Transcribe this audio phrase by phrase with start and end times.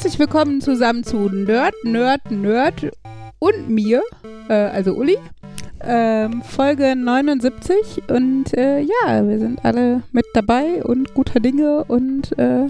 [0.00, 2.90] Herzlich willkommen zusammen zu Nerd, Nerd, Nerd
[3.38, 4.00] und mir,
[4.48, 5.18] äh, also Uli.
[5.82, 12.32] Ähm, Folge 79 und äh, ja, wir sind alle mit dabei und guter Dinge und
[12.38, 12.68] äh,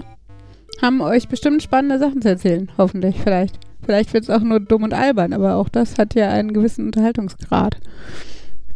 [0.81, 3.57] haben euch bestimmt spannende Sachen zu erzählen, hoffentlich, vielleicht.
[3.85, 6.87] Vielleicht wird es auch nur dumm und albern, aber auch das hat ja einen gewissen
[6.87, 7.77] Unterhaltungsgrad.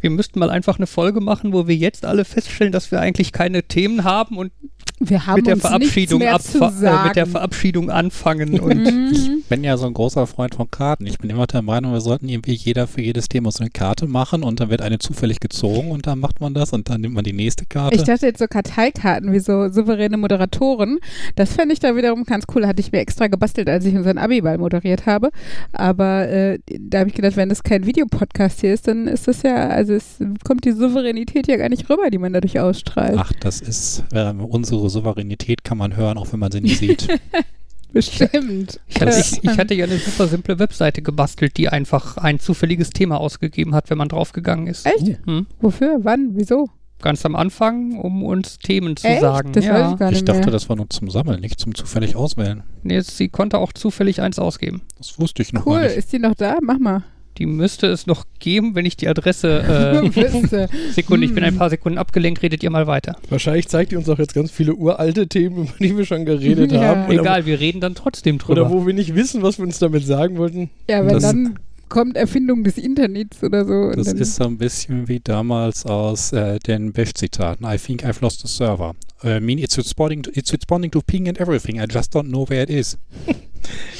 [0.05, 3.31] Wir müssten mal einfach eine Folge machen, wo wir jetzt alle feststellen, dass wir eigentlich
[3.31, 4.51] keine Themen haben und
[4.99, 7.25] wir haben mit der Verabschiedung nichts mehr zu äh, mit der.
[7.25, 9.11] Verabschiedung anfangen und Mhm.
[9.11, 11.05] Ich bin ja so ein großer Freund von Karten.
[11.05, 14.07] Ich bin immer der Meinung, wir sollten irgendwie jeder für jedes Thema so eine Karte
[14.07, 17.15] machen und dann wird eine zufällig gezogen und dann macht man das und dann nimmt
[17.15, 17.95] man die nächste Karte.
[17.95, 20.99] Ich dachte jetzt so Karteikarten wie so souveräne Moderatoren.
[21.35, 22.67] Das fände ich da wiederum ganz cool.
[22.67, 25.31] Hatte ich mir extra gebastelt, als ich unseren Abiball moderiert habe.
[25.73, 29.41] Aber äh, da habe ich gedacht, wenn das kein Videopodcast hier ist, dann ist das
[29.43, 33.18] ja, also es kommt die Souveränität ja gar nicht rüber, die man dadurch ausstrahlt.
[33.18, 37.07] Ach, das ist, äh, unsere Souveränität kann man hören, auch wenn man sie nicht sieht.
[37.93, 38.79] Bestimmt.
[38.87, 42.90] ich hatte, ich, ich hatte ja eine super simple Webseite gebastelt, die einfach ein zufälliges
[42.90, 44.85] Thema ausgegeben hat, wenn man draufgegangen ist.
[44.85, 45.26] Echt?
[45.26, 45.48] Hm?
[45.62, 45.99] Wofür?
[46.02, 46.32] Wann?
[46.34, 46.68] Wieso?
[47.02, 49.21] Ganz am Anfang, um uns Themen zu Echt?
[49.21, 49.54] sagen.
[49.54, 49.91] Das weiß ja.
[49.93, 50.52] ich gar nicht Ich dachte, mehr.
[50.52, 52.63] das war nur zum Sammeln, nicht zum zufällig auswählen.
[52.84, 54.82] Nee, sie konnte auch zufällig eins ausgeben.
[54.98, 55.96] Das wusste ich noch Cool, nicht.
[55.96, 56.57] ist die noch da?
[56.62, 57.04] Mach mal.
[57.37, 59.61] Die müsste es noch geben, wenn ich die Adresse.
[60.05, 60.91] Äh.
[60.91, 61.53] Sekunde, ich bin Hm.
[61.53, 63.15] ein paar Sekunden abgelenkt, redet ihr mal weiter.
[63.29, 66.72] Wahrscheinlich zeigt ihr uns auch jetzt ganz viele uralte Themen, über die wir schon geredet
[66.72, 66.81] Ja.
[66.81, 67.06] haben.
[67.06, 68.61] Oder, Egal, wir reden dann trotzdem Wo, drüber.
[68.61, 70.69] oder wo wir nicht wissen, was wir uns damit sagen wollten.
[70.89, 73.72] Ja, wenn Das- dann kommt Erfindung des Internets oder so.
[73.73, 77.66] und Das dann, ist so ein bisschen wie damals aus äh, den Bash-Zitaten.
[77.66, 78.94] I think I've lost the server.
[79.23, 81.78] I mean, it's responding, to, it's responding to ping and everything.
[81.79, 82.97] I just don't know where it is.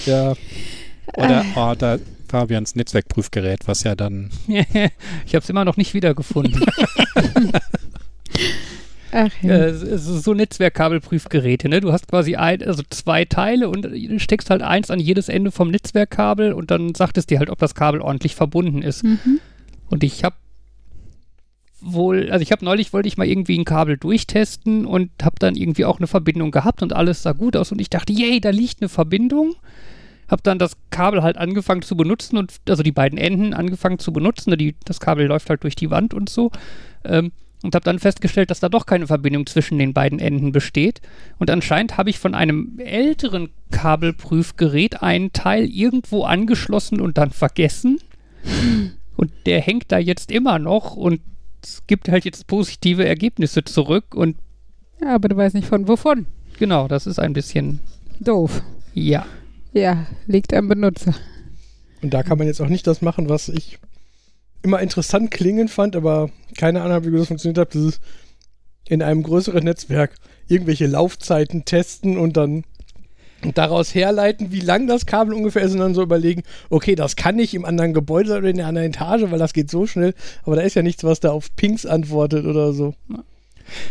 [0.06, 0.34] Ja,
[1.18, 6.66] Oder, oder Fabians Netzwerkprüfgerät, was ja dann ich habe es immer noch nicht wiedergefunden.
[9.12, 9.74] Ach ja.
[9.74, 11.80] so so Netzwerkkabelprüfgeräte, ne?
[11.80, 15.52] Du hast quasi ein, also zwei Teile und du steckst halt eins an jedes Ende
[15.52, 19.06] vom Netzwerkkabel und dann sagt es dir halt, ob das Kabel ordentlich verbunden ist.
[19.06, 19.40] Mhm.
[19.90, 20.36] Und ich habe
[21.80, 25.56] wohl, also ich habe neulich wollte ich mal irgendwie ein Kabel durchtesten und habe dann
[25.56, 28.50] irgendwie auch eine Verbindung gehabt und alles sah gut aus und ich dachte, yay, da
[28.50, 29.56] liegt eine Verbindung.
[30.28, 34.12] Hab dann das Kabel halt angefangen zu benutzen und also die beiden Enden angefangen zu
[34.12, 34.50] benutzen.
[34.50, 36.52] ne, Die, das Kabel läuft halt durch die Wand und so.
[37.04, 37.32] Ähm,
[37.64, 41.02] und habe dann festgestellt, dass da doch keine Verbindung zwischen den beiden Enden besteht.
[41.40, 48.00] Und anscheinend habe ich von einem älteren Kabelprüfgerät einen Teil irgendwo angeschlossen und dann vergessen.
[49.16, 51.22] Und der hängt da jetzt immer noch und
[51.64, 54.14] es gibt halt jetzt positive Ergebnisse zurück.
[54.14, 54.38] Und
[55.02, 56.28] ja, aber du weißt nicht von wovon.
[56.60, 57.80] genau, das ist ein bisschen,
[58.20, 58.62] Doof.
[58.94, 59.26] ja.
[59.76, 61.14] Ja, liegt am Benutzer.
[62.02, 63.78] und da kann man jetzt auch nicht das machen, was ich
[64.64, 67.76] immer interessant klingen fand, aber keine Ahnung, wie gut das funktioniert hat.
[67.76, 68.02] Das ist
[68.88, 70.16] in einem größeren Netzwerk
[70.48, 72.64] irgendwelche Laufzeiten testen und dann
[73.54, 77.36] daraus herleiten, wie lang das Kabel ungefähr ist und dann so überlegen, okay, das kann
[77.36, 80.14] nicht im anderen Gebäude oder in der anderen Etage, weil das geht so schnell,
[80.44, 82.96] aber da ist ja nichts, was da auf Pings antwortet oder so.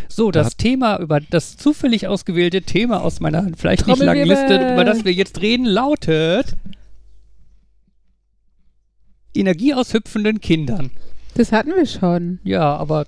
[0.07, 4.27] So, Da das Thema, über das zufällig ausgewählte Thema aus meiner vielleicht nicht langen.
[4.27, 6.55] Liste, über das wir jetzt reden, lautet
[9.33, 10.91] Energie aus hüpfenden Kindern.
[11.35, 12.39] Das hatten wir schon.
[12.43, 13.05] Ja, aber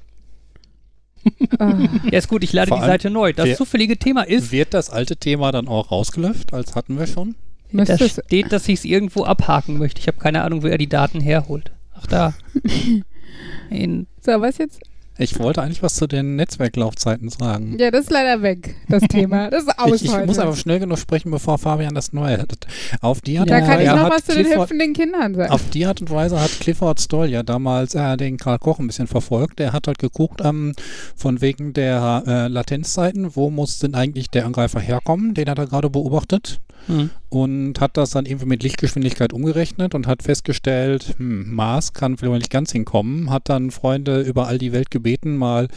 [1.59, 1.77] Ah.
[2.11, 3.33] ja, ist gut, ich lade Vor die Seite neu.
[3.33, 7.05] Das wer- zufällige Thema ist, Wird das alte Thema dann auch rausgelöscht, als hatten wir
[7.07, 7.35] schon?
[7.73, 9.99] da steht, dass ich es irgendwo abhaken möchte.
[9.99, 11.71] Ich habe keine Ahnung, wo er die Daten herholt.
[11.93, 12.33] Ach da.
[13.69, 14.79] In, so, was jetzt?
[15.19, 17.77] Ich wollte eigentlich was zu den Netzwerklaufzeiten sagen.
[17.79, 19.49] Ja, das ist leider weg, das Thema.
[19.49, 22.67] Das ist aus Ich, ich muss aber schnell genug sprechen, bevor Fabian das Neue hat.
[23.01, 24.93] Auf die Art da und kann ich Weise noch hat was zu den Clifford- hüpfenden
[24.93, 25.51] Kindern sagen.
[25.51, 28.87] Auf die Art und Weise hat Clifford Stoll ja damals äh, den Karl Koch ein
[28.87, 29.59] bisschen verfolgt.
[29.59, 30.73] Der hat halt geguckt, ähm,
[31.15, 35.67] von wegen der äh, Latenzzeiten, wo muss denn eigentlich der Angreifer herkommen, den hat er
[35.67, 36.59] gerade beobachtet.
[36.87, 37.09] hm.
[37.29, 42.39] Und hat das dann irgendwie mit Lichtgeschwindigkeit umgerechnet und hat festgestellt, hm, Mars kann vielleicht
[42.39, 43.29] nicht ganz hinkommen.
[43.29, 45.67] Hat dann Freunde über all die Welt gebeten, mal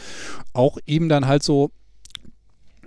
[0.53, 1.71] auch eben dann halt so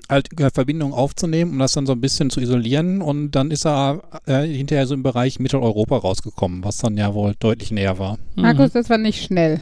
[0.09, 3.03] halt Verbindungen aufzunehmen, um das dann so ein bisschen zu isolieren.
[3.03, 7.35] Und dann ist er äh, hinterher so im Bereich Mitteleuropa rausgekommen, was dann ja wohl
[7.39, 8.19] deutlich näher war.
[8.35, 9.61] Markus, das war nicht schnell.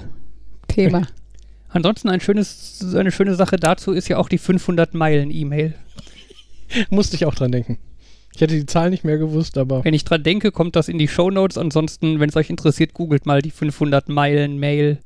[0.69, 1.06] Thema.
[1.69, 5.75] Ansonsten ein schönes, eine schöne Sache dazu ist ja auch die 500 Meilen E-Mail.
[6.90, 7.78] Musste ich auch dran denken.
[8.34, 10.99] Ich hätte die Zahl nicht mehr gewusst, aber Wenn ich dran denke, kommt das in
[10.99, 11.58] die Shownotes.
[11.58, 14.99] Ansonsten, wenn es euch interessiert, googelt mal die 500 Meilen Mail.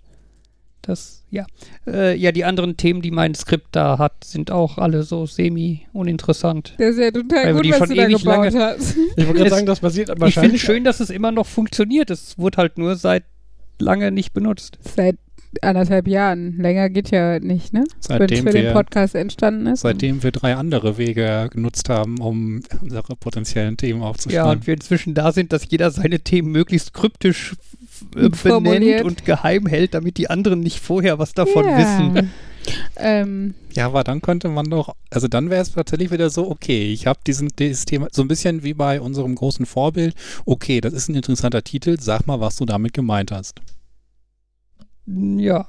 [0.82, 1.46] Das, ja.
[1.88, 6.74] Äh, ja, die anderen Themen, die mein Skript da hat, sind auch alle so semi-uninteressant.
[6.78, 8.96] Das ist ja total gut, die was schon du da ewig gebaut lange- hast.
[9.16, 11.46] ich wollte gerade Es- sagen, das basiert Ich finde wahrscheinlich schön, dass es immer noch
[11.46, 12.10] funktioniert.
[12.10, 13.24] Es wurde halt nur seit
[13.78, 14.78] lange nicht benutzt.
[14.94, 15.16] Seit
[15.62, 16.56] anderthalb Jahren.
[16.58, 17.84] Länger geht ja nicht, ne?
[18.08, 19.80] Wenn Seitdem für den wir, Podcast entstanden ist.
[19.80, 24.50] seitdem wir drei andere Wege genutzt haben, um unsere potenziellen Themen Ja, aufzuschreiben.
[24.50, 27.54] und wir inzwischen da sind, dass jeder seine Themen möglichst kryptisch
[28.16, 28.80] äh, Formuliert.
[28.80, 31.78] benennt und geheim hält, damit die anderen nicht vorher was davon ja.
[31.78, 32.30] wissen.
[32.96, 36.92] Ähm, Ja, aber dann könnte man doch, also dann wäre es tatsächlich wieder so, okay,
[36.92, 40.14] ich habe diesen dieses Thema, so ein bisschen wie bei unserem großen Vorbild,
[40.46, 43.60] okay, das ist ein interessanter Titel, sag mal, was du damit gemeint hast.
[45.06, 45.66] Ja.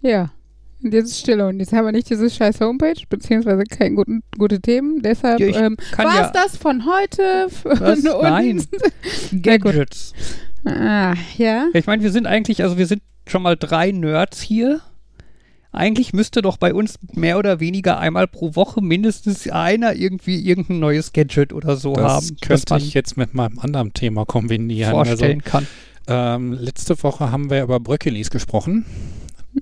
[0.00, 0.30] ja.
[0.82, 1.46] Und jetzt ist Stille.
[1.48, 5.02] Und jetzt haben wir nicht diese scheiß Homepage, beziehungsweise keine guten, gute Themen.
[5.02, 6.26] Deshalb Ja, ähm, war ja.
[6.26, 7.48] es das von heute.
[7.64, 7.98] Was?
[8.04, 8.64] Und- Nein.
[9.42, 10.14] Gadgets.
[10.64, 11.66] Ah, ja.
[11.66, 14.80] Ja, ich meine, wir sind eigentlich, also wir sind schon mal drei Nerds hier.
[15.70, 20.78] Eigentlich müsste doch bei uns mehr oder weniger einmal pro Woche mindestens einer irgendwie irgendein
[20.80, 24.24] neues Gadget oder so Das haben, das könnte man ich jetzt mit meinem anderen Thema
[24.24, 24.90] kombinieren.
[24.92, 25.66] vorstellen kann.
[26.06, 28.86] Also, ähm, letzte Woche haben wir über Bröckelis gesprochen.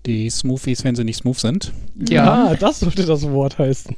[0.07, 1.73] Die Smoothies, wenn sie nicht smooth sind.
[2.09, 3.97] Ja, Ah, das sollte das Wort heißen.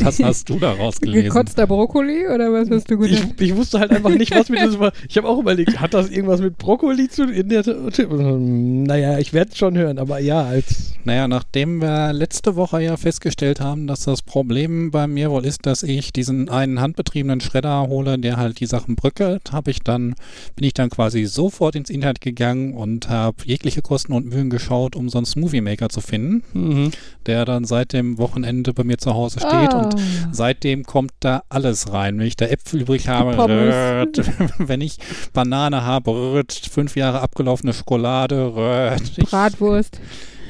[0.00, 1.28] Was hast du da rausgelesen?
[1.30, 3.40] Gekotzter Brokkoli oder was hast du Ich, gedacht?
[3.40, 4.92] ich wusste halt einfach nicht, was mit diesem war.
[5.08, 7.34] Ich habe auch überlegt, hat das irgendwas mit Brokkoli zu tun?
[7.34, 10.92] In der, naja, ich werde es schon hören, aber ja, als.
[11.04, 15.64] Naja, nachdem wir letzte Woche ja festgestellt haben, dass das Problem bei mir wohl ist,
[15.64, 20.14] dass ich diesen einen handbetriebenen Schredder hole, der halt die Sachen bröckelt, habe ich dann,
[20.56, 24.94] bin ich dann quasi sofort ins Internet gegangen und habe jegliche Kosten und Mühen geschaut,
[24.94, 26.90] um so einen Smoothie Maker zu finden, Mhm.
[27.24, 29.84] der dann seit dem Wochenende bei mir zu Hause steht Ah.
[29.84, 29.94] und
[30.32, 32.18] Seitdem kommt da alles rein.
[32.18, 34.20] Wenn ich da Äpfel übrig habe, röt.
[34.58, 34.98] wenn ich
[35.32, 36.52] Banane habe, röt.
[36.52, 39.16] fünf Jahre abgelaufene Schokolade, röt.
[39.30, 40.00] Bratwurst.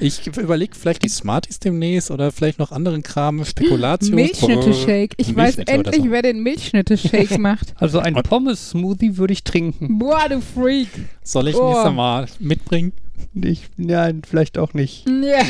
[0.00, 4.10] ich überlege vielleicht die Smarties demnächst oder vielleicht noch anderen Kram, Spekulatius.
[4.12, 5.14] Milchschnitte-Shake.
[5.18, 6.10] Ich weiß endlich, so.
[6.10, 7.74] wer den Milchschnitte-Shake macht.
[7.76, 9.98] Also ein Pommes-Smoothie würde ich trinken.
[9.98, 10.88] Boah, du Freak.
[11.22, 11.68] Soll ich Oh.
[11.70, 12.92] nächstes Mal mitbringen?
[13.34, 15.08] Ich, nein, vielleicht auch nicht.
[15.20, 15.42] Ja,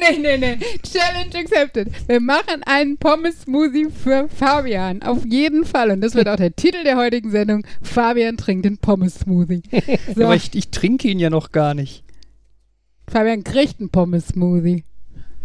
[0.00, 0.58] nee, nee, nee.
[0.82, 1.88] Challenge accepted.
[2.08, 5.02] Wir machen einen Pommes-Smoothie für Fabian.
[5.02, 5.90] Auf jeden Fall.
[5.90, 7.64] Und das wird auch der Titel der heutigen Sendung.
[7.80, 9.62] Fabian trinkt den Pommes-Smoothie.
[10.14, 12.04] So, Aber ich, ich trinke ihn ja noch gar nicht.
[13.08, 14.84] Fabian kriegt einen Pommes-Smoothie.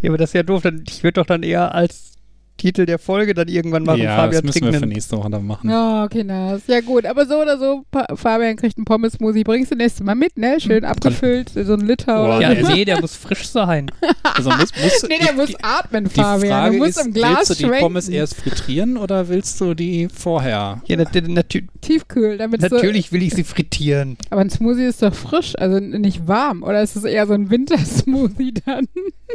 [0.02, 0.64] Ja, aber das ist ja doof.
[0.86, 2.17] Ich würde doch dann eher als
[2.58, 4.02] Titel der Folge dann irgendwann machen.
[4.02, 5.70] ja, Fabian das müssen wir für nächste Woche dann machen.
[5.70, 6.62] Oh, okay, nice.
[6.66, 7.06] Ja, gut.
[7.06, 9.44] Aber so oder so, pa Fabian kriegt einen Pommes-Smoothie.
[9.44, 10.58] Bringst du nächstes Mal mit, ne?
[10.60, 11.50] Schön abgefüllt.
[11.54, 12.72] So ein Liter oder Ja, so.
[12.72, 13.90] nee, der muss frisch sein.
[14.22, 16.50] Also muss, muss, Nee, der die, muss atmen, die Fabian.
[16.50, 17.80] Frage du musst ist, im Glas willst du die schwenken.
[17.80, 20.82] Pommes erst frittieren oder willst du die vorher?
[20.86, 24.16] Ja, nat natü Tiefkühl, damit so natürlich will ich sie frittieren.
[24.30, 26.62] Aber ein Smoothie ist doch frisch, also nicht warm.
[26.64, 28.88] Oder ist es eher so ein Wintersmoothie dann?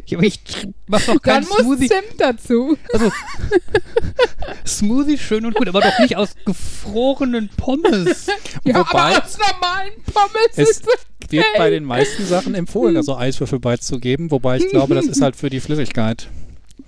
[0.08, 0.40] Ja, aber ich
[0.88, 1.88] mach doch Dann keinen muss Smoothie.
[1.88, 2.78] Zimt dazu.
[4.66, 8.28] Smoothie schön und gut, aber doch nicht aus gefrorenen Pommes.
[8.64, 10.86] Ja, Wobei- aber aus normalen Pommes Es ist
[11.30, 15.36] wird bei den meisten Sachen empfohlen, also Eiswürfel beizugeben, wobei ich glaube, das ist halt
[15.36, 16.28] für die Flüssigkeit.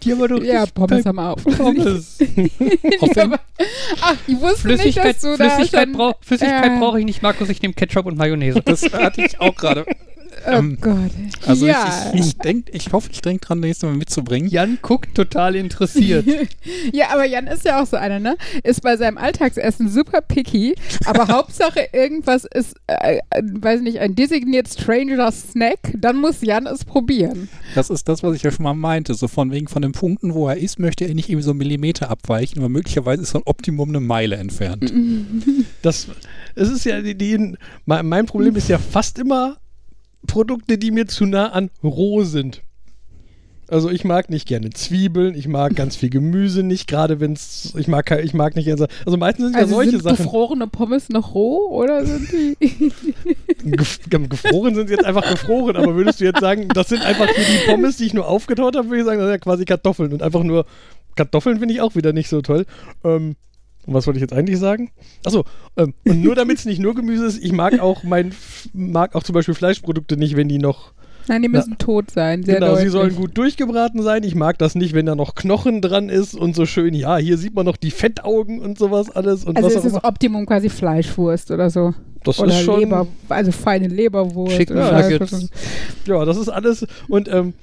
[0.04, 1.44] Die aber doch Ja, Pommes haben auf.
[1.44, 2.18] Pommes.
[3.00, 3.40] Auf Aber-
[4.02, 6.80] Ach, ich wusste Flüssigkeit, nicht, dass du Flüssigkeit, da brau Flüssigkeit äh.
[6.80, 7.50] brauche ich nicht, Markus.
[7.50, 8.62] Ich nehme Ketchup und Mayonnaise.
[8.64, 9.86] Das hatte ich auch gerade.
[10.48, 11.12] Oh Ähm, Gott.
[11.46, 12.12] Also ja.
[12.14, 14.50] ich, ich, denk, ich hoffe, ich denke dran, nächstes Mal mitzubringen.
[14.50, 16.26] Jan guckt total interessiert.
[16.94, 18.36] ja, aber Jan ist ja auch so einer, ne?
[18.64, 20.76] Ist bei seinem Alltagsessen super picky,
[21.06, 26.68] aber Hauptsache irgendwas ist, äh, äh, weiß nicht, ein designiert Stranger Snack, dann muss Jan
[26.68, 27.50] es probieren.
[27.74, 29.14] Das ist das, was ich ja schon mal meinte.
[29.14, 31.60] So von wegen von den Punkten, wo er ist, möchte er nicht irgendwie so einen
[31.60, 34.94] Millimeter abweichen, aber möglicherweise ist so ein Optimum eine Meile entfernt.
[35.82, 36.08] Das,
[36.56, 39.58] es ist ja, die, die, mein mein Problem ist ja fast immer
[40.26, 42.62] Produkte, die mir zu nah an roh sind.
[43.68, 47.74] Also ich mag nicht gerne Zwiebeln, ich mag ganz viel Gemüse nicht, gerade wenn es,
[47.76, 50.68] ich mag, ich mag nicht gerne, also meistens sind ja Also solche sind Sachen, gefrorene
[50.68, 52.58] Pommes noch roh oder sind die?
[53.72, 57.26] gef gefroren sind sie jetzt einfach gefroren, aber würdest du jetzt sagen, das sind einfach
[57.26, 59.66] nur die Pommes, die ich nur aufgetaut habe, würde ich sagen, das sind ja quasi
[59.66, 60.68] Kartoffeln und einfach nur,
[61.16, 62.68] Kartoffeln finde ich auch wieder nicht so toll.
[63.04, 63.36] Ähm,
[63.86, 64.92] und was wollte ich jetzt eigentlich sagen?
[65.24, 65.44] Achso,
[65.78, 68.34] ähm, und nur damit es nicht nur Gemüse ist, ich mag auch mein,
[68.74, 70.94] mag auch zum Beispiel Fleischprodukte nicht, wenn die noch,
[71.28, 72.86] Nein, die müssen tot sein, sehr genau, deutlich.
[72.86, 74.24] sie sollen gut durchgebraten sein.
[74.24, 77.40] Ich mag das nicht, wenn da noch Knochen dran ist und so schön, ja, hier
[77.40, 80.04] sieht man noch die Fettaugen und sowas alles und Also was ist das.
[80.04, 81.94] Optimum quasi Fleischwurst oder so.
[82.24, 84.56] Das oder ist schon, Leber, also feine Leberwurst.
[84.56, 85.50] Chicken oder Nuggets.
[86.06, 86.86] Ja, das ist alles.
[87.08, 87.54] Und ähm,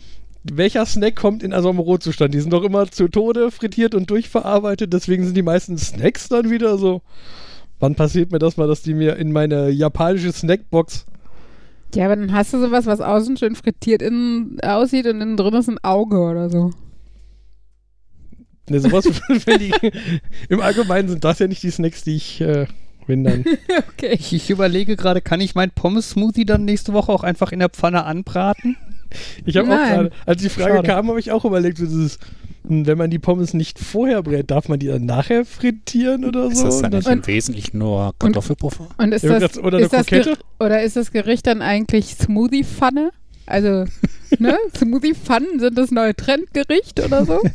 [0.44, 2.34] welcher Snack kommt in so einem Rohzustand?
[2.34, 4.92] Die sind doch immer zu Tode frittiert und durchverarbeitet.
[4.92, 7.02] Deswegen sind die meisten Snacks dann wieder so.
[7.78, 11.06] Wann passiert mir das mal, dass die mir in meine japanische Snackbox.
[11.94, 15.54] Ja, aber dann hast du sowas, was außen schön frittiert innen aussieht und innen drin
[15.54, 16.70] ist ein Auge oder so.
[18.68, 19.04] Ne, sowas,
[19.46, 19.74] wenn die,
[20.48, 22.40] Im Allgemeinen sind das ja nicht die Snacks, die ich.
[22.40, 22.66] Äh,
[23.06, 23.44] Wenn dann.
[23.94, 24.16] Okay.
[24.18, 27.68] Ich, ich überlege gerade, kann ich meinen Pommes-Smoothie dann nächste Woche auch einfach in der
[27.68, 28.76] Pfanne anbraten?
[29.44, 30.88] Ich habe auch gerade, als die Frage Schade.
[30.88, 32.18] kam, habe ich auch überlegt, so dieses,
[32.66, 36.46] hm, wenn man die Pommes nicht vorher brät, darf man die dann nachher frittieren oder
[36.46, 36.64] Ist so?
[36.66, 38.88] das dann Und nicht im Wesentlichen nur Kartoffelpuffer?
[38.98, 40.38] Und ist Ja, das, grad- oder eine ist das Ger- Krokette?
[40.60, 43.10] oder ist das Gericht dann eigentlich Smoothie-Pfanne?
[43.46, 43.86] Also,
[44.38, 44.56] ne?
[44.76, 47.40] Smoothie-Pfannen sind das neue Trendgericht oder so?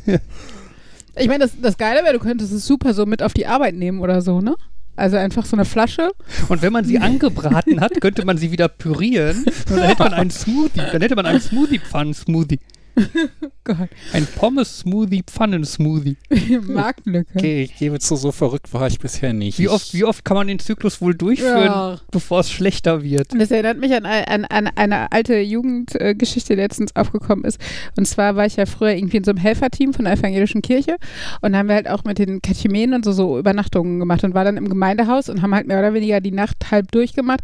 [1.19, 3.73] Ich meine, das, das Geile wäre, du könntest es super so mit auf die Arbeit
[3.73, 4.55] nehmen oder so, ne?
[4.97, 6.09] Also einfach so eine Flasche.
[6.49, 10.13] Und wenn man sie angebraten hat, könnte man sie wieder pürieren und dann hätte man
[10.13, 10.81] einen Smoothie.
[10.91, 12.59] Dann hätte man einen Smoothie-Pfannen-Smoothie.
[13.63, 16.17] Gott, Ein Pommes-Smoothie-Pfannen-Smoothie.
[16.67, 17.29] Marktlücke.
[17.35, 19.59] Okay, ich gebe zu, so verrückt war ich bisher nicht.
[19.59, 21.99] Wie oft, wie oft kann man den Zyklus wohl durchführen, Ja.
[22.11, 23.29] bevor es schlechter wird?
[23.39, 27.59] Das erinnert mich an, an, an eine alte Jugendgeschichte, die letztens aufgekommen ist.
[27.97, 30.95] Und zwar war ich ja früher irgendwie in so einem Helferteam von der evangelischen Kirche
[31.41, 34.33] und da haben wir halt auch mit den Katechumenen und so, so Übernachtungen gemacht und
[34.33, 37.41] war dann im Gemeindehaus und haben halt mehr oder weniger die Nacht halb durchgemacht.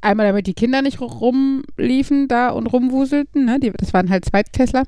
[0.00, 3.60] Einmal damit die Kinder nicht rumliefen da und rumwuselten, ne?
[3.60, 4.84] die, das waren halt Zweitklässler.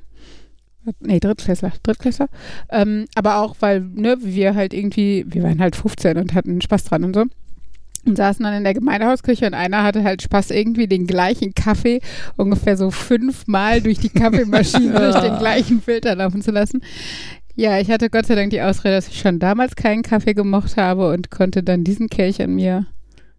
[0.99, 2.27] Nee, Drittklässler, Drittklässler.
[2.69, 6.85] Ähm, aber auch, weil ne, wir halt irgendwie, wir waren halt 15 und hatten Spaß
[6.85, 7.25] dran und so
[8.05, 12.01] und saßen dann in der Gemeindehausküche und einer hatte halt Spaß, irgendwie den gleichen Kaffee
[12.35, 16.81] ungefähr so fünfmal durch die Kaffeemaschine durch den gleichen Filter laufen zu lassen.
[17.55, 20.75] Ja, ich hatte Gott sei Dank die Ausrede, dass ich schon damals keinen Kaffee gemocht
[20.75, 22.87] habe und konnte dann diesen Kelch an mir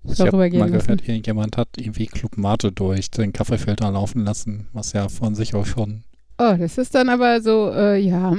[0.06, 4.24] ich habe darüber gehen mal gehört, irgendjemand hat irgendwie Club Mate durch den Kaffeefilter laufen
[4.24, 6.04] lassen, was ja von sich auch schon.
[6.38, 8.36] Oh, das ist dann aber so, äh, ja,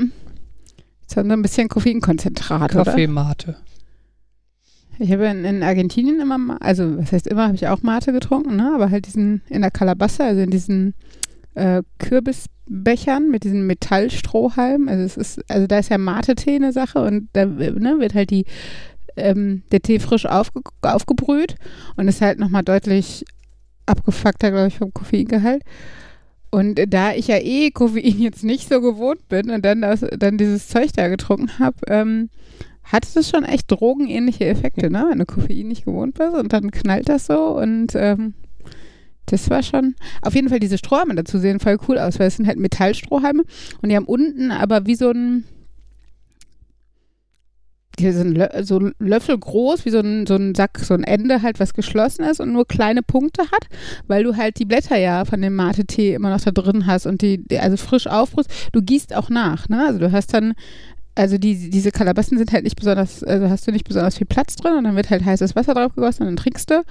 [1.07, 2.71] so ein bisschen Koffeinkonzentrat?
[2.71, 3.55] Kaffeemate.
[4.97, 8.55] Ich habe in, in Argentinien immer, also was heißt immer, habe ich auch Mate getrunken,
[8.55, 8.71] ne?
[8.73, 10.93] aber halt diesen in der Kalabassa, also in diesen
[11.53, 14.87] äh, Kürbisbechern mit diesen Metallstrohhalmen.
[14.87, 18.29] Also es ist, also da ist ja Mate-Tee eine Sache und da ne, wird halt
[18.29, 18.45] die
[19.17, 21.55] ähm, der Tee frisch aufge, aufgebrüht
[21.95, 23.25] und ist halt nochmal deutlich
[23.85, 25.63] abgefuckter, glaube ich, vom Koffeingehalt.
[26.51, 30.37] Und da ich ja eh Koffein jetzt nicht so gewohnt bin und dann, das, dann
[30.37, 32.29] dieses Zeug da getrunken habe, ähm,
[32.83, 35.07] hat es schon echt drogenähnliche Effekte, ne?
[35.09, 38.35] Wenn du Koffein nicht gewohnt bist und dann knallt das so und ähm,
[39.25, 39.95] das war schon.
[40.21, 43.43] Auf jeden Fall diese Strohhalme dazu sehen voll cool aus, weil es sind halt Metallstrohhalme
[43.81, 45.45] und die haben unten aber wie so ein
[47.99, 51.41] die sind Lö so Löffel groß, wie so ein, so ein Sack, so ein Ende
[51.41, 53.67] halt, was geschlossen ist und nur kleine Punkte hat,
[54.07, 57.21] weil du halt die Blätter ja von dem Mate-Tee immer noch da drin hast und
[57.21, 58.49] die, die also frisch aufbrüst.
[58.71, 59.85] Du gießt auch nach, ne?
[59.85, 60.53] Also du hast dann,
[61.15, 64.55] also die, diese Kalabassen sind halt nicht besonders, also hast du nicht besonders viel Platz
[64.55, 66.83] drin und dann wird halt heißes Wasser drauf gegossen und dann trinkst du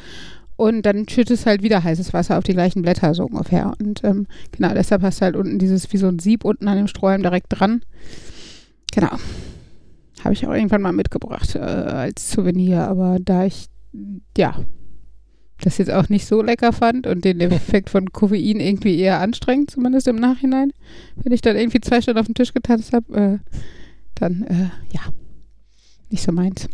[0.57, 3.73] und dann schüttest halt wieder heißes Wasser auf die gleichen Blätter so ungefähr.
[3.81, 6.77] Und ähm, genau, deshalb hast du halt unten dieses, wie so ein Sieb unten an
[6.77, 7.83] dem Strohhalm direkt dran.
[8.93, 9.11] Genau.
[10.25, 13.67] Habe ich auch irgendwann mal mitgebracht äh, als Souvenir, aber da ich,
[14.37, 14.59] ja,
[15.61, 19.71] das jetzt auch nicht so lecker fand und den Effekt von Koffein irgendwie eher anstrengend,
[19.71, 20.73] zumindest im Nachhinein,
[21.17, 23.61] wenn ich dann irgendwie zwei Stunden auf den Tisch getanzt habe, äh,
[24.15, 25.01] dann, äh, ja,
[26.11, 26.69] nicht so meins.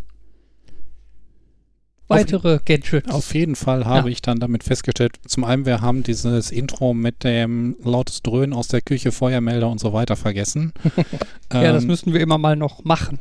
[2.07, 3.09] Weitere Gadgets.
[3.09, 4.11] Auf jeden Fall habe Ja.
[4.11, 8.67] ich dann damit festgestellt, zum einen, wir haben dieses Intro mit dem lautes Dröhnen aus
[8.67, 10.73] der Küche, Feuermelder und so weiter vergessen.
[11.53, 13.19] ja, das Ähm, müssen wir immer mal noch machen.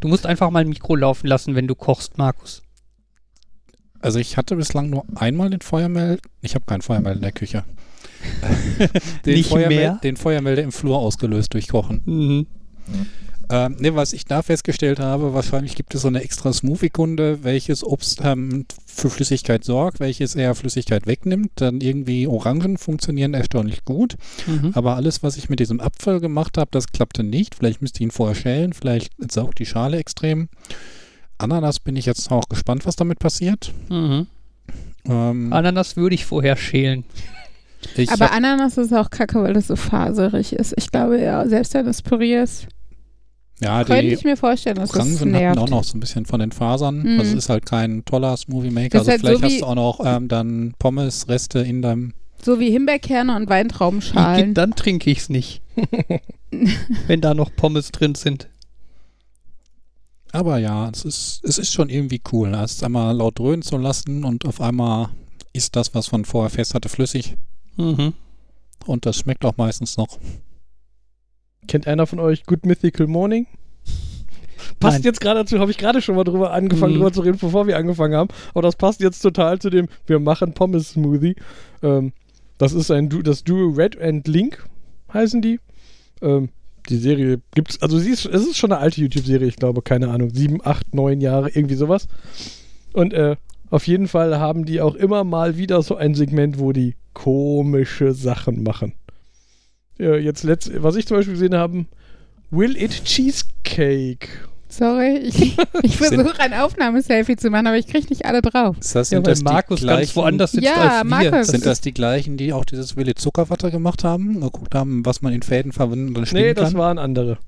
[0.00, 2.62] Du musst einfach mal ein Mikro laufen lassen, wenn du kochst, Markus.
[4.00, 7.64] Also ich hatte bislang nur einmal den Feuermelder, ich habe keinen Feuermelder in der Küche.
[9.26, 9.98] den, Nicht mehr?
[10.02, 12.02] den Feuermelder im Flur ausgelöst durch Kochen.
[12.04, 12.46] Mhm.
[13.48, 17.84] Ähm, ne, was ich da festgestellt habe, wahrscheinlich gibt es so eine extra Smoothie-Kunde, welches
[17.84, 21.52] Obst ähm, für Flüssigkeit sorgt, welches eher Flüssigkeit wegnimmt.
[21.56, 24.16] Dann irgendwie Orangen funktionieren erstaunlich gut.
[24.46, 24.72] Mhm.
[24.74, 27.54] Aber alles, was ich mit diesem Apfel gemacht habe, das klappte nicht.
[27.54, 30.48] Vielleicht müsste ich ihn vorher schälen, vielleicht saugt die Schale extrem.
[31.38, 33.72] Ananas bin ich jetzt auch gespannt, was damit passiert.
[33.88, 34.26] Mhm.
[35.04, 37.04] Ähm, Ananas würde ich vorher schälen.
[37.94, 40.74] ich Aber Ananas ist auch kacke, weil das so faserig ist.
[40.76, 42.66] Ich glaube, ja, selbst wenn du es pürierst,
[43.60, 45.58] ja, könnte ich mir vorstellen, dass das Orangen hatten nervt.
[45.58, 47.02] auch noch so ein bisschen von den Fasern.
[47.02, 47.18] Mhm.
[47.20, 48.98] Also es ist halt kein toller Smoothie Maker.
[48.98, 52.12] Das Also halt vielleicht so hast wie- du auch noch ähm, dann Pommes-Reste in deinem
[52.42, 54.52] So wie Himbeerkerne und Weintraubenschalen.
[54.54, 55.62] Dann trinke ich es nicht.
[57.06, 58.48] wenn da noch Pommes drin sind.
[60.32, 62.50] Aber ja, es ist, es ist schon irgendwie cool.
[62.50, 62.62] ne?
[62.62, 65.08] Es einmal laut dröhnen zu lassen und auf einmal
[65.52, 67.36] ist das, was von vorher fest hatte, flüssig.
[67.76, 68.12] Mhm.
[68.84, 70.18] Und das schmeckt auch meistens noch.
[71.66, 73.46] Kennt einer von euch Good Mythical Morning?
[74.80, 75.02] Passt Nein.
[75.04, 76.98] jetzt gerade dazu, habe ich gerade schon mal drüber angefangen, Mhm.
[76.98, 78.28] drüber zu reden, bevor wir angefangen haben.
[78.52, 81.36] Aber das passt jetzt total zu dem, wir machen Pommes-Smoothie.
[81.82, 82.12] Ähm,
[82.58, 84.66] das ist ein, Du- das Duo Red and Link,
[85.12, 85.60] heißen die.
[86.22, 86.48] Ähm,
[86.88, 90.08] die Serie gibt's, also sie ist, es ist schon eine alte YouTube-Serie, ich glaube, keine
[90.08, 92.06] Ahnung, sieben, acht, neun Jahre, irgendwie sowas.
[92.92, 93.36] Und äh,
[93.70, 98.12] auf jeden Fall haben die auch immer mal wieder so ein Segment, wo die komische
[98.12, 98.92] Sachen machen.
[99.98, 101.86] Ja, jetzt letzt, was ich zum Beispiel gesehen habe,
[102.50, 104.28] Will It Cheesecake.
[104.68, 108.76] Sorry, ich, ich versuche ein Aufnahmeselfie zu machen, aber ich kriege nicht alle drauf.
[108.78, 111.04] Ist das, Ja, sind das Markus die ganz gleichen, woanders sitzt Ja, als wir.
[111.04, 111.46] Markus.
[111.48, 114.40] Sind das die gleichen, die auch dieses Willi Zuckerwatte gemacht haben?
[114.40, 116.78] Geguckt haben, was man in Fäden verwenden und Nee, das kann?
[116.78, 117.38] waren andere.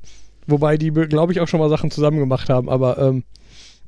[0.46, 3.24] Wobei die, glaube ich, auch schon mal Sachen zusammen gemacht haben, aber ähm,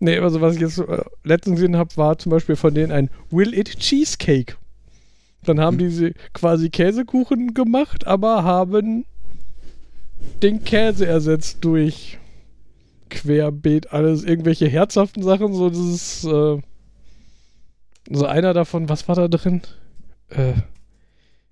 [0.00, 3.08] nee, also was ich jetzt äh, letztens gesehen habe, war zum Beispiel von denen ein
[3.30, 4.54] Will It Cheesecake.
[5.44, 9.04] Dann haben die sie quasi Käsekuchen gemacht, aber haben
[10.42, 12.18] den Käse ersetzt durch
[13.08, 16.58] Querbeet, alles irgendwelche herzhaften Sachen, so dieses, äh,
[18.10, 19.62] so einer davon, was war da drin?
[20.28, 20.52] Äh,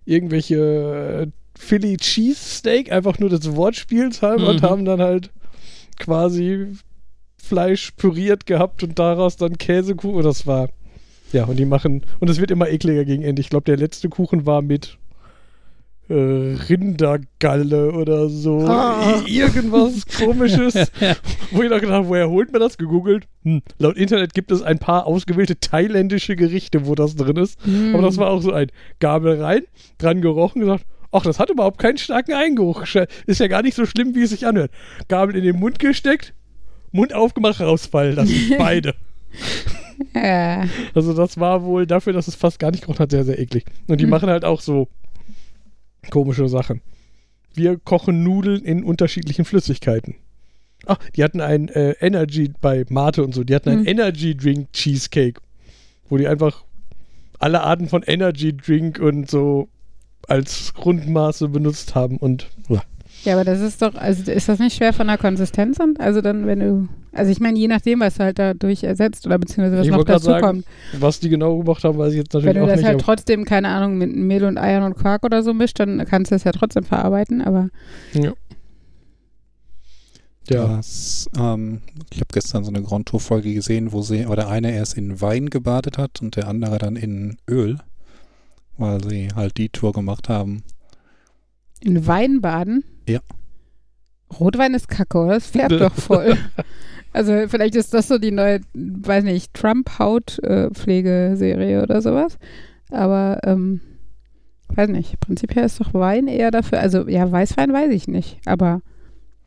[0.05, 4.67] irgendwelche äh, Philly Cheesesteak, einfach nur des Wortspiels halber und Mhm.
[4.67, 5.31] haben dann halt
[5.99, 6.77] quasi
[7.43, 10.23] Fleisch püriert gehabt und daraus dann Käsekuchen.
[10.23, 10.69] Das war,
[11.33, 13.41] ja, und die machen, und es wird immer ekliger gegen Ende.
[13.41, 14.99] Ich glaube, der letzte Kuchen war mit
[16.09, 18.61] äh, Rindergalle oder so.
[18.61, 19.23] Ah.
[19.27, 20.75] Irgendwas komisches.
[21.51, 22.79] wo ich noch gedacht habe, woher holt man das?
[22.79, 23.27] Gegoogelt.
[23.45, 27.63] Hm, laut Internet gibt es ein paar ausgewählte thailändische Gerichte, wo das drin ist.
[27.65, 27.95] Hm.
[27.95, 28.69] Aber das war auch so ein
[29.01, 29.63] Gabel rein,
[29.99, 32.85] dran gerochen, gesagt, ach, das hat überhaupt keinen starken Eingeruch.
[33.27, 34.71] Ist ja gar nicht so schlimm, wie es sich anhört.
[35.09, 36.35] Gabel in den Mund gesteckt,
[36.91, 38.55] Mund aufgemacht, rausfallen lassen.
[38.59, 38.95] Beide.
[40.15, 40.65] Ja.
[40.95, 43.65] Also das war wohl dafür, dass es fast gar nicht gerochen hat, sehr, sehr eklig.
[43.89, 44.11] Und die Hm.
[44.11, 44.89] machen halt auch so
[46.11, 46.81] komische Sachen.
[47.55, 50.15] Wir kochen Nudeln in unterschiedlichen Flüssigkeiten.
[50.87, 53.87] Ach, die hatten ein äh, Energy bei Mate und so, die hatten ein Hm.
[53.89, 55.41] Energy Drink Cheesecake,
[56.09, 56.65] wo die einfach
[57.41, 59.69] alle Arten von Energy Drink und so
[60.29, 62.49] als Grundmaße benutzt haben und
[63.25, 63.33] ja.
[63.33, 65.95] ja, aber das ist doch, also ist das nicht schwer von der Konsistenz an?
[65.99, 69.39] Also dann, wenn du, also ich meine, je nachdem, was du halt dadurch ersetzt oder
[69.39, 70.65] beziehungsweise was Ich noch dazu sagen, kommt.
[70.99, 72.87] was die genau gemacht haben, weiß ich jetzt Wenn natürlich du auch das nicht.
[72.87, 76.05] halt aber- trotzdem, keine Ahnung, mit Mehl und Eiern und Quark oder so mischt, dann
[76.07, 77.69] kannst du es ja trotzdem verarbeiten, aber
[78.15, 78.33] ja.
[80.47, 84.49] Das, ähm, ich habe gestern so eine Grand Tour Folge gesehen, wo sie, oder der
[84.49, 87.79] eine erst in Wein gebadet hat und der andere dann in Öl,
[88.79, 90.63] weil sie halt die Tour gemacht haben.
[91.81, 92.85] In Wein baden?
[93.09, 93.19] Ja.
[94.39, 95.35] Rotwein ist kacke, oder?
[95.35, 96.37] Das färbt doch voll.
[97.15, 102.37] Also vielleicht ist das so die neue, weiß nicht, Trump-Hautpflegeserie oder sowas.
[102.91, 103.81] Aber, ähm,
[104.69, 108.83] weiß nicht, prinzipiell ist doch Wein eher dafür, also ja, Weißwein weiß ich nicht, aber,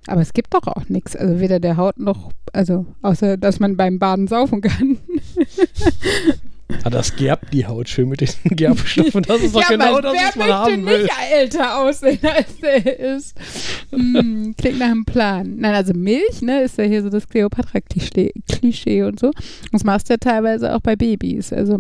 [0.08, 1.16] aber es gibt doch auch nichts.
[1.16, 4.98] Also weder der Haut noch, also außer, dass man beim Baden saufen kann.
[6.84, 9.24] Ah, das gerbt die Haut schön mit diesen Gerbstoffen.
[9.24, 11.04] Das ist doch ja, genau das, wer was man möchte haben will.
[11.04, 13.38] nicht älter aussehen, als der ist?
[13.92, 15.56] Hm, klingt nach einem Plan.
[15.58, 19.32] Nein, also Milch, ne, ist ja hier so das Kleopatra-Klischee Klischee und so.
[19.72, 21.54] Das machst du ja teilweise auch bei Babys.
[21.54, 21.78] Also,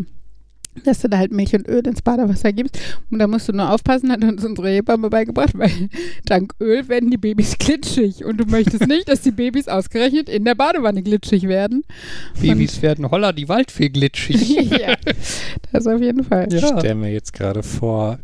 [0.85, 2.77] dass du da halt Milch und Öl ins Badewasser gibst.
[3.09, 5.69] Und da musst du nur aufpassen, hat uns unsere Hebamme beigebracht, weil
[6.25, 8.23] dank Öl werden die Babys glitschig.
[8.25, 11.83] Und du möchtest nicht, dass die Babys ausgerechnet in der Badewanne glitschig werden.
[12.41, 14.49] Babys werden holla die Waldfee glitschig.
[14.71, 14.95] ja,
[15.71, 16.47] das auf jeden Fall.
[16.53, 16.79] Ich Ja.
[16.79, 18.19] stelle mir jetzt gerade vor,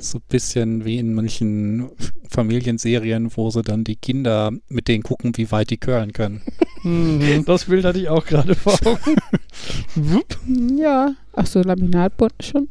[0.00, 1.90] so ein bisschen wie in manchen
[2.28, 6.42] Familienserien, wo sie dann die Kinder mit denen gucken, wie weit die curlen können.
[6.82, 7.44] Mhm.
[7.44, 9.16] Das Bild hatte ich auch gerade vor Augen.
[9.94, 10.38] Wupp.
[10.76, 11.14] Ja.
[11.34, 12.68] Ach so, Laminatbund schon.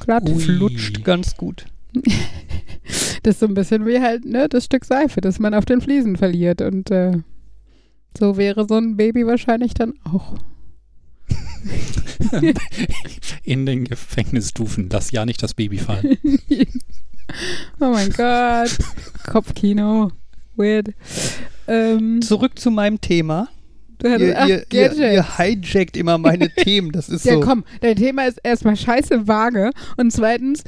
[0.00, 0.28] Glatt.
[0.28, 0.38] Ui.
[0.38, 1.66] Flutscht ganz gut.
[3.22, 5.80] Das ist so ein bisschen wie halt, ne, das Stück Seife, das man auf den
[5.80, 6.60] Fliesen verliert.
[6.60, 7.18] Und äh,
[8.18, 10.34] so wäre so ein Baby wahrscheinlich dann auch.
[13.44, 14.88] In den Gefängnisstufen.
[14.90, 16.18] Lass ja nicht das Baby fallen.
[17.80, 18.76] oh mein Gott.
[19.24, 20.12] Kopfkino.
[20.56, 20.92] Weird.
[21.66, 23.48] Ähm, Zurück zu meinem Thema.
[24.04, 26.90] Ihr, ach, ihr, ihr, ihr hijackt immer meine Themen.
[26.90, 27.40] Das ist ja, so.
[27.40, 29.70] komm, dein Thema ist erstmal scheiße vage.
[29.96, 30.64] Und zweitens,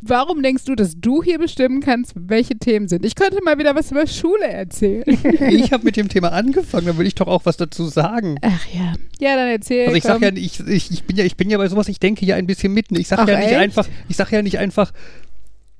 [0.00, 3.04] warum denkst du, dass du hier bestimmen kannst, welche Themen sind?
[3.04, 5.04] Ich könnte mal wieder was über Schule erzählen.
[5.48, 8.38] Ich habe mit dem Thema angefangen, dann will ich doch auch was dazu sagen.
[8.42, 8.94] Ach ja.
[9.18, 9.86] Ja, dann erzähl.
[9.86, 10.22] Also ich sag komm.
[10.22, 12.46] ja, ich, ich, ich bin ja, ich bin ja bei sowas, ich denke ja ein
[12.46, 12.98] bisschen mitten.
[12.98, 13.56] Ich sag Ach, ja nicht echt?
[13.56, 14.92] einfach, ich sag ja nicht einfach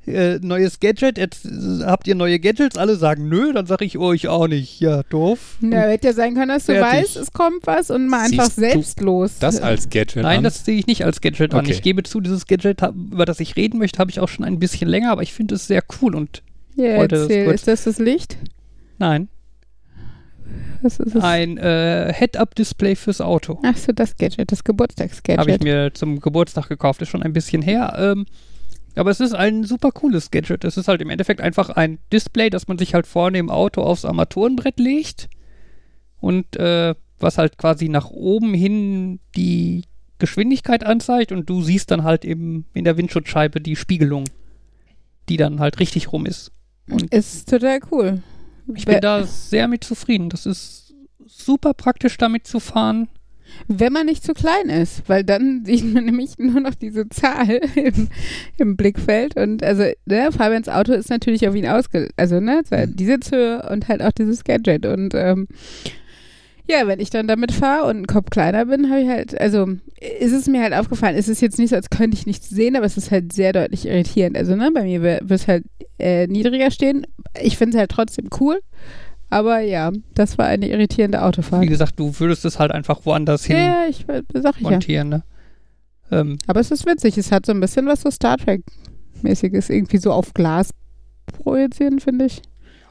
[0.07, 1.19] äh, neues Gadget.
[1.19, 4.81] Jetzt äh, habt ihr neue Gadgets, alle sagen nö, dann sag ich euch auch nicht.
[4.81, 5.57] Ja, doof.
[5.61, 7.01] Ja, hätte ja sein können, dass du Fertig.
[7.01, 9.39] weißt, es kommt was und mal einfach Siehst du selbstlos.
[9.39, 10.45] Das als Gadget Nein, an?
[10.45, 11.61] das sehe ich nicht als Gadget an.
[11.61, 11.73] Okay.
[11.73, 14.59] Ich gebe zu, dieses Gadget, über das ich reden möchte, habe ich auch schon ein
[14.59, 16.43] bisschen länger, aber ich finde es sehr cool und
[16.77, 17.51] ja, das erzähl.
[17.53, 18.37] Ist das das Licht?
[18.99, 19.29] nein,
[20.83, 21.23] Was ist es?
[21.23, 23.59] ein äh, Head-Up-Display fürs Auto.
[23.63, 25.39] Ach so, das Gadget, das Geburtstagsgadget.
[25.39, 27.95] Habe ich mir zum Geburtstag gekauft, ist schon ein bisschen her.
[27.99, 28.27] Ähm,
[28.97, 30.65] Aber es ist ein super cooles Gadget.
[30.65, 33.83] Es ist halt im Endeffekt einfach ein Display, das man sich halt vorne im Auto
[33.83, 35.29] aufs Armaturenbrett legt
[36.21, 39.85] und äh, was halt quasi nach oben hin die
[40.19, 44.25] Geschwindigkeit anzeigt und du siehst dann halt eben in der Windschutzscheibe die Spiegelung,
[45.29, 46.53] die dann halt richtig rum ist.
[46.89, 48.23] Und Ist total cool.
[48.75, 50.31] ich bin da sehr mit zufrieden.
[50.31, 50.95] Das ist
[51.27, 53.09] super praktisch damit zu fahren.
[53.69, 57.61] Wenn man nicht zu klein ist, weil dann sieht man nämlich nur noch diese Zahl
[57.75, 58.09] im,
[58.59, 59.37] im Blickfeld.
[59.37, 62.09] Und also, ne, Fabians Auto ist natürlich auf ihn ausge...
[62.17, 62.97] Also, ne, Mhm.
[62.97, 64.87] die Sitzhöhe und halt auch dieses Gadget.
[64.87, 65.47] Und ähm,
[66.69, 69.67] ja, wenn ich dann damit fahre und einen Kopf kleiner bin, habe ich halt, also
[70.21, 72.75] ist es mir halt aufgefallen, es ist jetzt nicht so, als könnte ich nichts sehen,
[72.77, 74.37] aber es ist halt sehr deutlich irritierend.
[74.37, 75.65] Also, ne, bei mir wird es halt
[75.99, 77.07] äh, niedriger stehen.
[77.41, 78.61] Ich finde es halt trotzdem cool.
[79.29, 81.63] Aber ja, das war eine irritierende Autofahrt.
[81.63, 84.71] Wie gesagt, du würdest es halt einfach woanders hin Ja, ja, ich sag ich ja.
[84.71, 85.09] montieren.
[85.09, 85.23] Ne?
[86.11, 87.19] Ähm, Aber es ist witzig.
[87.19, 89.71] Es hat so ein bisschen was so Star Trek-mäßiges.
[89.71, 90.71] Irgendwie so auf Glas
[91.27, 92.43] projizieren, finde ich.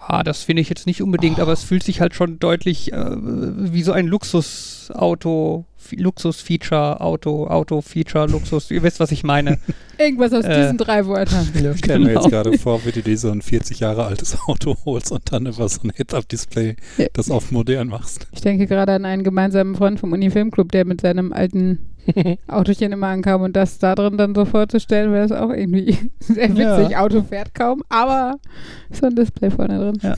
[0.08, 3.16] Ah, das finde ich jetzt nicht unbedingt, aber es fühlt sich halt schon deutlich äh,
[3.16, 8.72] wie so ein Luxusauto, Luxus-Feature, Auto, Auto-Feature, Luxus.
[8.72, 9.60] Ihr wisst, was ich meine.
[9.98, 11.48] Irgendwas aus Äh, diesen drei Wörtern.
[11.62, 11.72] Ja.
[11.72, 12.22] Ich stelle mir Genau.
[12.22, 15.46] jetzt gerade vor, wie du dir so ein 40 Jahre altes Auto holst und dann
[15.46, 17.08] über so ein Head-Up-Display Ja.
[17.14, 18.28] das auf modern machst.
[18.32, 21.80] Ich denke gerade an einen gemeinsamen Freund vom Uni-Filmclub, der mit seinem alten
[22.48, 26.50] Autochen immer ankam und das da drin dann so vorzustellen, wäre das auch irgendwie sehr
[26.50, 26.90] witzig.
[26.92, 27.02] Ja.
[27.02, 28.36] Auto fährt kaum, aber
[28.92, 30.16] so ein Display vorne drin.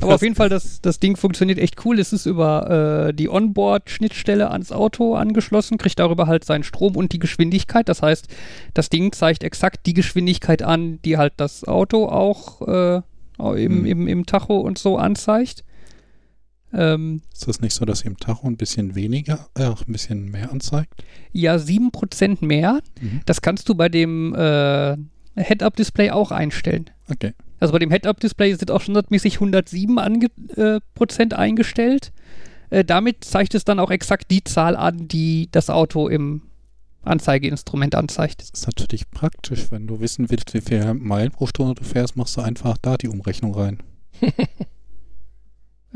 [0.00, 1.98] Aber auf jeden Fall, das, das Ding funktioniert echt cool.
[1.98, 7.12] Es ist über äh, die Onboard-Schnittstelle ans Auto angeschlossen, kriegt darüber halt seinen Strom und
[7.12, 7.88] die Geschwindigkeit.
[7.88, 8.28] Das heißt,
[8.74, 13.02] das Ding zeigt exakt die Geschwindigkeit an, die halt das Auto auch äh,
[13.38, 13.86] im, Mhm.
[13.86, 15.62] im, im Tacho und so anzeigt.
[16.76, 20.30] Ähm, Ist das nicht so, dass sie im Tacho ein bisschen weniger, äh, ein bisschen
[20.30, 21.02] mehr anzeigt?
[21.32, 22.80] ja, 7% mehr.
[23.00, 23.22] Mhm.
[23.24, 24.96] Das kannst du bei dem äh,
[25.36, 26.90] Head-Up-Display auch einstellen.
[27.10, 27.32] Okay.
[27.60, 32.12] Also bei dem Head-Up-Display sind auch standardmäßig 107 ange äh, Prozent eingestellt.
[32.70, 36.42] Äh, damit zeigt es dann auch exakt die Zahl an, die das Auto im
[37.02, 38.42] Anzeigeinstrument anzeigt.
[38.42, 42.16] Das ist natürlich praktisch, wenn du wissen willst, wie viele Meilen pro Stunde du fährst,
[42.16, 43.78] machst du einfach da die Umrechnung rein.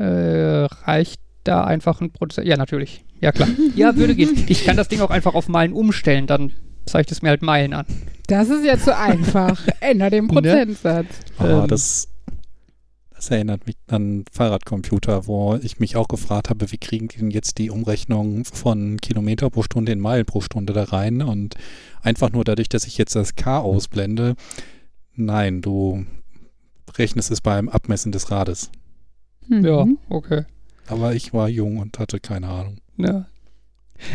[0.01, 2.47] Äh, reicht da einfach ein Prozent?
[2.47, 3.05] Ja, natürlich.
[3.19, 3.49] Ja, klar.
[3.75, 4.45] ja, würde gehen.
[4.47, 6.53] Ich kann das Ding auch einfach auf Meilen umstellen, dann
[6.85, 7.85] zeigt es mir halt Meilen an.
[8.27, 9.61] Das ist ja zu einfach.
[9.79, 11.07] Änder den Prozentsatz.
[11.37, 11.67] Aber Ähm.
[11.67, 12.07] das,
[13.13, 17.29] das erinnert mich an Fahrradcomputer, wo ich mich auch gefragt habe, wie kriegen die denn
[17.29, 21.21] jetzt die Umrechnung von Kilometer pro Stunde in Meilen pro Stunde da rein?
[21.21, 21.55] Und
[22.01, 24.35] einfach nur dadurch, dass ich jetzt das K ausblende,
[25.15, 26.05] nein, du
[26.97, 28.71] rechnest es beim Abmessen des Rades.
[29.51, 29.65] Mhm.
[29.65, 30.43] Ja, okay.
[30.87, 32.77] Aber ich war jung und hatte keine Ahnung.
[32.97, 33.25] Ja.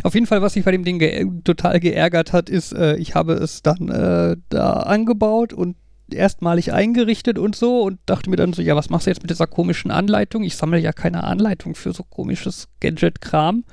[0.03, 3.15] Auf jeden Fall, was mich bei dem Ding ge total geärgert hat, ist, äh, ich
[3.15, 5.77] habe es dann äh, da angebaut und
[6.11, 9.31] erstmalig eingerichtet und so und dachte mir dann so, ja, was machst du jetzt mit
[9.31, 10.43] dieser komischen Anleitung?
[10.43, 13.65] Ich sammle ja keine Anleitung für so komisches Gadget-Kram.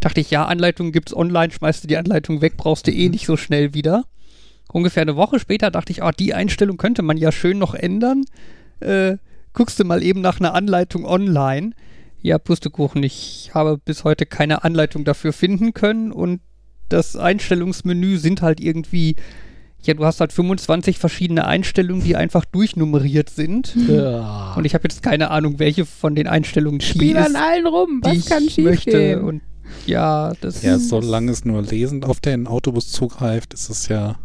[0.00, 3.26] Dachte ich, ja, Anleitungen gibt's online, schmeißt du die Anleitung weg, brauchst du eh nicht
[3.26, 4.04] so schnell wieder.
[4.72, 8.24] Ungefähr eine Woche später dachte ich, ah, die Einstellung könnte man ja schön noch ändern.
[8.80, 9.16] Äh,
[9.54, 11.70] guckst du mal eben nach einer Anleitung online.
[12.20, 16.40] Ja, Pustekuchen, ich habe bis heute keine Anleitung dafür finden können und
[16.88, 19.16] das Einstellungsmenü sind halt irgendwie,
[19.82, 23.74] ja, du hast halt 25 verschiedene Einstellungen, die einfach durchnummeriert sind.
[23.88, 24.54] Ja.
[24.56, 27.66] Und ich habe jetzt keine Ahnung, welche von den Einstellungen die Spiel ist, an allen
[27.66, 28.00] rum.
[28.02, 28.90] Was ich kann schief möchte.
[28.90, 29.20] gehen?
[29.22, 29.42] Und
[29.86, 34.16] ja, das Ja, solange es nur lesend auf den Autobus zugreift, ist es ja.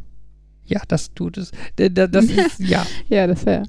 [0.65, 1.51] ja, das tut es.
[1.77, 2.85] D- d- Das ist, ja.
[3.09, 3.63] Ja, das wäre.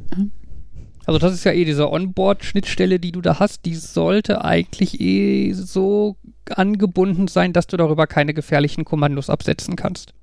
[1.10, 5.52] Also das ist ja eh diese Onboard-Schnittstelle, die du da hast, die sollte eigentlich eh
[5.54, 6.14] so
[6.54, 10.14] angebunden sein, dass du darüber keine gefährlichen Kommandos absetzen kannst.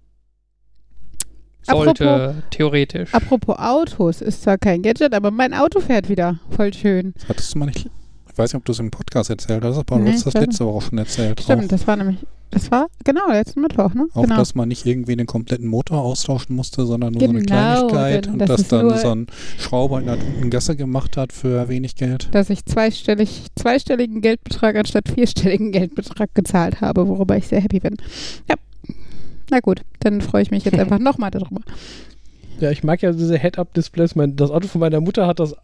[1.63, 3.13] Sollte Apropos- theoretisch.
[3.13, 6.39] Apropos Autos, ist zwar kein Gadget, aber mein Auto fährt wieder.
[6.51, 7.13] Voll schön.
[7.15, 7.89] Das hattest du mal nicht.
[8.37, 10.35] Ich weiß nicht, ob du es im Podcast erzählt hast, aber Nee, du hast das
[10.35, 11.41] letzte Woche schon erzählt.
[11.41, 12.17] Stimmt, auch, das war nämlich.
[12.51, 14.05] Das war, genau, letzten Mittwoch, ne?
[14.13, 14.37] auch genau.
[14.37, 18.25] dass man nicht irgendwie den kompletten Motor austauschen musste, sondern nur so eine Genau, Kleinigkeit
[18.27, 21.67] denn und das dass dann so ein Schrauber in der unten Gasse gemacht hat für
[21.67, 22.29] wenig Geld.
[22.31, 27.97] dass ich zweistellig, zweistelligen Geldbetrag anstatt vierstelligen Geldbetrag gezahlt habe, worüber ich sehr happy bin.
[28.47, 28.53] Ja.
[29.49, 31.61] Na gut, dann freue ich mich jetzt einfach nochmal darüber.
[32.59, 34.15] Ja, ich mag ja diese Head-Up-Displays.
[34.15, 35.55] Mein, das Auto von meiner Mutter hat das,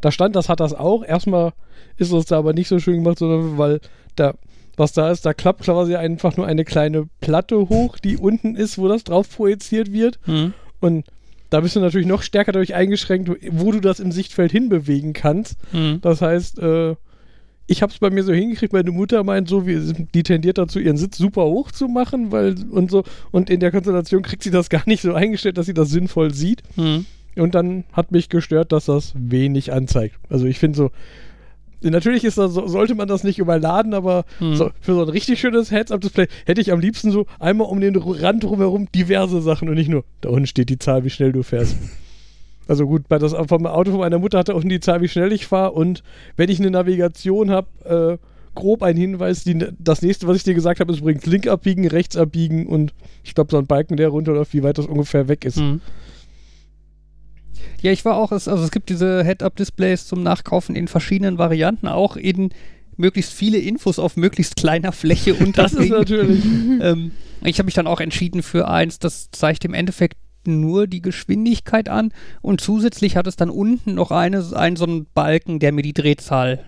[0.00, 1.04] da stand das, hat das auch.
[1.04, 1.52] Erstmal
[1.96, 3.80] ist es da aber nicht so schön gemacht, sondern weil
[4.16, 4.34] da,
[4.76, 8.78] was da ist, da klappt quasi einfach nur eine kleine Platte hoch, die unten ist,
[8.78, 10.18] wo das drauf projiziert wird.
[10.24, 10.52] Hm.
[10.80, 11.06] Und
[11.50, 15.56] da bist du natürlich noch stärker dadurch eingeschränkt, wo du das im Sichtfeld hinbewegen kannst.
[15.70, 16.00] Hm.
[16.02, 16.96] Das heißt, äh,
[17.66, 20.78] ich habe es bei mir so hingekriegt, meine Mutter meint so, wie, die tendiert dazu,
[20.78, 24.50] ihren Sitz super hoch zu machen, weil und so, und in der Konstellation kriegt sie
[24.50, 26.62] das gar nicht so eingestellt, dass sie das sinnvoll sieht.
[26.76, 27.06] Hm.
[27.36, 30.16] Und dann hat mich gestört, dass das wenig anzeigt.
[30.30, 30.90] Also ich finde so,
[31.82, 34.56] natürlich ist das, so- sollte man das nicht überladen, aber Hm.
[34.56, 37.96] so, für so ein richtig schönes Heads-Up-Display hätte ich am liebsten so einmal um den
[37.96, 41.42] Rand drumherum diverse Sachen und nicht nur, da unten steht die Zahl, wie schnell du
[41.42, 41.76] fährst.
[42.68, 45.06] Also gut, bei das vom Auto von meiner Mutter hat er unten die Zahl, wie
[45.06, 46.02] schnell ich fahre und
[46.36, 50.54] wenn ich eine Navigation habe, äh, grob ein Hinweis, die, das nächste, was ich dir
[50.54, 54.08] gesagt habe, ist übrigens link abbiegen, rechts abbiegen und ich glaube so ein Balken, der
[54.08, 55.58] runterläuft, wie weit das ungefähr weg ist.
[55.58, 55.80] Hm.
[57.82, 61.88] Ja, ich war auch, es- also es gibt diese Head-Up-Displays zum Nachkaufen in verschiedenen Varianten,
[61.88, 62.50] auch in
[62.96, 66.42] möglichst viele Infos auf möglichst kleiner Fläche Das ist natürlich.
[66.80, 67.12] ähm,
[67.44, 71.88] ich habe mich dann auch entschieden für eins, das zeigt im Endeffekt nur die Geschwindigkeit
[71.88, 75.82] an und zusätzlich hat es dann unten noch eine, einen so einen Balken, der mir
[75.82, 76.64] die Drehzahl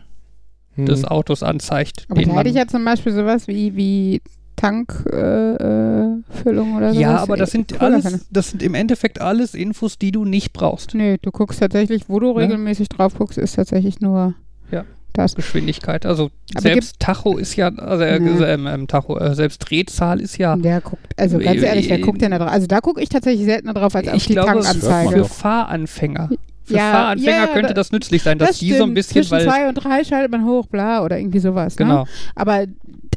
[0.77, 1.09] des Hm.
[1.09, 2.05] Autos anzeigt.
[2.09, 4.21] Aber den da hätte ich ja zum Beispiel sowas wie, wie
[4.57, 6.08] Tankfüllung äh,
[6.43, 7.01] Füllung oder so.
[7.01, 10.53] ja, aber das sind cooler alles, das sind im Endeffekt alles Infos, die du nicht
[10.53, 10.95] brauchst.
[10.95, 12.39] Nee, du guckst tatsächlich, wo du Ja.
[12.39, 14.35] regelmäßig drauf guckst, ist tatsächlich nur
[14.71, 14.85] Ja.
[15.13, 15.35] das.
[15.35, 16.07] Geschwindigkeit.
[16.07, 18.47] Also Aber selbst Tacho ist ja, also äh, Ja.
[18.47, 20.57] ähm, ähm, Tacho, äh, selbst Drehzahl ist ja.
[20.57, 22.49] Der guckt, also ganz Äh, ehrlich, wer äh, guckt denn da drauf?
[22.51, 25.11] Also da gucke ich tatsächlich seltener drauf als auf ich die glaube, Tankanzeige.
[25.11, 26.29] für Fahranfänger.
[26.65, 28.95] Für Ja, Fahranfänger ja, könnte da- das nützlich sein, dass das die so ein stimmt.
[28.95, 29.45] bisschen, Zwischen weil.
[29.45, 31.79] zwei und drei schaltet man hoch, bla, oder irgendwie sowas.
[31.79, 31.87] Ne?
[31.87, 32.07] Genau.
[32.35, 32.67] Aber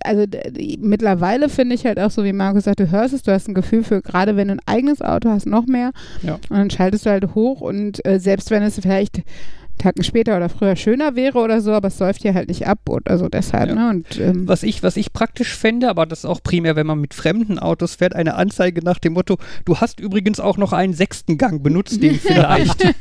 [0.03, 0.25] also
[0.79, 3.53] mittlerweile finde ich halt auch so, wie Markus sagt, du hörst es, du hast ein
[3.53, 5.91] Gefühl für, gerade wenn du ein eigenes Auto hast, noch mehr.
[6.23, 6.35] Ja.
[6.49, 9.21] Und dann schaltest du halt hoch und äh, selbst wenn es vielleicht
[9.77, 12.87] Tagen später oder früher schöner wäre oder so, aber es läuft hier halt nicht ab
[12.87, 13.75] und also deshalb, Ja.
[13.75, 13.89] ne?
[13.89, 16.99] Und ähm, Was ich, was ich praktisch fände, aber das ist auch primär, wenn man
[17.01, 20.93] mit fremden Autos fährt, eine Anzeige nach dem Motto, du hast übrigens auch noch einen
[20.93, 22.83] sechsten Gang, benutzt den vielleicht.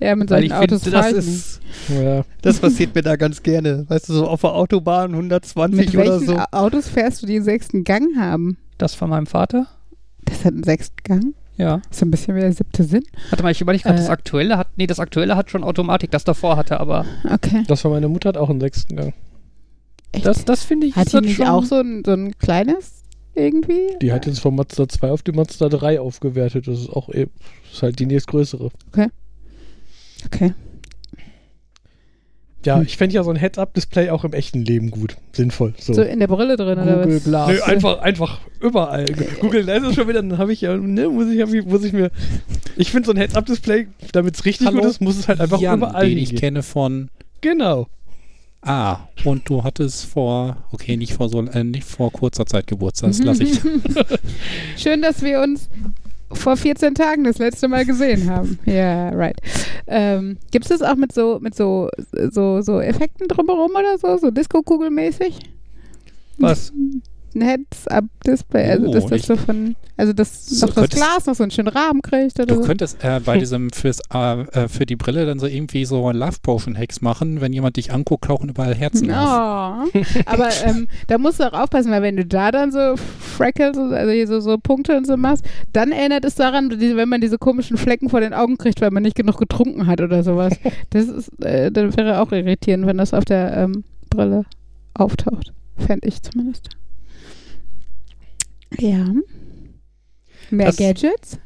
[0.00, 2.24] ja, mit Weil solchen ich Autos finde, das ist, Ja.
[2.42, 3.84] das passiert mir da ganz gerne.
[3.88, 6.36] Weißt du, so auf der Autobahn 120 Mit oder welchen so.
[6.38, 8.56] Au- Autos fährst du, die einen sechsten Gang haben?
[8.78, 9.66] Das von meinem Vater?
[10.24, 11.34] Das hat einen sechsten Gang?
[11.56, 11.82] Ja.
[11.90, 13.02] Ist so ein bisschen wie der siebte Sinn.
[13.28, 14.12] Warte mal, ich überlege gerade, das Äh.
[14.12, 17.64] aktuelle hat, nee, das aktuelle hat schon Automatik, das davor hatte, aber Okay.
[17.68, 19.12] Das von meiner Mutter hat auch einen sechsten Gang.
[20.12, 20.24] Echt?
[20.26, 23.02] das, das finde ich Hat die nicht schon, auch so ein, so ein kleines
[23.34, 23.96] irgendwie?
[24.02, 26.66] Die hat jetzt von Mazda 2 auf die Mazda 3 aufgewertet.
[26.66, 27.30] Das ist auch eben,
[27.72, 28.70] ist halt die nächstgrößere.
[28.92, 29.08] Okay.
[32.64, 32.82] Ja, Hm.
[32.82, 35.16] ich fände ja so ein Heads-Up-Display auch im echten Leben gut.
[35.32, 35.72] Sinnvoll.
[35.78, 35.94] So.
[35.94, 37.24] So in der Brille drin oder Google was?
[37.24, 37.48] Glass.
[37.52, 39.06] Nö, einfach, einfach überall.
[39.40, 41.94] Google Glass ist schon wieder, dann habe ich ja, ne, muss ich, ja- muss ich
[41.94, 42.10] mir.
[42.76, 44.80] Ich finde so ein Heads-Up-Display, damit es richtig Hallo?
[44.82, 47.08] gut ist, muss es halt einfach Jan, überall den ich kenne von
[47.40, 47.86] Genau.
[48.62, 53.08] Ah, und du hattest vor, okay, nicht vor so äh, nicht vor kurzer Zeit Geburtstag,
[53.12, 53.58] das lasse ich.
[54.76, 55.70] Schön, dass wir uns
[56.32, 58.58] vor 14 Tagen das letzte Mal gesehen haben.
[58.66, 59.36] Ja, right.
[59.86, 61.88] Ähm, Gibt es das auch mit so mit so,
[62.30, 64.16] so, so Effekten drumherum oder so?
[64.18, 65.38] So Disco-Kugelmäßig?
[66.38, 66.72] was?
[67.32, 71.26] Ein Heads-Up-Display, also Oh, dass das so von, also dass So noch das könntest- Glas
[71.26, 72.62] noch so einen schönen Rahmen kriegt oder Du so.
[72.62, 76.38] könntest äh, bei diesem fürs äh, äh, für die Brille dann so irgendwie so Love
[76.42, 79.88] Potion Hacks machen, wenn jemand dich anguckt, tauchen überall Herzen auf.
[79.94, 80.00] Oh.
[80.26, 82.96] Aber ähm, da musst du auch aufpassen, weil wenn du da dann so
[83.40, 87.22] Freckles, also hier so, so Punkte und so machst, dann erinnert es daran, wenn man
[87.22, 90.52] diese komischen Flecken vor den Augen kriegt, weil man nicht genug getrunken hat oder sowas.
[90.90, 94.44] Das ist, äh, dann wäre auch irritierend, wenn das auf der ähm, Brille
[94.92, 95.54] auftaucht.
[95.78, 96.68] Fände ich zumindest.
[98.78, 99.06] Ja.
[100.50, 101.38] Mehr Das- Gadgets?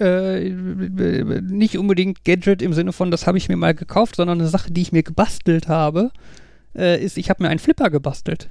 [0.00, 4.48] Äh, nicht unbedingt Gadget im Sinne von, das habe ich mir mal gekauft, sondern eine
[4.48, 6.10] Sache, die ich mir gebastelt habe,
[6.74, 8.48] äh, ist, ich habe mir einen Flipper gebastelt.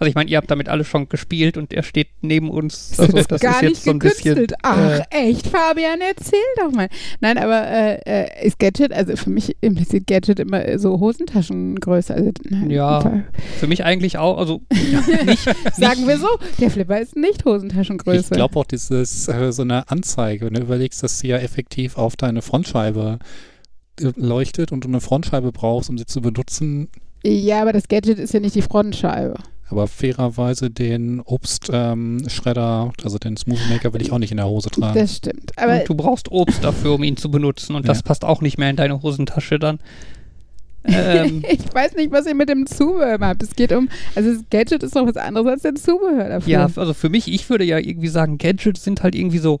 [0.00, 2.94] Also ich meine, ihr habt damit alle schon gespielt und er steht neben uns.
[3.00, 4.34] Also das, das gar ist nicht jetzt so ein bisschen.
[4.34, 4.54] gekünstelt.
[4.62, 6.88] Ach, echt, Fabian, erzähl doch mal.
[7.20, 12.14] Nein, aber äh, äh, ist Gadget, also für mich impliziert Gadget immer äh, so Hosentaschengröße.
[12.14, 13.24] Also, nein, Ja.
[13.58, 14.62] Für mich eigentlich auch, also
[15.26, 15.44] nicht,
[15.76, 18.20] Sagen wir so, der Flipper ist nicht Hosentaschengröße.
[18.20, 21.96] Ich glaube auch, dieses äh, so eine Anzeige, wenn du überlegst, dass sie ja effektiv
[21.96, 23.18] auf deine Frontscheibe
[24.00, 26.88] äh, leuchtet und du eine Frontscheibe brauchst, um sie zu benutzen,
[27.22, 29.34] ja, aber das Gadget ist ja nicht die Frontscheibe.
[29.70, 34.70] Aber fairerweise den Obstschredder, also den Smoothie Maker will ich auch nicht in der Hose
[34.70, 34.98] tragen.
[34.98, 35.52] Das stimmt.
[35.56, 38.02] Aber und du brauchst Obst dafür, um ihn zu benutzen und das Ja.
[38.04, 39.78] passt auch nicht mehr in deine Hosentasche dann.
[40.82, 43.42] Ähm, ich weiß nicht, was ihr mit dem Zubehör habt.
[43.42, 46.50] Es geht um, also das Gadget ist doch was anderes als der Zubehör dafür.
[46.50, 49.60] ja, also für mich, ich würde ja irgendwie sagen, Gadgets sind halt irgendwie so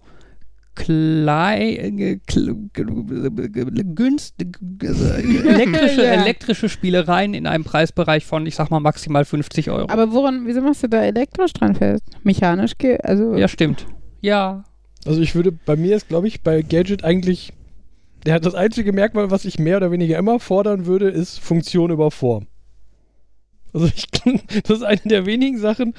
[0.74, 2.18] klein, äh,
[3.94, 6.12] günstig, elektrische, Ja.
[6.12, 9.88] elektrische Spielereien in einem Preisbereich von, ich sag mal, maximal 50 Euro.
[9.90, 12.04] Aber woran, wieso machst du da elektrisch dran fest?
[12.22, 13.86] Mechanisch, ge also ja, stimmt.
[14.20, 14.64] Ja,
[15.06, 17.52] Also ich würde, bei mir ist, glaube ich, bei Gadget eigentlich
[18.26, 21.90] der hat das einzige Merkmal, was ich mehr oder weniger immer fordern würde, ist Funktion
[21.90, 22.46] über Form.
[23.72, 24.06] Also ich,
[24.64, 25.94] das ist eine der wenigen Sachen.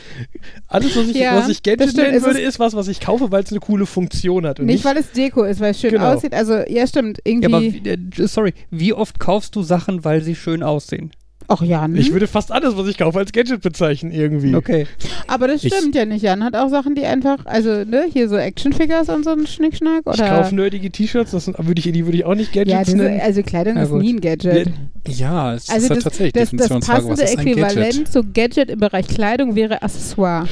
[0.67, 2.07] Alles, was ich, Ja, was ich Gadget stimmt.
[2.07, 4.59] nennen würde, ist- ist was, was ich kaufe, weil es eine coole Funktion hat.
[4.59, 6.13] Und Nicht, weil es Deko ist, weil es schön Genau.
[6.13, 6.33] aussieht.
[6.33, 7.19] Also, ja, stimmt.
[7.19, 7.45] Ja, Irgendwie.
[7.45, 11.11] aber wie- äh, sorry, wie oft kaufst du Sachen, weil sie schön aussehen?
[11.53, 11.95] Ach ja, hm?
[11.95, 14.55] ich würde fast alles, was ich kaufe, als Gadget bezeichnen irgendwie.
[14.55, 14.87] Okay.
[15.27, 16.21] aber das Ich- stimmt ja nicht.
[16.23, 20.01] Jan hat auch Sachen, die einfach, also, ne, hier so Actionfigures und so ein Schnickschnack.
[20.05, 22.71] Oder Ich kaufe nerdige T-Shirts, das sind- würde ich, die würde ich auch nicht Gadgets
[22.71, 23.19] ja, diese, nennen.
[23.21, 24.69] also Kleidung Ja, ist nie ein Gadget.
[25.07, 29.07] Ja, es Also ist ja das, tatsächlich das, das passende Äquivalent zu Gadget im Bereich
[29.07, 30.47] Kleidung wäre Accessoire.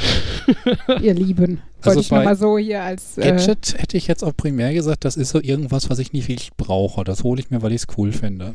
[1.01, 1.62] Ihr Lieben.
[1.81, 3.17] Wollte Also ich nur bei mal so hier als.
[3.17, 6.27] Äh, Gadget hätte ich jetzt auch primär gesagt, das ist so irgendwas, was ich nicht
[6.27, 7.03] wirklich brauche.
[7.03, 8.53] Das hole ich mir, weil ich es cool finde.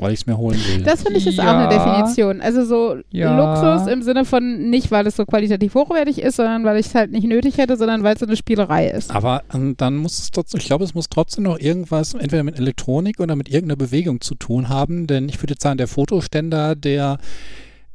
[0.00, 0.82] Weil ich es mir holen will.
[0.82, 1.58] das finde ich ist auch Ja.
[1.58, 2.40] eine Definition.
[2.40, 3.36] Also so Ja.
[3.36, 6.94] Luxus im Sinne von nicht, weil es so qualitativ hochwertig ist, sondern weil ich es
[6.94, 9.14] halt nicht nötig hätte, sondern weil es so eine Spielerei ist.
[9.14, 12.58] Aber ähm, dann muss es trotzdem, ich glaube, es muss trotzdem noch irgendwas entweder mit
[12.58, 17.18] Elektronik oder mit irgendeiner Bewegung zu tun haben, denn ich würde sagen, der Fotoständer, der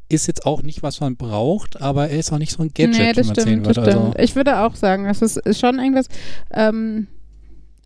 [0.07, 2.99] ist jetzt auch nicht, was man braucht, aber er ist auch nicht so ein Gadget,
[2.99, 3.91] nee, das wie man sehen stimmt, das würde.
[3.91, 4.05] stimmt.
[4.15, 6.07] Also, Ich würde auch sagen, das ist, ist schon irgendwas,
[6.53, 7.07] ähm,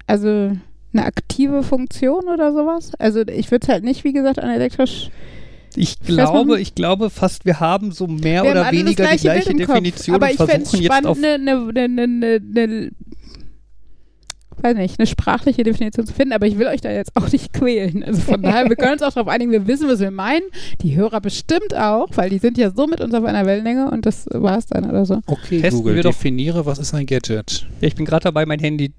[0.08, 0.51] also
[0.93, 2.91] eine aktive Funktion oder sowas.
[2.99, 5.10] Also ich würde es halt nicht, wie gesagt, an elektrisch.
[5.75, 9.54] Ich glaube, man- ich glaube fast, wir haben so mehr oder weniger das die gleiche
[9.54, 9.56] gleiche.
[9.56, 12.91] Definition Aber und ich fände es versuchen jetzt auf spannend, eine, eine, eine, eine, eine,
[14.62, 17.54] weiß nicht, eine sprachliche Definition zu finden, aber ich will euch da jetzt auch nicht
[17.54, 18.04] quälen.
[18.04, 20.43] Also von daher, wir können uns auch darauf einigen, wir wissen, was wir meinen.
[20.82, 24.06] Die Hörer bestimmt auch, weil die sind ja so mit uns auf einer Wellenlänge und
[24.06, 25.21] das war es dann oder so.
[25.28, 27.67] okay, Testen Google, wir doch- definiere, was ist ein Gadget?
[27.80, 28.91] Ja, ich bin gerade dabei, mein Handy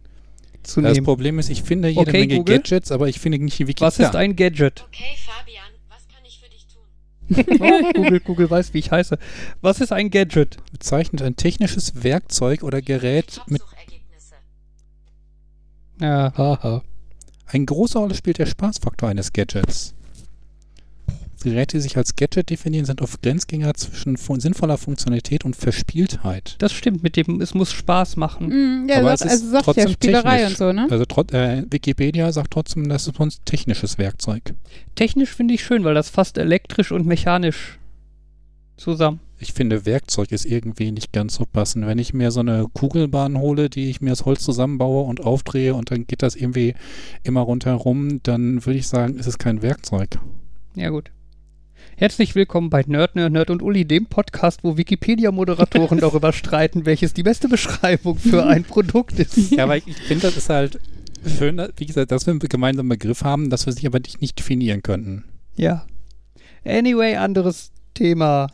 [0.62, 1.04] zu Das nehmen.
[1.04, 2.56] Problem ist, ich finde jede Okay, Menge Google.
[2.58, 3.86] Gadgets, aber ich finde nicht die Wikipedia.
[3.86, 4.84] Was ist ein Gadget?
[4.88, 7.56] Okay, Fabian, was kann ich für dich tun?
[7.60, 9.18] Oh, Google, Google weiß, wie ich heiße.
[9.60, 10.56] Was ist ein Gadget?
[10.72, 13.62] bezeichnet ein technisches Werkzeug oder Gerät mit.
[16.00, 16.82] Ja, Haha.
[17.46, 19.94] Eine große Rolle spielt der Spaßfaktor eines Gadgets.
[21.40, 26.56] Geräte, die sich als Gadget definieren, sind oft Grenzgänger zwischen sinnvoller Funktionalität und Verspieltheit.
[26.58, 28.48] das stimmt mit dem, es muss Spaß machen.
[28.48, 30.50] Mm, ja, Aber sagt, es ist also sagt ja trotzdem Spielerei technisch.
[30.50, 30.88] und so, ne?
[30.90, 34.54] Also trot, äh, Wikipedia sagt trotzdem, das ist ein technisches Werkzeug.
[34.94, 37.78] Technisch finde ich schön, weil das fast elektrisch und mechanisch
[38.76, 39.20] zusammen.
[39.38, 41.86] Ich finde, Werkzeug ist irgendwie nicht ganz so passend.
[41.86, 45.74] Wenn ich mir so eine Kugelbahn hole, die ich mir aus Holz zusammenbaue und aufdrehe
[45.74, 46.74] und dann geht das irgendwie
[47.22, 50.18] immer rundherum, dann würde ich sagen, ist es kein Werkzeug.
[50.74, 51.10] Ja, gut.
[52.00, 57.12] Herzlich willkommen bei Nerd, Nerd, Nerd und Uli, dem Podcast, wo Wikipedia-Moderatoren darüber streiten, welches
[57.12, 59.36] die beste Beschreibung für ein Produkt ist.
[59.50, 60.80] Ja, aber ich, ich finde, das ist halt
[61.26, 64.38] schön, wie gesagt, dass wir einen gemeinsamen Begriff haben, dass wir sich aber nicht, nicht
[64.38, 65.24] definieren könnten.
[65.56, 65.84] Ja.
[66.64, 68.46] Anyway, anderes Thema.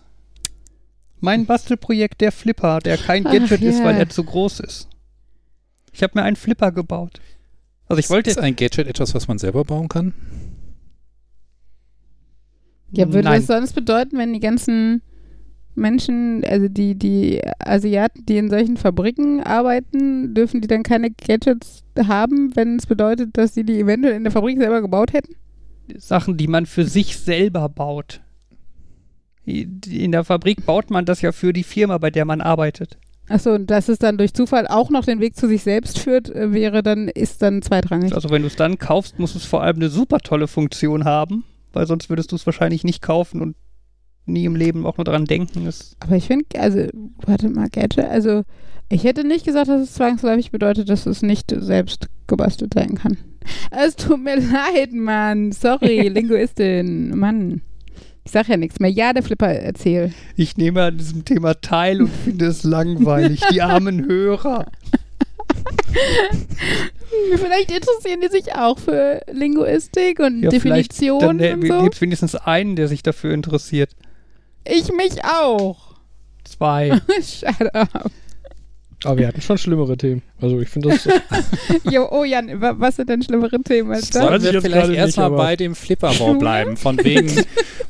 [1.21, 4.89] Mein Bastelprojekt, der Flipper, der kein Ach, Gadget ist, weil er zu groß ist.
[5.93, 7.21] Ich habe mir einen Flipper gebaut.
[7.87, 10.15] Also ich wollte ist ein Gadget etwas, was man selber bauen kann?
[12.97, 13.41] Ja, würde Nein.
[13.41, 15.03] das sonst bedeuten, wenn die ganzen
[15.75, 21.85] Menschen, also die, die Asiaten, die in solchen Fabriken arbeiten, dürfen die dann keine Gadgets
[22.07, 25.35] haben, wenn es bedeutet, dass sie die eventuell in der Fabrik selber gebaut hätten?
[25.97, 28.21] Sachen, die man für sich selber baut.
[29.45, 32.99] In der Fabrik baut man das ja für die Firma, bei der man arbeitet.
[33.29, 36.31] Achso, und dass es dann durch Zufall auch noch den Weg zu sich selbst führt,
[36.31, 38.15] äh, wäre dann, ist dann zweitrangig.
[38.15, 41.45] Also wenn du es dann kaufst, muss es vor allem eine super tolle Funktion haben,
[41.77, 43.57] weil sonst würdest du es wahrscheinlich nicht kaufen und
[44.25, 45.65] nie im Leben auch nur daran denken.
[45.65, 46.87] Das Aber ich finde, also,
[47.25, 48.43] warte mal, Gadget, also
[48.89, 53.17] ich hätte nicht gesagt, dass es zwangsläufig bedeutet, dass es nicht selbst gebastelt sein kann.
[53.71, 55.53] Es tut mir leid, Mann.
[55.53, 57.17] Sorry, Linguistin.
[57.17, 57.63] Mann.
[58.25, 58.91] Ich sag ja nichts mehr.
[58.91, 60.13] Ja, der Flipper, erzähl.
[60.35, 63.41] ich nehme an diesem Thema teil und finde es langweilig.
[63.53, 64.67] Die armen Hörer.
[67.37, 71.83] Vielleicht interessieren die sich auch für Linguistik und Ja, Definitionen Dann und äh, so.
[71.83, 73.91] gibt es wenigstens einen, der sich dafür interessiert.
[74.65, 75.95] Ich mich auch.
[76.45, 77.01] Zwei.
[77.23, 78.11] Shut up.
[79.07, 80.23] Aber wir hatten schon schlimmere Themen.
[80.41, 81.09] Also ich finde das.
[81.91, 84.23] Jo, oh Jan, wa- was sind denn schlimmere Themen als das?
[84.23, 86.77] Sollen ich wir jetzt vielleicht erstmal bei dem Flipperbau bleiben?
[86.77, 87.31] Von wegen,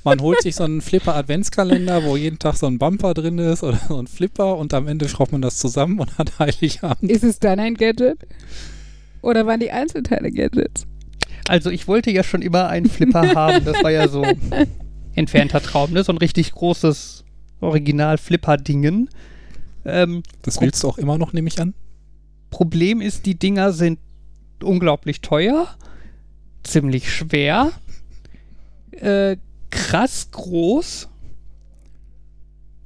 [0.04, 3.80] man holt sich so einen Flipper-Adventskalender, wo jeden Tag so ein Bumper drin ist oder
[3.88, 7.10] so ein Flipper und am Ende schraubt man das zusammen und hat Heiligabend.
[7.10, 8.18] Ist es dann ein Gadget?
[9.22, 10.86] Oder waren die Einzelteile Gadgets?
[11.48, 13.64] Also ich wollte ja schon immer einen Flipper haben.
[13.64, 14.24] Das war ja so
[15.14, 16.04] entfernter Traum, ne?
[16.04, 17.24] So ein richtig großes
[17.60, 19.08] Original-Flipper-Dingen.
[19.86, 21.72] Ähm, Das willst du auch immer noch, nehme ich an?
[22.50, 24.00] Problem ist, die Dinger sind
[24.62, 25.68] unglaublich teuer,
[26.64, 27.70] ziemlich schwer,
[28.90, 29.36] äh,
[29.70, 31.08] krass groß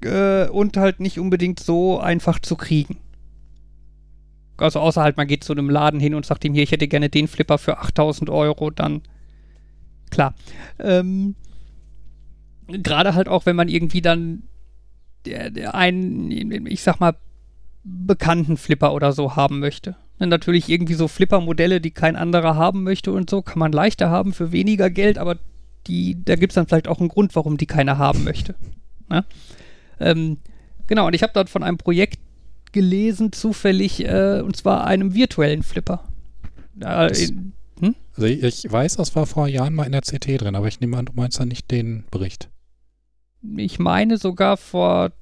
[0.03, 2.99] äh, und halt nicht unbedingt so einfach zu kriegen.
[4.59, 6.89] also außer halt, man geht zu einem Laden hin und sagt ihm hier, ich hätte
[6.89, 9.03] gerne den Flipper für 8000 Euro, dann
[10.11, 10.35] klar.
[10.79, 11.35] Ähm,
[12.69, 14.45] Gerade halt auch, wenn man irgendwie dann
[15.73, 16.31] einen,
[16.67, 17.15] ich sag mal,
[17.85, 19.97] bekannten Flipper oder so haben möchte.
[20.19, 24.11] Und natürlich irgendwie so Flipper-Modelle, die kein anderer haben möchte und so, kann man leichter
[24.11, 25.39] haben für weniger Geld, aber
[25.87, 28.55] die, da gibt es dann vielleicht auch einen Grund, warum die keiner haben möchte.
[29.09, 29.25] Ne?
[29.99, 30.37] Ähm,
[30.87, 32.19] genau, und ich habe dort von einem Projekt
[32.73, 36.05] gelesen, zufällig, äh, und zwar einem virtuellen Flipper.
[36.81, 37.33] Äh, Das-
[37.81, 37.95] hm?
[38.15, 40.81] Also ich, ich weiß, das war vor Jahren mal in der CT drin, aber ich
[40.81, 42.51] nehme an, du meinst dann nicht den Bericht.
[43.57, 45.13] Ich meine sogar vor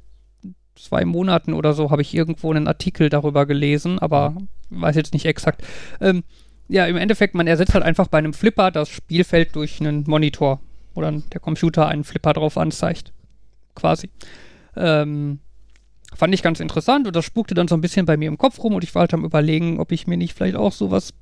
[0.74, 4.36] zwei Monaten oder so habe ich irgendwo einen Artikel darüber gelesen, aber
[4.70, 5.62] weiß jetzt nicht exakt.
[6.00, 6.22] Ähm,
[6.68, 10.60] ja, im Endeffekt, man ersetzt halt einfach bei einem Flipper das Spielfeld durch einen Monitor,
[10.94, 13.12] wo dann der Computer einen Flipper drauf anzeigt.
[13.74, 14.10] Quasi.
[14.76, 15.38] Ähm,
[16.14, 18.62] fand ich ganz interessant und das spukte dann so ein bisschen bei mir im Kopf
[18.62, 21.14] rum und ich war halt am überlegen, ob ich mir nicht vielleicht auch sowas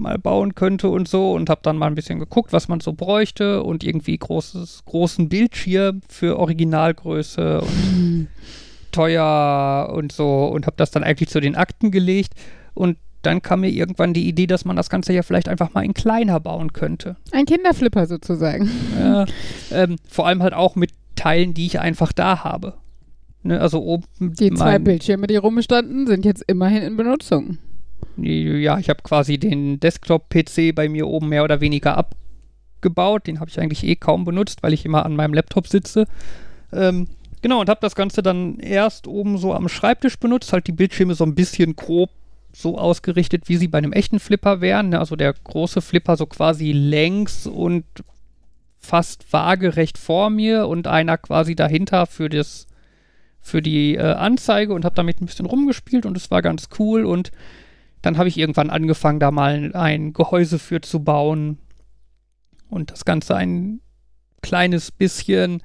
[0.00, 2.92] mal bauen könnte und so und habe dann mal ein bisschen geguckt, was man so
[2.92, 8.28] bräuchte und irgendwie großes, großen Bildschirm für Originalgröße und
[8.92, 12.34] teuer und so und habe das dann eigentlich zu den Akten gelegt
[12.74, 15.84] und dann kam mir irgendwann die Idee, dass man das Ganze ja vielleicht einfach mal
[15.84, 17.16] in kleiner bauen könnte.
[17.32, 18.70] Ein Kinderflipper sozusagen.
[18.98, 19.26] Ja,
[19.70, 22.74] ähm, vor allem halt auch mit Teilen, die ich einfach da habe.
[23.42, 27.58] Ne, also oben Die zwei Bildschirme, die rumstanden, sind jetzt immerhin in Benutzung.
[28.16, 33.26] Ja, ich habe quasi den Desktop-PC bei mir oben mehr oder weniger abgebaut.
[33.26, 36.06] Den habe ich eigentlich eh kaum benutzt, weil ich immer an meinem Laptop sitze.
[36.72, 37.08] Ähm,
[37.42, 41.14] genau, und habe das Ganze dann erst oben so am Schreibtisch benutzt, halt die Bildschirme
[41.14, 42.10] so ein bisschen grob
[42.52, 44.90] so ausgerichtet, wie sie bei einem echten Flipper wären.
[44.90, 44.98] ne?
[44.98, 47.84] Also der große Flipper so quasi längs und
[48.78, 52.66] fast waagerecht vor mir und einer quasi dahinter für das
[53.42, 57.04] für die äh, Anzeige und habe damit ein bisschen rumgespielt und es war ganz cool
[57.04, 57.30] und
[58.02, 61.58] dann habe ich irgendwann angefangen, da mal ein Gehäuse für zu bauen
[62.68, 63.80] und das Ganze ein
[64.42, 65.62] kleines bisschen,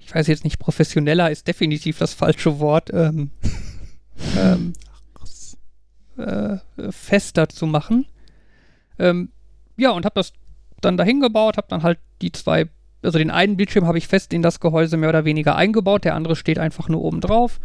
[0.00, 3.30] ich weiß jetzt nicht, professioneller ist definitiv das falsche Wort, ähm,
[4.38, 4.72] ähm,
[6.16, 6.58] äh,
[6.90, 8.06] fester zu machen.
[8.98, 9.30] Ähm,
[9.76, 10.32] ja, und habe das
[10.80, 12.68] dann dahin gebaut, habe dann halt die zwei,
[13.02, 16.14] also den einen Bildschirm habe ich fest in das Gehäuse mehr oder weniger eingebaut, der
[16.14, 17.60] andere steht einfach nur oben drauf.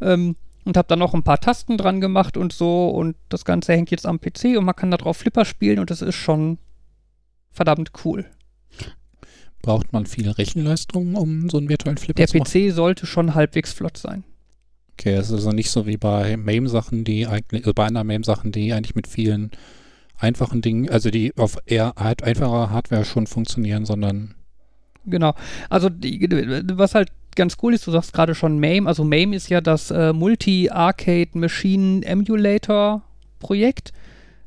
[0.00, 3.72] Ähm, und habe dann noch ein paar Tasten dran gemacht und so und das Ganze
[3.72, 6.58] hängt jetzt am PC und man kann da drauf Flipper spielen und das ist schon
[7.50, 8.26] verdammt cool.
[9.60, 12.50] Braucht man viel Rechenleistung, um so einen virtuellen Flipper Der zu machen?
[12.50, 14.24] PC sollte schon halbwegs flott sein.
[14.92, 18.52] Okay, es ist also nicht so wie bei MAME-Sachen, die eigentlich, also bei anderen MAME-Sachen,
[18.52, 19.50] die eigentlich mit vielen
[20.18, 24.34] einfachen Dingen, also die auf eher halt einfacher Hardware schon funktionieren, sondern
[25.04, 25.34] Genau.
[25.68, 26.28] Also die,
[26.74, 29.90] was halt ganz cool ist, du sagst gerade schon MAME, also MAME ist ja das
[29.90, 33.02] äh, Multi-Arcade Machine Emulator
[33.38, 33.92] Projekt.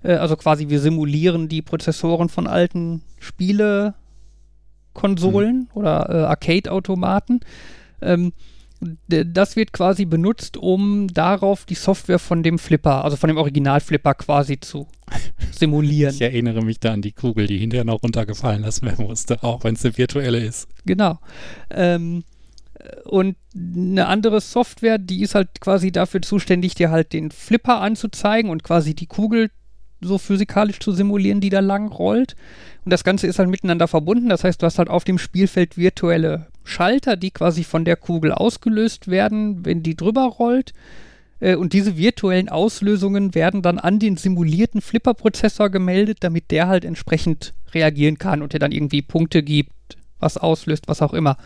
[0.03, 7.41] Äh, also quasi wir simulieren die Prozessoren von alten Spiele-Konsolen oder äh, Arcade-Automaten.
[8.01, 8.33] Ähm,
[9.07, 14.13] das wird quasi benutzt, um darauf die Software von dem Flipper, also von dem Original-Flipper
[14.15, 14.87] quasi zu
[15.51, 16.13] simulieren.
[16.13, 19.63] ich erinnere mich da an die Kugel, die hinterher noch runtergefallen lassen werden musste, auch
[19.63, 20.67] wenn es eine virtuelle ist.
[20.85, 21.19] Genau.
[21.71, 22.23] Ähm,
[23.05, 28.51] und eine andere Software, die ist halt quasi dafür zuständig, dir halt den Flipper anzuzeigen
[28.51, 29.49] und quasi die Kugel
[30.01, 32.35] so physikalisch zu simulieren, die da lang rollt.
[32.83, 34.29] Und das Ganze ist halt miteinander verbunden.
[34.29, 38.31] Das heißt, du hast halt auf dem Spielfeld virtuelle Schalter, die quasi von der Kugel
[38.31, 40.73] ausgelöst werden, wenn die drüber rollt.
[41.39, 46.85] Äh, Und diese virtuellen Auslösungen werden dann an den simulierten Flipper-Prozessor gemeldet, damit der halt
[46.85, 51.37] entsprechend reagieren kann und dir dann irgendwie Punkte gibt, was auslöst, was auch immer.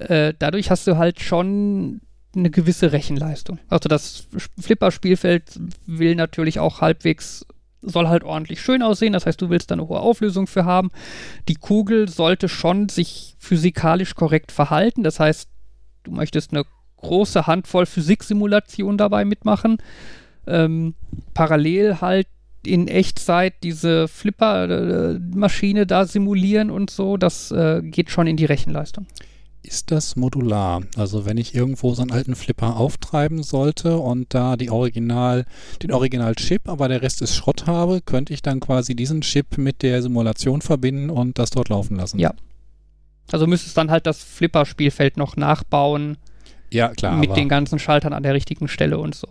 [0.00, 2.00] Äh, dadurch hast du halt schon
[2.34, 3.58] eine gewisse Rechenleistung.
[3.68, 4.26] Also das
[4.58, 7.44] Flipper-Spielfeld will natürlich auch halbwegs,
[7.82, 9.12] soll halt ordentlich schön aussehen.
[9.12, 10.90] Das heißt, du willst da eine hohe Auflösung für haben.
[11.48, 15.02] Die Kugel sollte schon sich physikalisch korrekt verhalten.
[15.02, 15.48] Das heißt,
[16.04, 16.64] du möchtest eine
[16.96, 19.78] große Handvoll Physiksimulation dabei mitmachen.
[20.46, 20.94] Ähm,
[21.34, 22.26] parallel halt
[22.64, 27.16] in Echtzeit diese Flipper-Maschine da simulieren und so.
[27.16, 29.06] Das äh, geht schon in die Rechenleistung.
[29.62, 30.82] Ist das modular?
[30.96, 35.44] Also wenn ich irgendwo so einen alten Flipper auftreiben sollte und da die Original,
[35.82, 39.82] den Original-Chip, aber der Rest ist Schrott habe, könnte ich dann quasi diesen Chip mit
[39.82, 42.18] der Simulation verbinden und das dort laufen lassen?
[42.18, 42.32] Ja.
[43.30, 46.16] Also müsstest dann halt das Flipper-Spielfeld noch nachbauen
[46.70, 47.16] Ja, klar.
[47.18, 49.28] mit den ganzen Schaltern an der richtigen Stelle und so.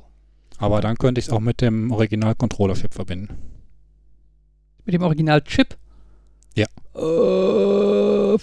[0.60, 3.36] aber dann könnte ich es auch mit dem Original-Controller-Chip verbinden.
[4.86, 5.76] Mit dem Original-Chip?
[6.56, 6.68] Ja.
[6.96, 8.38] Äh,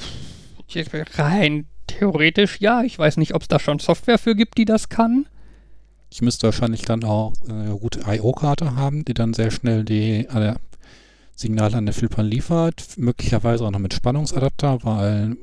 [1.16, 1.66] rein
[1.98, 2.82] theoretisch ja.
[2.82, 5.26] Ich weiß nicht, ob es da schon Software für gibt, die das kann.
[6.10, 10.26] Ich müsste wahrscheinlich dann auch äh, eine gute I.O.-Karte haben, die dann sehr schnell die
[10.26, 10.54] äh,
[11.34, 12.96] Signale an den Flippern liefert.
[12.96, 15.36] Möglicherweise auch noch mit Spannungsadapter, weil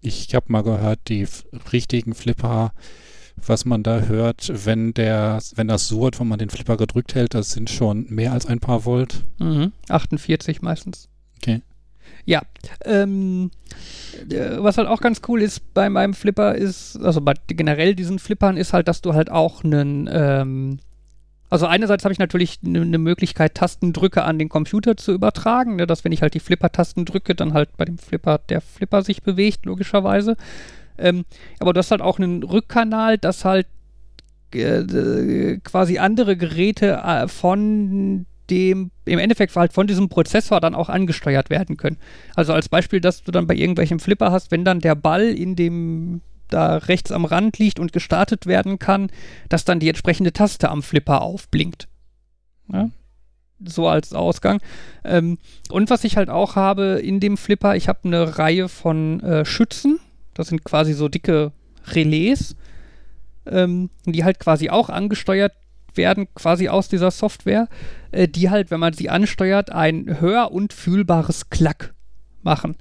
[0.00, 1.26] ich habe mal gehört, die
[1.72, 2.72] richtigen Flipper,
[3.36, 7.34] was man da hört, wenn der, wenn das surrt, wenn man den Flipper gedrückt hält,
[7.34, 9.24] das sind schon mehr als ein paar Volt.
[9.38, 9.72] Mhm.
[9.88, 11.08] 48 meistens.
[11.38, 11.62] Okay.
[12.24, 12.42] Ja,
[12.84, 13.50] ähm,
[14.30, 18.18] äh, was halt auch ganz cool ist bei meinem Flipper ist, also bei generell diesen
[18.18, 20.78] Flippern ist halt, dass du halt auch einen, ähm,
[21.50, 25.86] also einerseits habe ich natürlich eine ne Möglichkeit, Tastendrücke an den Computer zu übertragen, ne,
[25.86, 29.22] dass wenn ich halt die Flipper-Tasten drücke, dann halt bei dem Flipper der Flipper sich
[29.22, 30.36] bewegt, logischerweise.
[30.96, 31.24] Ähm,
[31.60, 33.66] aber du hast halt auch einen Rückkanal, dass halt
[34.52, 40.88] äh, quasi andere Geräte äh, von dem, im Endeffekt halt von diesem Prozessor dann auch
[40.88, 41.98] angesteuert werden können.
[42.34, 45.56] Also als Beispiel, dass du dann bei irgendwelchem Flipper hast, wenn dann der Ball in
[45.56, 49.10] dem da rechts am Rand liegt und gestartet werden kann,
[49.48, 51.88] dass dann die entsprechende Taste am Flipper aufblinkt.
[52.72, 52.90] Ja?
[53.64, 54.60] So als Ausgang.
[55.04, 55.38] Ähm,
[55.70, 59.44] und was ich halt auch habe in dem Flipper, ich habe eine Reihe von äh,
[59.44, 60.00] Schützen.
[60.34, 61.52] Das sind quasi so dicke
[61.86, 62.56] Relais,
[63.46, 65.52] ähm, die halt quasi auch angesteuert
[65.96, 67.68] werden, quasi aus dieser Software,
[68.12, 71.94] äh, die halt, wenn man sie ansteuert, ein hör- und fühlbares Klack
[72.42, 72.76] machen.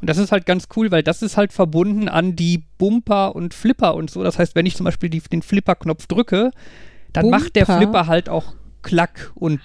[0.00, 3.54] Und das ist halt ganz cool, weil das ist halt verbunden an die Bumper und
[3.54, 4.22] Flipper und so.
[4.22, 6.50] Das heißt, wenn ich zum Beispiel die, den Flipper-Knopf drücke,
[7.12, 7.78] dann macht der Bumper?
[7.80, 9.60] Flipper halt auch Klack und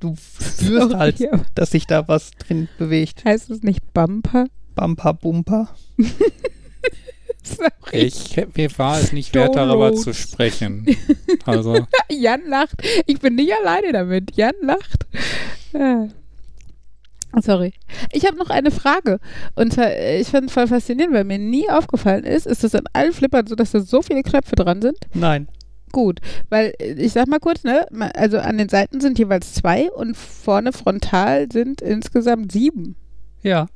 [0.00, 1.20] du spürst Sorry, halt,
[1.54, 3.24] dass sich da was drin bewegt.
[3.24, 4.46] Heißt es nicht Bumper?
[4.74, 5.68] Bumper, Bumper.
[7.42, 7.70] Sorry.
[7.92, 10.86] Ich, mir war es nicht wert, darüber zu sprechen.
[11.44, 12.76] Also, Jan lacht.
[13.06, 14.36] Ich bin nicht alleine damit.
[14.36, 15.06] Jan lacht.
[15.72, 16.08] Ja.
[17.40, 17.72] Sorry.
[18.12, 19.18] Ich habe noch eine Frage.
[19.54, 22.74] Und zwar, äh, ich finde es voll faszinierend, weil mir nie aufgefallen ist, ist es
[22.74, 24.98] an allen Flippern so, dass da so viele Knöpfe dran sind?
[25.14, 25.48] Nein.
[25.92, 26.20] Gut,
[26.50, 30.16] weil äh, ich sag mal kurz, ne, also an den Seiten sind jeweils zwei und
[30.16, 32.96] vorne frontal sind insgesamt sieben.
[33.42, 33.66] Ja.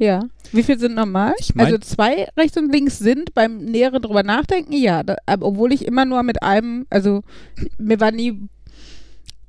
[0.00, 0.20] Ja.
[0.52, 1.34] Wie viel sind normal?
[1.38, 5.02] Ich mein- also zwei rechts und links sind beim näheren drüber nachdenken, ja.
[5.02, 7.22] Da, aber obwohl ich immer nur mit einem, also
[7.78, 8.48] mir war nie,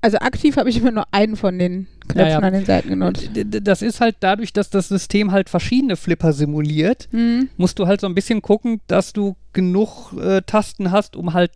[0.01, 2.39] also aktiv habe ich immer nur einen von den Knöpfen Ja, ja.
[2.39, 3.29] an den Seiten genutzt.
[3.33, 7.47] Das ist halt dadurch, dass das System halt verschiedene Flipper simuliert, Hm.
[7.55, 11.51] musst du halt so ein bisschen gucken, dass du genug äh, Tasten hast, um halt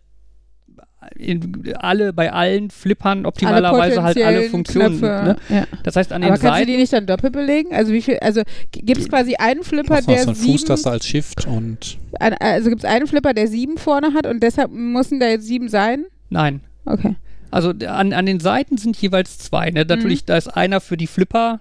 [1.14, 4.98] in alle bei allen Flippern optimalerweise halt alle Funktionen.
[4.98, 5.36] Knöpfe, Ne?
[5.48, 5.66] Ja.
[5.82, 6.70] Das heißt, an den Aber kannst du Seiten.
[6.72, 7.72] die nicht dann doppelt belegen?
[7.74, 8.42] Also wie viel, also
[8.72, 12.68] gibt es quasi einen Flipper, der so eine sieben, Fußtaste als Shift und ein- also
[12.70, 16.06] gibt es einen Flipper, der sieben vorne hat und deshalb müssen da jetzt sieben sein?
[16.30, 16.60] Nein.
[16.84, 17.16] Okay.
[17.50, 19.70] Also an, an den Seiten sind jeweils zwei.
[19.70, 19.84] Ne?
[19.86, 20.26] Natürlich, Mhm.
[20.26, 21.60] da ist einer für die Flipper.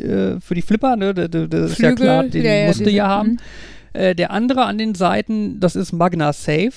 [0.00, 1.12] Äh, für die Flipper, ne?
[1.14, 3.30] Das ist ja klar, den musst du diese- ja haben.
[3.32, 3.38] mhm.
[3.92, 6.72] Äh, der andere an den Seiten, das ist Magna Safe.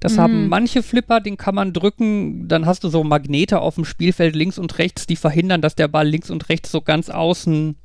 [0.00, 0.20] Das Mhm.
[0.20, 4.34] haben manche Flipper, den kann man drücken, dann hast du so Magnete auf dem Spielfeld
[4.34, 7.76] links und rechts, die verhindern, dass der Ball links und rechts so ganz außen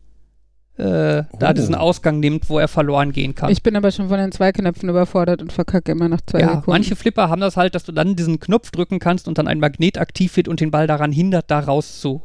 [0.78, 1.54] äh, da Oh.
[1.54, 3.50] diesen Ausgang nimmt, wo er verloren gehen kann.
[3.50, 6.48] Ich bin aber schon von den zwei Knöpfen überfordert und verkacke immer nach zwei ja,
[6.48, 6.72] Sekunden.
[6.72, 9.60] manche Flipper haben das halt, dass du dann diesen Knopf drücken kannst und dann ein
[9.62, 12.24] Magnet aktiv wird und den Ball daran hindert, da raus zu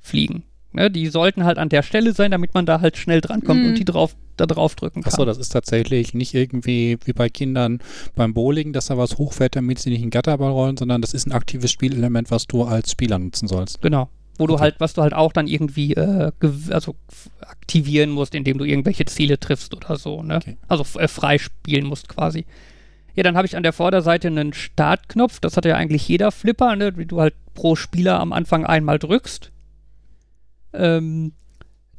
[0.00, 0.42] fliegen.
[0.72, 3.68] Ne, die sollten halt an der Stelle sein, damit man da halt schnell drankommt Mhm.
[3.70, 5.12] und die drauf, da drauf drücken kann.
[5.12, 7.80] Achso, das ist tatsächlich nicht irgendwie wie bei Kindern
[8.14, 11.26] beim Bowling, dass da was hochfährt, damit sie nicht einen Gatterball rollen, sondern das ist
[11.26, 13.82] ein aktives Spielelement, was du als Spieler nutzen sollst.
[13.82, 14.08] Genau.
[14.38, 14.62] Wo du Okay.
[14.62, 16.30] halt, was du halt auch dann irgendwie äh,
[16.70, 16.94] also
[17.40, 20.36] aktivieren musst, indem du irgendwelche Ziele triffst oder so, ne?
[20.36, 20.56] Okay.
[20.68, 22.46] Also äh, freispielen musst quasi.
[23.16, 26.76] Ja, dann habe ich an der Vorderseite einen Startknopf, das hat ja eigentlich jeder Flipper,
[26.76, 26.96] ne?
[26.96, 29.50] Wie du halt pro Spieler am Anfang einmal drückst.
[30.72, 31.32] Ähm,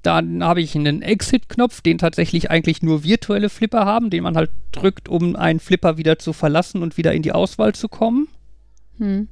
[0.03, 4.49] dann habe ich einen Exit-Knopf, den tatsächlich eigentlich nur virtuelle Flipper haben, den man halt
[4.71, 8.27] drückt, um einen Flipper wieder zu verlassen und wieder in die Auswahl zu kommen.
[8.97, 9.27] Hm.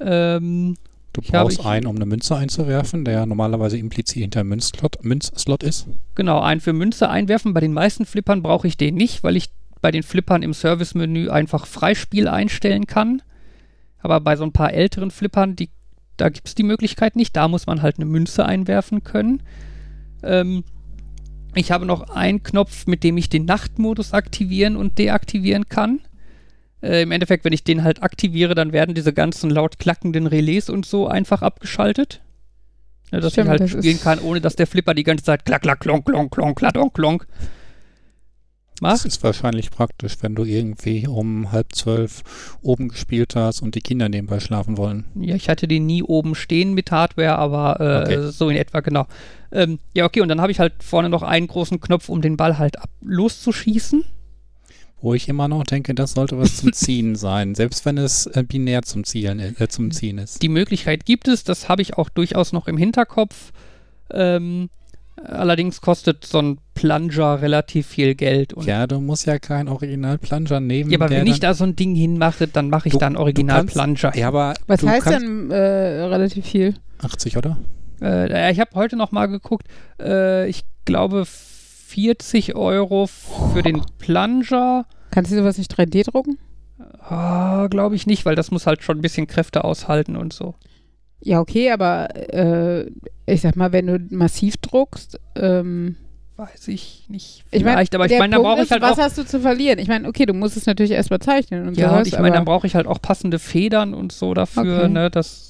[0.00, 0.76] Ähm,
[1.12, 5.62] Du brauchst ich- einen, um eine Münze einzuwerfen, der normalerweise implizit hinter einem Münzslot, Münzslot
[5.62, 5.86] ist.
[6.14, 7.54] Genau, einen für Münze einwerfen.
[7.54, 11.28] Bei den meisten Flippern brauche ich den nicht, weil ich bei den Flippern im Servicemenü
[11.30, 13.22] einfach Freispiel einstellen kann.
[14.00, 15.70] Aber bei so ein paar älteren Flippern, die,
[16.18, 17.34] da gibt es die Möglichkeit nicht.
[17.34, 19.42] Da muss man halt eine Münze einwerfen können.
[20.22, 20.64] Ähm,
[21.54, 26.00] ich habe noch einen Knopf, mit dem ich den Nachtmodus aktivieren und deaktivieren kann.
[26.82, 30.68] Äh, Im Endeffekt, wenn ich den halt aktiviere, dann werden diese ganzen laut klackenden Relais
[30.68, 32.20] und so einfach abgeschaltet.
[33.10, 35.62] Ja, dass Stimmt, ich halt spielen kann, ohne dass der Flipper die ganze Zeit klack,
[35.62, 37.26] klack, klonk, klonk, klonk, kladonk, klonk
[38.80, 39.04] Das macht.
[39.06, 42.22] ist wahrscheinlich praktisch, wenn du irgendwie um halb zwölf
[42.62, 45.04] oben gespielt hast und die Kinder nebenbei schlafen wollen.
[45.14, 48.30] Ja, ich hatte den nie oben stehen mit Hardware, aber äh, Okay.
[48.30, 49.06] so in etwa genau.
[49.50, 52.36] Ähm, ja, okay, und dann habe ich halt vorne noch einen großen Knopf, um den
[52.36, 54.04] Ball halt ab loszuschießen.
[55.00, 58.42] wo ich immer noch denke, das sollte was zum Ziehen sein, selbst wenn es äh,
[58.42, 60.42] binär zum Zielen, äh, zum Ziehen ist.
[60.42, 63.52] Die Möglichkeit gibt es, das habe ich auch durchaus noch im Hinterkopf.
[64.10, 64.70] Ähm,
[65.24, 68.52] allerdings kostet so ein Plunger relativ viel Geld.
[68.54, 70.90] Und Ja, du musst ja keinen Original-Plunger nehmen.
[70.90, 73.16] ja, aber wenn ich da so ein Ding hinmache, dann mache ich Du- da einen
[73.16, 74.16] Original-Plunger.
[74.16, 76.74] Ja, aber Was du heißt denn äh, relativ viel?
[77.02, 77.56] 80, oder?
[78.00, 79.66] Äh, ich habe heute noch mal geguckt.
[80.00, 84.86] Äh, ich glaube 40 Euro für den Plunger.
[85.10, 86.38] Kannst du sowas nicht 3D drucken?
[87.00, 90.54] Ah, glaube ich nicht, weil das muss halt schon ein bisschen Kräfte aushalten und so.
[91.20, 92.90] Ja, okay, aber äh,
[93.26, 95.96] ich sag mal, wenn du massiv druckst, ähm,
[96.36, 97.42] Weiß ich nicht.
[97.50, 99.02] ich meine, Vielleicht, aber ich meine, da brauche ich halt was auch.
[99.02, 99.80] hast du zu verlieren?
[99.80, 102.36] Ich meine, okay, du musst es natürlich erstmal zeichnen und Ja, sowas, und ich meine,
[102.36, 104.88] dann brauche ich halt auch passende Federn und so dafür, Okay.
[104.88, 105.47] ne, das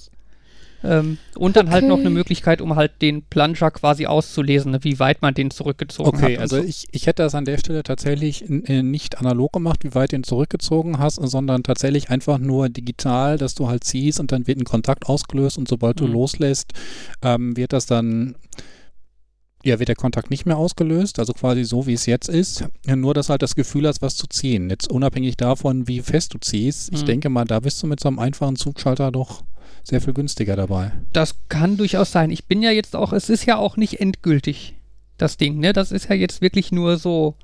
[0.85, 2.07] ähm, und dann halt noch Okay.
[2.07, 6.25] eine Möglichkeit, um halt den Plunger quasi auszulesen, ne, wie weit man den zurückgezogen hat.
[6.25, 6.63] Okay, also so.
[6.63, 10.17] ich, ich hätte das an der Stelle tatsächlich äh, nicht analog gemacht, wie weit du
[10.17, 14.59] ihn zurückgezogen hast, sondern tatsächlich einfach nur digital, dass du halt ziehst und dann wird
[14.59, 16.13] ein Kontakt ausgelöst und sobald du Mhm.
[16.13, 16.73] loslässt,
[17.23, 18.37] ähm, wird das dann,
[19.65, 22.65] ja, wird der Kontakt nicht mehr ausgelöst, also quasi so, wie es jetzt ist.
[22.87, 24.71] Ja, nur, dass halt das Gefühl hast, was zu ziehen.
[24.71, 26.93] Jetzt unabhängig davon, wie fest du ziehst.
[26.93, 27.07] Ich Mhm.
[27.07, 29.43] denke mal, da bist du mit so einem einfachen Zugschalter doch
[29.89, 30.93] sehr viel günstiger dabei.
[31.13, 32.31] Das kann durchaus sein.
[32.31, 34.75] Ich bin ja jetzt auch, es ist ja auch nicht endgültig,
[35.17, 35.73] das Ding, ne?
[35.73, 37.35] Das ist ja jetzt wirklich nur so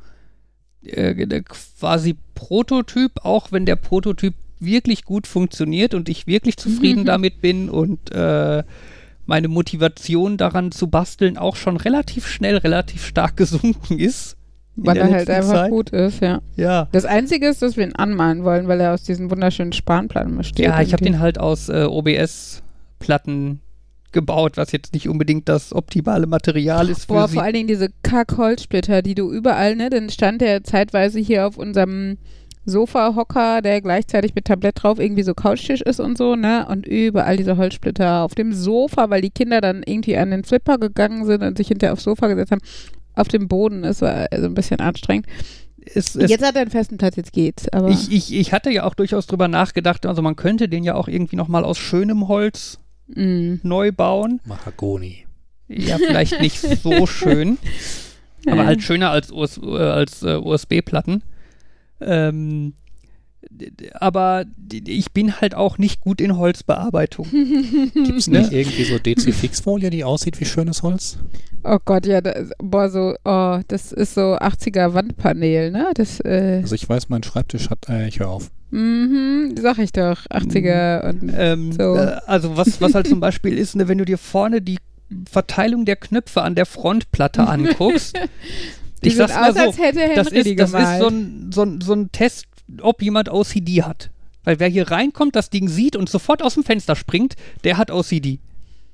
[0.84, 7.01] äh, der quasi Prototyp, auch wenn der Prototyp wirklich gut funktioniert und ich wirklich zufrieden
[7.01, 7.07] Mhm.
[7.07, 8.62] damit bin und äh,
[9.26, 14.36] meine Motivation daran zu basteln auch schon relativ schnell, relativ stark gesunken ist.
[14.76, 15.70] Weil er halt einfach Zeit.
[15.70, 16.40] gut ist, ja.
[16.56, 16.88] Ja.
[16.92, 20.66] Das Einzige ist, dass wir ihn anmalen wollen, weil er aus diesen wunderschönen Spanplatten besteht.
[20.66, 23.60] Ja, ich habe den halt aus äh, OBS-Platten
[24.12, 27.34] gebaut, was jetzt nicht unbedingt das optimale Material ist für Boah, sie.
[27.34, 29.90] vor allen Dingen diese Kack-Holzsplitter, die du überall, ne?
[29.90, 32.18] Dann stand der zeitweise hier auf unserem
[32.64, 36.66] Sofa-Hocker, der gleichzeitig mit Tablett drauf irgendwie so Couchtisch ist und so, ne?
[36.68, 40.78] Und überall diese Holzsplitter auf dem Sofa, weil die Kinder dann irgendwie an den Flipper
[40.78, 42.62] gegangen sind und sich hinterher aufs Sofa gesetzt haben.
[43.14, 45.26] Auf dem Boden, es war also ein bisschen anstrengend.
[45.86, 47.68] Es, es, jetzt hat er einen festen Platz, jetzt geht's.
[47.68, 50.94] Aber ich, ich, ich hatte ja auch durchaus drüber nachgedacht, also man könnte den ja
[50.94, 54.40] auch irgendwie nochmal aus schönem Holz mm, neu bauen.
[54.44, 55.26] Mahagoni.
[55.68, 57.58] Ja, vielleicht nicht so schön,
[58.46, 61.22] aber halt schöner als, US, äh, als äh, USB-Platten.
[62.00, 62.74] Ähm,
[63.94, 67.26] aber ich bin halt auch nicht gut in Holzbearbeitung.
[67.94, 71.18] Gibt es nicht irgendwie so DC-Fix-Folie, die aussieht wie schönes Holz?
[71.62, 75.90] Oh Gott, ja, das, boah, so, oh, das ist so 80er Wandpanel, ne?
[75.94, 78.50] Das, äh, Also ich weiß, mein Schreibtisch hat, äh, ich höre auf.
[78.70, 81.94] mhm, sag ich doch, 80er und Ähm, So.
[81.96, 84.78] äh, also was, was halt zum Beispiel ist, ne, wenn du dir vorne die
[85.30, 88.18] Verteilung der Knöpfe an der Frontplatte anguckst,
[89.02, 91.50] die ich sag's mal aus, so, als hätte Henry das ist, das ist so ein,
[91.52, 92.44] so, ein, so ein Test,
[92.80, 94.10] ob jemand OCD hat.
[94.44, 97.34] Weil wer hier reinkommt, das Ding sieht und sofort aus dem Fenster springt,
[97.64, 98.38] der hat OCD.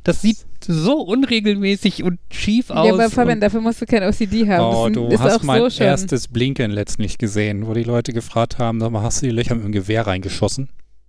[0.05, 2.87] Das sieht so unregelmäßig und schief aus.
[2.87, 4.75] ja, aber Fabian, dafür musst du kein OCD haben.
[4.75, 8.13] Oh, das du ist hast auch mein so erstes Blinken letztlich gesehen, wo die Leute
[8.13, 10.69] gefragt haben, sag mal, hast du die Löcher mit dem Gewehr reingeschossen?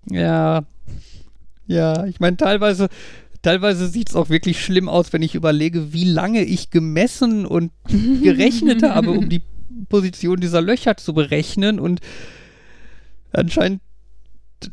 [0.09, 0.63] ja.
[1.67, 2.89] Ja, ich meine, teilweise,
[3.43, 7.71] teilweise sieht es auch wirklich schlimm aus, wenn ich überlege, wie lange ich gemessen und
[8.21, 9.41] gerechnet habe, um die
[9.87, 12.01] Position dieser Löcher zu berechnen und
[13.33, 13.81] anscheinend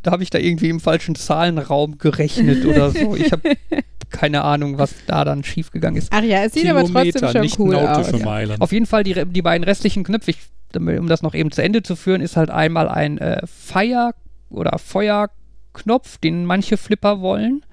[0.06, 3.16] habe ich da irgendwie im falschen Zahlenraum gerechnet oder so.
[3.16, 3.56] Ich habe
[4.10, 6.08] keine Ahnung, was da dann schiefgegangen ist.
[6.12, 8.12] Ach ja, es sieht aber trotzdem schon nicht cool aus.
[8.12, 8.60] Meilen.
[8.60, 10.38] Auf jeden Fall die, die beiden restlichen Knöpfe, ich,
[10.74, 14.14] um das noch eben zu Ende zu führen, ist halt einmal ein äh, Fire-
[14.50, 17.64] oder Feuerknopf, den manche Flipper wollen.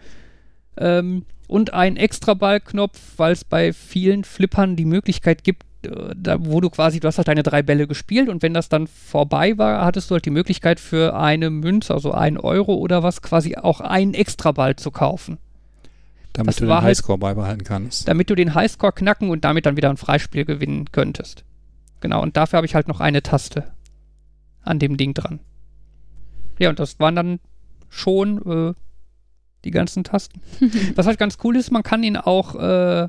[0.78, 5.64] Ähm, und ein Extraballknopf, weil es bei vielen Flippern die Möglichkeit gibt,
[6.16, 8.88] da, wo du quasi, du hast halt deine drei Bälle gespielt und wenn das dann
[8.88, 13.22] vorbei war, hattest du halt die Möglichkeit für eine Münze, also ein Euro oder was,
[13.22, 15.38] quasi auch einen Extraball zu kaufen.
[16.34, 18.08] damit das du den halt- Highscore beibehalten kannst.
[18.08, 21.44] damit du den Highscore knacken und damit dann wieder ein Freispiel gewinnen könntest.
[22.02, 23.64] Genau, und dafür habe ich halt noch eine Taste
[24.62, 25.40] an dem Ding dran.
[26.60, 27.40] Ja, und das waren dann
[27.90, 28.74] schon äh,
[29.64, 30.42] die ganzen Tasten.
[30.96, 33.08] Was halt ganz cool ist, man kann ihn auch äh,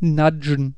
[0.00, 0.74] nudgen.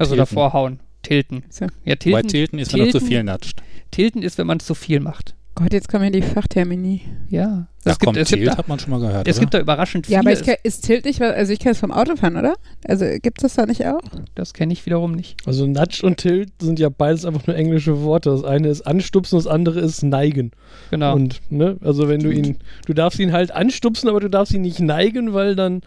[0.00, 0.34] Also Tilten.
[0.34, 0.80] davor hauen.
[1.02, 1.44] Tilten.
[1.48, 1.66] So.
[1.84, 3.62] Ja, tilten, Tilten ist, wenn du zu Tilten- viel natscht.
[3.90, 5.34] tilten ist, wenn man zu viel macht.
[5.56, 7.02] Gott, jetzt kommen hier die Fachtermini.
[7.28, 7.66] Ja.
[7.84, 9.40] Da Es gibt, kommt es gibt, Tilt, da, hat man schon mal gehört, es oder?
[9.40, 10.14] gibt da überraschend viele.
[10.14, 12.54] Ja, aber ich kenn, ist Tilt nicht, also ich kenne es vom Autofahren, oder?
[12.86, 14.00] Also gibt es das da nicht auch?
[14.34, 15.36] das kenne ich wiederum nicht.
[15.46, 18.30] Also Nudge und Tilt sind ja beides einfach nur englische Worte.
[18.30, 20.52] Das eine ist anstupsen, das andere ist neigen.
[20.90, 21.14] Genau.
[21.14, 24.62] Und, ne, also wenn du ihn, du darfst ihn halt anstupsen, aber du darfst ihn
[24.62, 25.80] nicht neigen, weil dann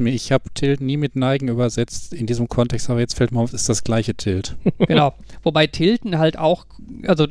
[0.00, 3.52] ich habe Tilt nie mit Neigen übersetzt in diesem Kontext, aber jetzt fällt mir auf,
[3.52, 4.56] es ist das gleiche Tilt.
[4.86, 5.14] Genau.
[5.42, 6.66] Wobei Tilten halt auch,
[7.06, 7.26] also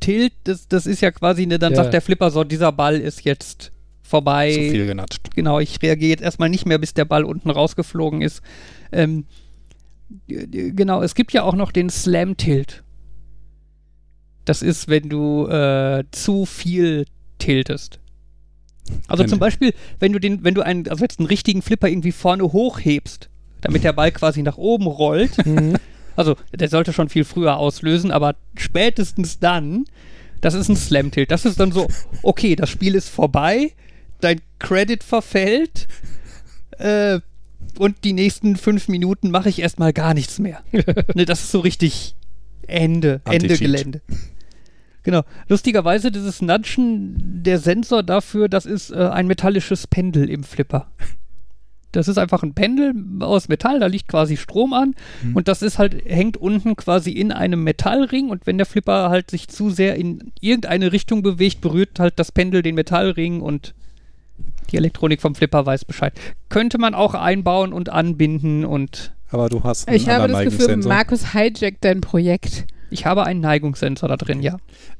[0.00, 1.82] Tilt, das, das ist ja quasi, ne, dann Ja.
[1.82, 3.72] sagt der Flipper so, dieser Ball ist jetzt
[4.02, 4.52] vorbei.
[4.52, 5.34] Zu viel genatscht.
[5.34, 8.42] Genau, ich reagiere jetzt erstmal nicht mehr, bis der Ball unten rausgeflogen ist.
[8.92, 9.24] Ähm,
[10.28, 12.82] genau, es gibt ja auch noch den Slam-Tilt.
[14.44, 17.06] Das ist, wenn du äh, zu viel
[17.38, 17.98] tiltest.
[19.08, 21.88] Also Wenn- zum Beispiel, wenn du den, wenn du einen, also jetzt einen richtigen Flipper
[21.88, 23.28] irgendwie vorne hochhebst,
[23.60, 25.76] damit der Ball quasi nach oben rollt, Mhm.
[26.16, 29.84] also der sollte schon viel früher auslösen, aber spätestens dann,
[30.42, 31.30] das ist ein Slam-Tilt.
[31.30, 31.88] Das ist dann so,
[32.22, 33.72] okay, das Spiel ist vorbei,
[34.20, 35.88] dein Credit verfällt
[36.78, 37.20] äh,
[37.78, 40.60] und die nächsten fünf Minuten mache ich erstmal gar nichts mehr.
[41.14, 42.14] ne, das ist so richtig
[42.66, 43.56] Ende, Ende.
[43.58, 44.00] Gelände.
[45.04, 45.22] Genau.
[45.48, 50.88] Lustigerweise, dieses Nudgen, der Sensor dafür, das ist äh, ein metallisches Pendel im Flipper.
[51.92, 55.36] Das ist einfach ein Pendel aus Metall, da liegt quasi Strom an Mhm.
[55.36, 59.30] und das ist halt, hängt unten quasi in einem Metallring und wenn der Flipper halt
[59.30, 63.74] sich zu sehr in irgendeine Richtung bewegt, berührt halt das Pendel den Metallring und
[64.72, 66.14] die Elektronik vom Flipper weiß Bescheid.
[66.48, 70.76] Könnte man auch einbauen und anbinden und Aber du hast einen Ich habe das Gefühl.
[70.78, 72.66] Markus hijackt dein Projekt.
[72.94, 74.56] Ich habe einen Neigungssensor da drin, ja.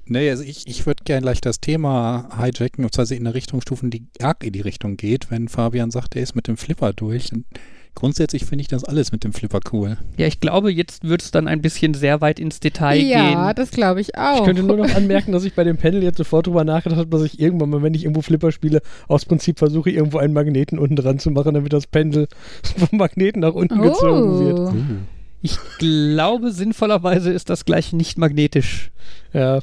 [0.07, 3.91] Nee, also ich, ich würde gerne gleich das Thema hijacken, beziehungsweise in eine Richtung stufen,
[3.91, 7.33] die arg in die Richtung geht, wenn Fabian sagt, er ist mit dem Flipper durch.
[7.33, 7.47] Und
[7.95, 9.97] grundsätzlich finde ich das alles mit dem Flipper cool.
[10.17, 13.57] Ja, ich glaube, jetzt wird es dann ein bisschen sehr weit ins Detail ja, gehen.
[13.57, 14.41] das glaube ich auch.
[14.41, 17.11] Ich könnte nur noch anmerken, dass ich bei dem Panel jetzt sofort drüber nachgedacht habe,
[17.11, 20.81] dass ich irgendwann mal, wenn ich irgendwo Flipper spiele, aus Prinzip versuche, irgendwo einen Magneten
[20.81, 22.27] unten dran zu machen, damit das Pendel
[22.77, 24.59] vom Magneten nach unten gezogen wird.
[24.59, 24.75] oh.
[25.45, 28.91] Ich glaube, sinnvollerweise ist das gleich nicht magnetisch.
[29.35, 29.61] Ja,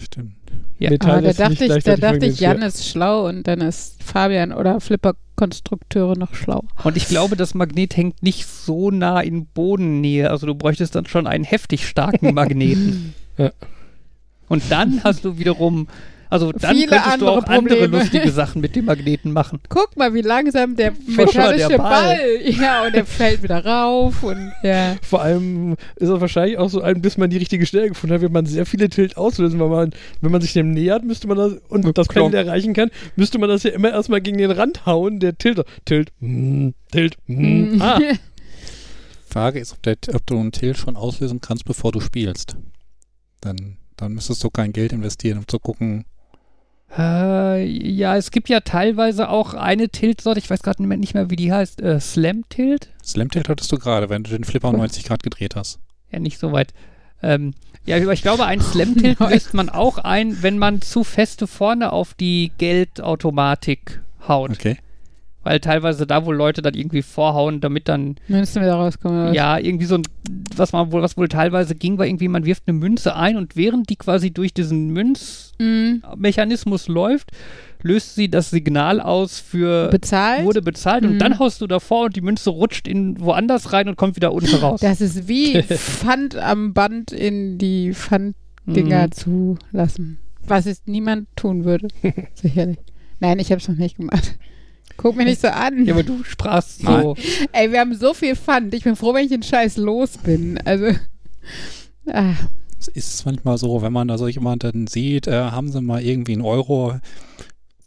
[0.00, 0.34] Stimmt.
[0.78, 0.90] Ja.
[0.90, 2.40] Metall Aber da ist dachte ich, da dachte ich.
[2.40, 6.64] Jan ist schlau und dann ist Fabian oder Flipper-Konstrukteure noch schlau.
[6.84, 10.30] Und ich glaube, das Magnet hängt nicht so nah in Bodennähe.
[10.30, 13.14] Also du bräuchtest dann schon einen heftig starken Magneten.
[13.38, 13.52] Ja.
[14.48, 15.88] Und dann hast du wiederum,
[16.30, 17.98] also dann Viele könntest du andere auch andere Probleme.
[17.98, 19.60] lustige Sachen mit dem Magneten machen.
[19.68, 22.16] Guck mal, wie langsam der metallische der Ball.
[22.16, 22.50] Ball.
[22.50, 24.96] Ja, und der fällt wieder rauf und ja.
[25.02, 28.20] Vor allem ist es wahrscheinlich auch so ein, bis man die richtige Stelle gefunden hat,
[28.22, 31.36] wird man sehr viele Tilt auslösen, weil man, wenn man sich dem nähert, müsste man
[31.36, 32.08] das und das.
[32.08, 35.62] Pendel erreichen kann, müsste man das ja immer erstmal gegen den Rand hauen, der Tilt,
[35.84, 37.80] Tilt, mm, Tilt, mm.
[37.80, 38.00] Ah,
[39.30, 42.56] Frage ist, ob, der, ob du einen Tilt schon auslösen kannst, bevor du spielst.
[43.40, 46.04] Dann, dann müsstest du kein Geld investieren, um zu gucken.
[46.96, 51.36] Äh, ja, es gibt ja teilweise auch eine Tilt-Sorte, ich weiß gerade nicht mehr, wie
[51.36, 52.88] die heißt, äh, Slam-Tilt?
[53.04, 55.78] Slam Tilt hattest du gerade, wenn du den Flipper um 90 Grad gedreht hast.
[56.10, 56.74] Ja, nicht so weit.
[57.22, 57.54] Ähm,
[57.86, 61.92] ja, aber ich glaube, ein Slam-Tilt löst man auch ein, wenn man zu feste vorne
[61.92, 64.50] auf die Geldautomatik haut.
[64.50, 64.78] Okay.
[65.42, 69.32] Weil teilweise da, wo Leute dann irgendwie vorhauen, damit dann, Müssen wir da rauskommen.
[69.32, 70.02] ja, irgendwie so ein,
[70.54, 73.56] was man wohl, was wohl teilweise ging, war irgendwie, man wirft eine Münze ein und
[73.56, 74.88] während die quasi durch diesen
[75.58, 76.94] Münzmechanismus Mhm.
[76.94, 77.30] läuft,
[77.82, 80.44] löst sie das Signal aus für Bezahlt?
[80.44, 81.10] wurde bezahlt Mhm.
[81.12, 84.32] und dann haust du davor und die Münze rutscht in woanders rein und kommt wieder
[84.32, 84.80] unten raus.
[84.80, 89.12] Das ist wie Pfand am Band in die Pfanddinger Mhm.
[89.12, 90.18] zu lassen.
[90.46, 91.88] Was es niemand tun würde.
[92.34, 92.78] Sicherlich.
[93.20, 94.36] Nein, ich habe es noch nicht gemacht.
[95.00, 95.86] Guck mich nicht so an.
[95.86, 97.16] Ja, aber du sprachst so.
[97.52, 98.74] Ey, wir haben so viel Pfand.
[98.74, 100.58] Ich bin froh, wenn ich den Scheiß los bin.
[100.66, 100.90] Also.
[102.06, 102.34] Ah,
[102.78, 106.34] Es ist manchmal so, wenn man da so jemanden sieht, äh, haben sie mal irgendwie
[106.34, 106.98] einen Euro,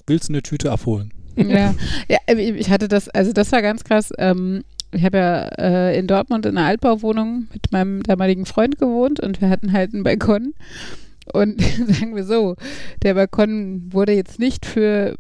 [0.08, 1.14] willst du eine Tüte abholen?
[1.36, 1.76] ja.
[2.08, 4.12] ja, ich hatte das, also das war ganz krass.
[4.18, 9.20] Ähm, ich habe ja äh, in Dortmund in einer Altbauwohnung mit meinem damaligen Freund gewohnt
[9.20, 10.54] und wir hatten halt einen Balkon.
[11.32, 12.56] Und sagen wir so,
[13.04, 15.16] der Balkon wurde jetzt nicht für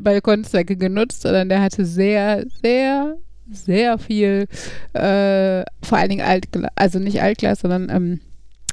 [0.00, 3.16] Balkonzwecke genutzt, sondern der hatte sehr, sehr,
[3.50, 4.46] sehr viel,
[4.92, 8.20] äh, vor allen Dingen Altglas, also nicht Altglas, sondern ähm,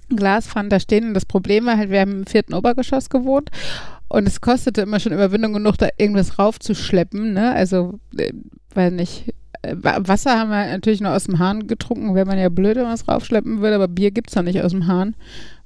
[0.09, 1.07] Glaspfannen da stehen.
[1.09, 3.49] Und das Problem war halt, wir haben im vierten Obergeschoss gewohnt
[4.09, 7.53] und es kostete immer schon Überwindung genug, da irgendwas raufzuschleppen, ne?
[7.53, 8.31] Also, äh,
[8.73, 9.33] weil nicht.
[9.63, 12.75] äh, Wa- Wasser haben wir natürlich nur aus dem Hahn getrunken, wäre man ja blöd,
[12.77, 15.15] wenn man es raufschleppen würde, aber Bier gibt es noch nicht aus dem Hahn.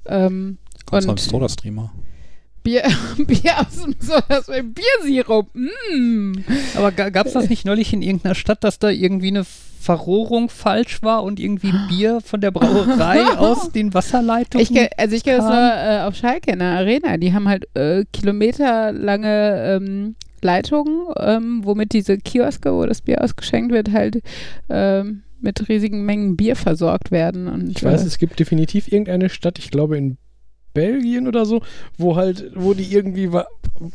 [0.06, 1.92] Ähm, Kommst du Und- Soda-Streamer?
[2.62, 2.82] Bier,
[3.18, 5.48] Bier aus dem so, das war Biersirup.
[5.54, 6.34] Mm.
[6.76, 11.02] Aber gab es das nicht neulich in irgendeiner Stadt, dass da irgendwie eine Verrohrung falsch
[11.02, 14.64] war und irgendwie Bier von der Brauerei aus den Wasserleitungen?
[14.64, 17.16] Ich, also ich kenne das nur äh, auf Schalke in der Arena.
[17.16, 23.72] Die haben halt äh, kilometerlange ähm, Leitungen, ähm, womit diese Kioske, wo das Bier ausgeschenkt
[23.72, 24.22] wird, halt
[24.68, 27.48] ähm, mit riesigen Mengen Bier versorgt werden.
[27.48, 30.16] Und, Ich weiß, äh, es gibt definitiv irgendeine Stadt, ich glaube in
[30.74, 31.62] Belgien oder so,
[31.98, 33.28] wo halt, wo die irgendwie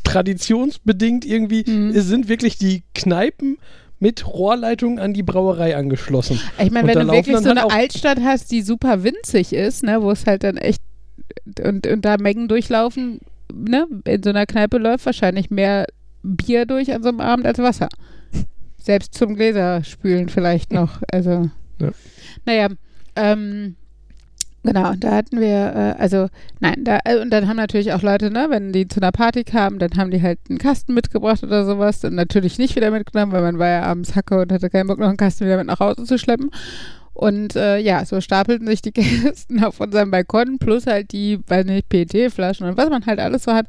[0.04, 1.92] traditionsbedingt irgendwie, Mhm.
[2.00, 3.58] sind wirklich die Kneipen
[4.00, 6.40] mit Rohrleitung an die Brauerei angeschlossen.
[6.60, 9.84] Ich meine, wenn du wirklich so halt eine auch- Altstadt hast, die super winzig ist,
[9.84, 10.82] ne, wo es halt dann echt
[11.64, 13.20] und, und da Mengen durchlaufen,
[13.54, 15.88] ne, in so einer Kneipe läuft wahrscheinlich mehr
[16.24, 17.90] Bier durch an so einem Abend als Wasser.
[18.78, 21.02] Selbst zum Gläserspülen vielleicht noch.
[21.12, 21.50] Also,
[21.80, 21.92] Ja.
[22.46, 22.68] naja,
[23.16, 23.76] ähm,
[24.68, 26.28] genau, da hatten wir, äh, also,
[26.60, 29.46] nein, da, äh, und dann haben natürlich auch Leute, ne, wenn die zu einer Party
[29.46, 33.32] kamen, dann haben die halt einen Kasten mitgebracht oder sowas und natürlich nicht wieder mitgenommen,
[33.32, 35.68] weil man war ja abends Hacke und hatte keinen Bock, noch einen Kasten wieder mit
[35.68, 36.52] nach Hause zu schleppen.
[37.14, 41.66] Und äh, ja, so stapelten sich die Kästen auf unserem Balkon, plus halt die, weiß
[41.66, 43.68] nicht, PET-Flaschen und was man halt alles so hat.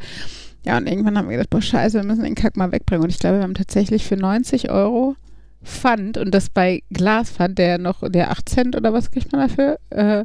[0.66, 3.04] Ja, und irgendwann haben wir gedacht, boah, scheiße, wir müssen den Kack mal wegbringen.
[3.04, 5.14] Und ich glaube, wir haben tatsächlich für 90 Euro
[5.64, 9.78] Pfand und das bei Glaspfand, der noch, der 8 Cent oder was kriegt man dafür,
[9.90, 10.24] äh,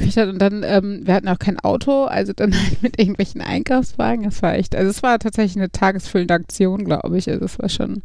[0.00, 0.28] hat.
[0.28, 4.24] Und dann, ähm, wir hatten auch kein Auto, also dann halt mit irgendwelchen Einkaufswagen.
[4.24, 7.28] Das war echt, also es war tatsächlich eine tagesfüllende Aktion, glaube ich.
[7.30, 8.02] Also es war schon.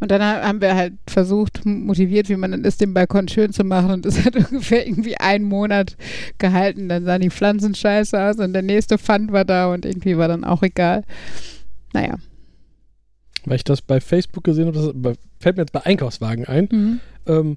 [0.00, 3.52] Und dann ha- haben wir halt versucht, motiviert, wie man dann ist, den Balkon schön
[3.52, 3.90] zu machen.
[3.90, 5.96] Und das hat ungefähr irgendwie einen Monat
[6.38, 6.88] gehalten.
[6.88, 10.28] Dann sahen die Pflanzen scheiße aus und der nächste Pfand war da und irgendwie war
[10.28, 11.04] dann auch egal.
[11.92, 12.16] Naja.
[13.46, 16.68] Weil ich das bei Facebook gesehen habe, das fällt mir jetzt bei Einkaufswagen ein.
[16.70, 17.00] Mhm.
[17.26, 17.56] Ähm,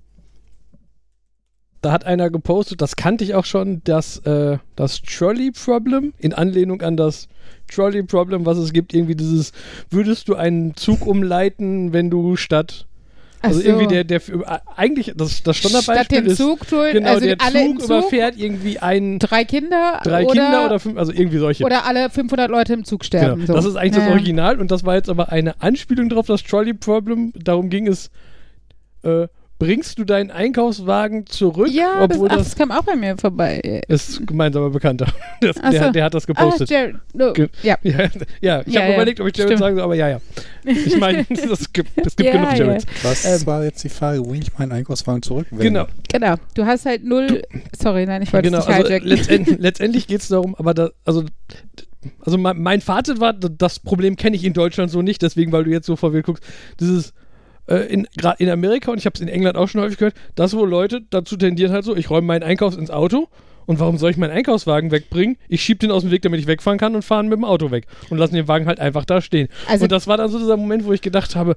[1.87, 6.33] da hat einer gepostet, das kannte ich auch schon, das, äh, das Trolley Problem in
[6.33, 7.29] Anlehnung an das
[7.73, 9.53] Trolley Problem, was es gibt, irgendwie dieses,
[9.89, 12.87] würdest du einen Zug umleiten, wenn du statt,
[13.41, 13.65] also so.
[13.65, 14.21] irgendwie der, der,
[14.75, 18.35] eigentlich, das, das Statt Standardbeispiel den ist, Zug tun, genau, also der Zug Zug, überfährt
[18.35, 21.63] irgendwie einen, drei Kinder drei oder, Kinder oder fünf, also irgendwie solche.
[21.63, 23.45] oder alle 500 Leute im Zug sterben.
[23.45, 23.47] Genau.
[23.47, 23.53] So.
[23.53, 24.11] Das ist eigentlich das Ja.
[24.11, 27.31] Original und das war jetzt aber eine Anspielung drauf, das Trolley Problem.
[27.33, 28.11] Darum ging es,
[29.03, 29.29] äh,
[29.59, 33.81] bringst du deinen Einkaufswagen zurück, Ja, obwohl das, ach, das, kam auch bei mir vorbei.
[33.87, 35.07] ist gemeinsamer Bekannter.
[35.41, 35.91] Das, Ach der, so.
[35.91, 36.69] der hat das Ah, gepostet.
[36.69, 37.77] Jared, no, Ge- ja.
[37.83, 38.09] ja,
[38.41, 39.59] ja, ich Ja, habe ja, überlegt, ob ich Jared stimmt.
[39.59, 40.21] sagen soll, aber ja, ja.
[40.63, 42.65] Ich meine, es gibt, es gibt Ja, genug ja.
[42.65, 42.85] Jareds.
[43.03, 45.63] Was Ähm, war jetzt die Frage, wo ich meinen Einkaufswagen zurückwende?
[45.63, 46.35] Genau, Genau.
[46.55, 47.43] Du hast halt null.
[47.79, 48.59] Sorry, nein, ich wollte genau.
[48.63, 51.23] es nicht Also letztendlich, letztendlich geht es darum, aber da, also,
[52.21, 55.63] also mein, mein Fazit war, das Problem kenne ich in Deutschland so nicht, deswegen, weil
[55.65, 56.43] du jetzt so verwirrt guckst,
[56.79, 57.13] dieses
[57.75, 60.55] in, gerade in Amerika und ich habe es in England auch schon häufig gehört, dass
[60.55, 63.27] wo Leute dazu tendieren halt so, ich räume meinen Einkauf ins Auto
[63.67, 65.37] und warum soll ich meinen Einkaufswagen wegbringen?
[65.47, 67.69] Ich schiebe den aus dem Weg, damit ich wegfahren kann und fahren mit dem Auto
[67.69, 69.47] weg und lassen den Wagen halt einfach da stehen.
[69.67, 71.55] Also- und das war dann so dieser Moment, wo ich gedacht habe,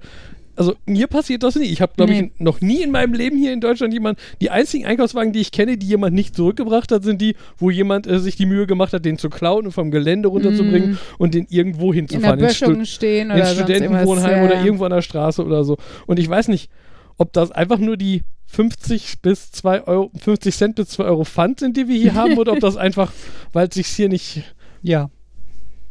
[0.56, 1.64] also mir passiert das nie.
[1.66, 2.32] Ich habe, glaube Nee.
[2.34, 5.52] ich, noch nie in meinem Leben hier in Deutschland jemand, die einzigen Einkaufswagen, die ich
[5.52, 8.92] kenne, die jemand nicht zurückgebracht hat, sind die, wo jemand äh, sich die Mühe gemacht
[8.92, 10.98] hat, den zu klauen und vom Gelände runterzubringen Mm.
[11.18, 12.40] und den irgendwo in der hinzufahren.
[12.40, 15.78] ins Stu- Böschung stehen oder sonst Studentenwohnheim oder irgendwo an der Straße oder so.
[16.06, 16.68] Und ich weiß nicht,
[17.16, 21.60] ob das einfach nur die 50 bis 2 Euro, 50 Cent bis 2 Euro Pfand
[21.60, 23.12] sind, die wir hier haben, oder ob das einfach,
[23.52, 24.42] weil es sich hier nicht.
[24.82, 25.10] Ja.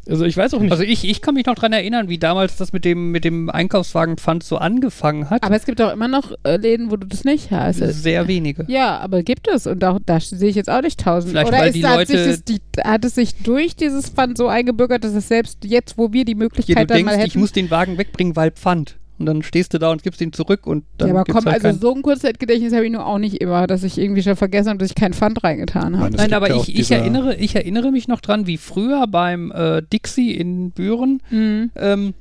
[0.08, 0.72] Also ich weiß auch nicht.
[0.72, 3.50] Also ich, ich kann mich noch dran erinnern, wie damals das mit dem, mit dem
[3.50, 5.44] Einkaufswagenpfand so angefangen hat.
[5.44, 7.78] Aber es gibt auch immer noch äh, Läden, wo du das nicht hast.
[7.78, 8.66] Sehr wenige.
[8.68, 9.68] Ja, aber gibt es.
[9.68, 11.32] Und auch da sehe ich jetzt auch nicht tausend.
[11.32, 14.10] Vielleicht, Oder weil ist, die hat, sich Leute- das, die, hat es sich durch dieses
[14.10, 17.12] Pfand so eingebürgert, dass es selbst jetzt, wo wir die Ja, Möglichkeit du dann mal
[17.12, 17.28] denkst, hätten.
[17.28, 18.98] ich muss den Wagen wegbringen, weil Pfand.
[19.20, 21.64] Und dann stehst du da und gibst ihn zurück und dann ja, aber komm, halt
[21.66, 24.70] also so ein Kurzzeitgedächtnis habe ich nur auch nicht immer, dass ich irgendwie schon vergessen
[24.70, 26.16] habe, dass ich keinen Pfand reingetan habe.
[26.16, 29.82] Nein, aber ja ich, ich, erinnere, ich erinnere mich noch dran, wie früher beim äh,
[29.82, 31.72] Dixie in Büren, Mhm.
[31.76, 32.14] ähm,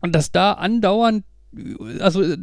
[0.00, 1.24] und dass da andauernd,
[2.00, 2.36] also äh,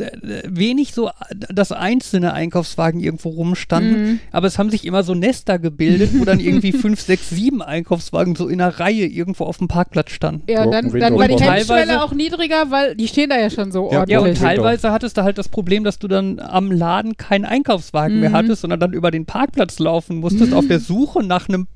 [0.47, 1.09] wenig so,
[1.49, 4.19] dass einzelne Einkaufswagen irgendwo rumstanden, Mhm.
[4.31, 8.35] aber es haben sich immer so Nester gebildet, wo dann irgendwie fünf, sechs, sieben Einkaufswagen
[8.35, 10.43] so in einer Reihe irgendwo auf dem Parkplatz standen.
[10.49, 11.33] Ja, und dann, Broken dann war die.
[11.35, 14.09] Hemmschwelle Teilweise- auch niedriger, weil die stehen da ja schon so Ja, ordentlich.
[14.09, 18.19] Ja, und teilweise hattest du halt das Problem, dass du dann am Laden keinen Einkaufswagen
[18.19, 18.33] mehr Mhm.
[18.35, 21.67] hattest, sondern dann über den Parkplatz laufen musstest, auf der Suche nach einem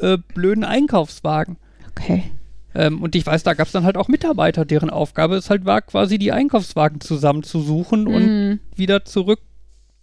[0.00, 1.56] äh, blöden Einkaufswagen.
[1.90, 2.24] Okay.
[2.74, 5.64] Ähm, und ich weiß, da gab es dann halt auch Mitarbeiter, deren Aufgabe es halt
[5.64, 8.60] war, quasi die Einkaufswagen zusammenzusuchen und Mhm.
[8.76, 9.40] wieder zurück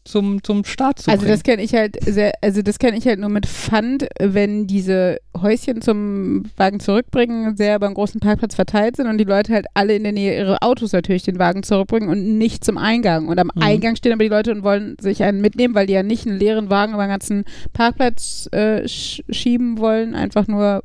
[0.05, 1.33] zum, zum Start zu Also bringen.
[1.33, 5.17] das kenne ich halt sehr, also das kenne ich halt nur mit Pfand, wenn diese
[5.39, 9.67] Häuschen zum Wagen zurückbringen sehr über einen großen Parkplatz verteilt sind und die Leute halt
[9.75, 13.27] alle in der Nähe ihre Autos natürlich den Wagen zurückbringen und nicht zum Eingang.
[13.27, 13.61] Und am Mhm.
[13.61, 16.39] Eingang stehen aber die Leute und wollen sich einen mitnehmen, weil die ja nicht einen
[16.39, 17.43] leeren Wagen über den ganzen
[17.73, 20.83] Parkplatz äh, sch schieben wollen, einfach nur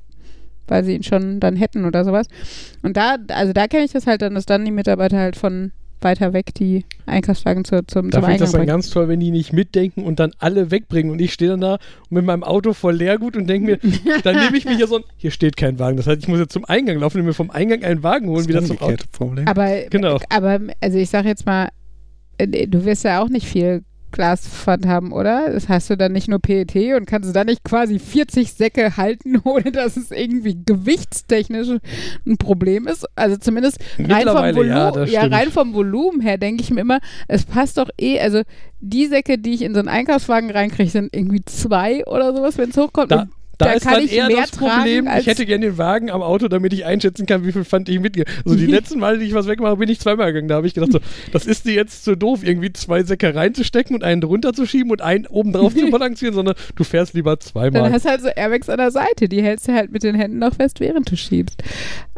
[0.69, 2.27] weil sie ihn schon dann hätten oder sowas.
[2.83, 5.73] Und da, also da kenne ich das halt dann, dass dann die Mitarbeiter halt von
[6.01, 8.67] weiter weg die Einkaufswagen zu, zum, da zum finde ich Eingang das dann bringen.
[8.69, 11.11] ganz toll, wenn die nicht mitdenken und dann alle wegbringen.
[11.11, 11.79] Und ich stehe dann da
[12.11, 13.79] mit meinem Auto voll Leergut und denke mir,
[14.23, 15.97] dann nehme ich mir hier so ein, hier steht kein Wagen.
[15.97, 18.39] Das heißt, ich muss jetzt zum Eingang laufen und mir vom Eingang einen Wagen holen,
[18.39, 19.05] Das wieder zum Auto.
[19.12, 19.49] Problem.
[19.49, 20.19] Aber, Genau.
[20.29, 21.71] aber also ich sage jetzt mal,
[22.37, 23.83] äh, du wirst ja auch nicht viel
[24.15, 25.51] Glaspfand haben, oder?
[25.53, 28.97] Das hast du dann nicht nur PET und kannst du dann nicht quasi 40 Säcke
[28.97, 31.69] halten, ohne dass es irgendwie gewichtstechnisch
[32.27, 33.07] ein Problem ist.
[33.17, 37.01] Also zumindest rein vom, Volu ja, ja, rein vom Volumen her denke ich mir immer,
[37.29, 38.43] es passt doch eh, also
[38.81, 42.71] die Säcke, die ich in so einen Einkaufswagen reinkriege, sind irgendwie zwei oder sowas, wenn
[42.71, 43.11] es hochkommt.
[43.11, 43.27] Da,
[43.59, 46.11] da, da ist kann dann ich eher mehr das Problem, ich hätte gerne den Wagen
[46.11, 48.24] am Auto, damit ich einschätzen kann, wie viel Pfand ich mitgehe.
[48.44, 50.48] Also die letzten Male, die ich was wegmache, bin ich zweimal gegangen.
[50.48, 51.00] Da habe ich gedacht, so,
[51.32, 54.90] das ist dir jetzt zu doof, irgendwie zwei Säcke reinzustecken und einen drunter zu schieben
[54.90, 57.92] und einen oben drauf zu balancieren, sondern du fährst lieber Dann zweimal.
[57.92, 60.38] hast du halt so Airbags an der Seite, die hältst du halt mit den Händen
[60.38, 61.62] noch fest, während du schiebst.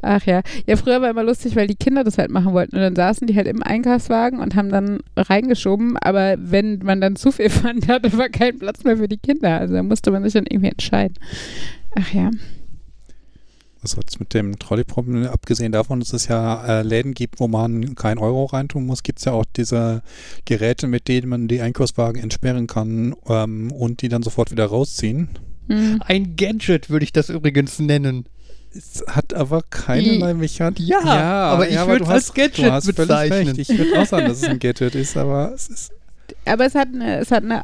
[0.03, 0.43] Ach ja.
[0.67, 3.27] Ja, früher war immer lustig, weil die Kinder das halt machen wollten und dann saßen
[3.27, 7.89] die halt im Einkaufswagen und haben dann reingeschoben, aber wenn man dann zu viel fand,
[7.89, 9.59] hatte war kein Platz mehr für die Kinder.
[9.59, 11.15] Also da musste man sich dann irgendwie entscheiden.
[11.99, 12.31] Ach ja.
[13.83, 17.95] Also jetzt mit dem Trolley-Problem, abgesehen davon, dass es ja äh, Läden gibt, wo man
[17.95, 20.03] kein Euro reintun muss, gibt es ja auch diese
[20.45, 25.29] Geräte, mit denen man die Einkaufswagen entsperren kann ähm, und die dann sofort wieder rausziehen.
[25.69, 26.03] Hm.
[26.05, 28.25] Ein Gadget würde ich das übrigens nennen.
[28.75, 30.81] Es hat aber keinerlei Mechanik.
[30.81, 33.57] Ja, aber ich du würd's als hast- Gadget du hast völlig bezeichnen.
[33.57, 33.71] Recht.
[33.71, 35.93] Ich würde auch sagen, dass es ein Gadget ist, aber es ist
[36.45, 37.63] Aber es hat eine, es hat eine,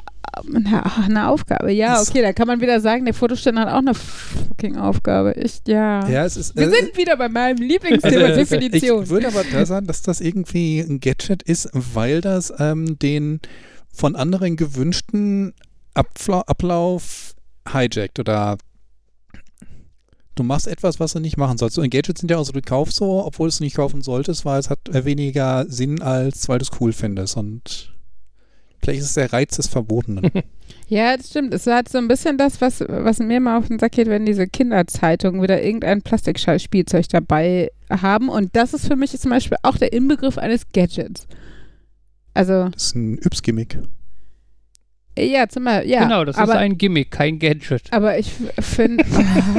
[1.05, 1.73] eine, Aufgabe.
[1.73, 5.33] Ja, okay, da kann man wieder sagen, der Fotoständer hat auch eine fucking Aufgabe.
[5.33, 6.09] Ich, ja.
[6.09, 6.57] ja, es ist.
[6.57, 9.05] Wir äh, sind wieder bei meinem Lieblingsthema Also, Definition.
[9.05, 13.41] Ich würde aber da sagen, dass das irgendwie ein Gadget ist, weil das ähm, den
[13.93, 15.55] von anderen gewünschten
[15.95, 17.35] Abfla Ablauf
[17.71, 18.57] hijackt oder
[20.35, 21.77] du machst etwas, was du nicht machen sollst.
[21.77, 24.03] So, ein Gadget sind ja auch so, du kaufst so, obwohl du es nicht kaufen
[24.03, 27.37] solltest, weil es hat äh, weniger Sinn, als weil du es cool findest.
[27.37, 27.93] Und
[28.83, 30.31] vielleicht ist es der Reiz des Verbotenen.
[30.89, 31.55] Ja, das stimmt.
[31.55, 34.27] Es hat so ein bisschen das, was, was mir mal auf den Sack geht, wenn
[34.27, 38.29] diese Kinderzeitungen wieder irgendein Plastikspielzeug dabei haben.
[38.29, 41.27] Und das ist für mich zum Beispiel auch der Inbegriff eines Gadgets.
[42.35, 43.79] Also, Das ist ein Yps-Gimmick.
[45.19, 46.03] ja, zum Beispiel, ja.
[46.03, 47.91] genau, das aber, ist ein Gimmick, kein Gadget.
[47.91, 48.31] aber ich
[48.61, 49.03] finde.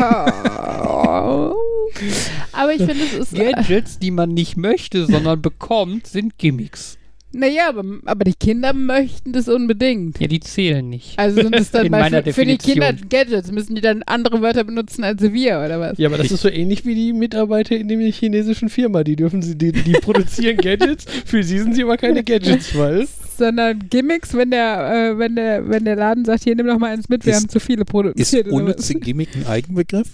[2.51, 3.33] aber ich finde, es ist.
[3.33, 6.99] Gadgets, die man nicht möchte, sondern bekommt, sind Gimmicks.
[7.35, 10.19] Naja, aber, aber die Kinder möchten das unbedingt.
[10.19, 11.17] Ja, die zählen nicht.
[11.17, 12.93] Also sind es dann mal für, für die Kinder.
[13.09, 13.51] Gadgets.
[13.51, 15.97] Müssen die dann andere Wörter benutzen als wir, oder was?
[15.97, 19.03] Ja, aber das ist so ähnlich wie die Mitarbeiter in der chinesischen Firma.
[19.03, 23.07] Die dürfen sie, die, die produzieren Gadgets, für sie sind sie aber keine Gadgets, weil.
[23.37, 26.91] sondern Gimmicks, wenn der, äh, wenn der, wenn der Laden sagt, hier nimm doch mal
[26.93, 28.45] eins mit, wir Ist- haben zu viele Ist produziert.
[28.45, 30.09] oder unnütze Gimmick ein Eigenbegriff?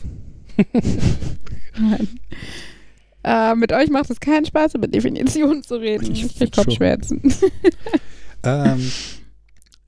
[1.80, 2.08] Nein.
[3.24, 6.12] Äh, mit euch macht es keinen Spaß, über Definitionen zu reden.
[6.12, 6.52] Ich Ich krieg.
[6.56, 7.22] Kopfschmerzen.
[8.44, 8.92] ähm,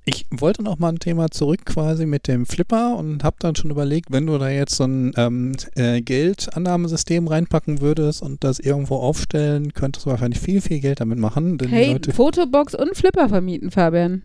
[0.03, 3.69] ich wollte noch mal ein Thema zurück quasi mit dem Flipper und habe dann schon
[3.69, 8.95] überlegt, wenn du da jetzt so ein ähm, äh, Geldannahmesystem reinpacken würdest und das irgendwo
[8.95, 11.57] aufstellen, könntest du wahrscheinlich viel, viel Geld damit machen.
[11.69, 14.23] Hey, Leute Fotobox und Flipper vermieten, Fabian.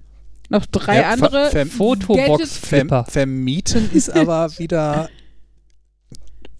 [0.49, 3.05] Noch drei Ja, andere ver- Fotobox Flipper.
[3.09, 5.09] vermieten ist aber wieder.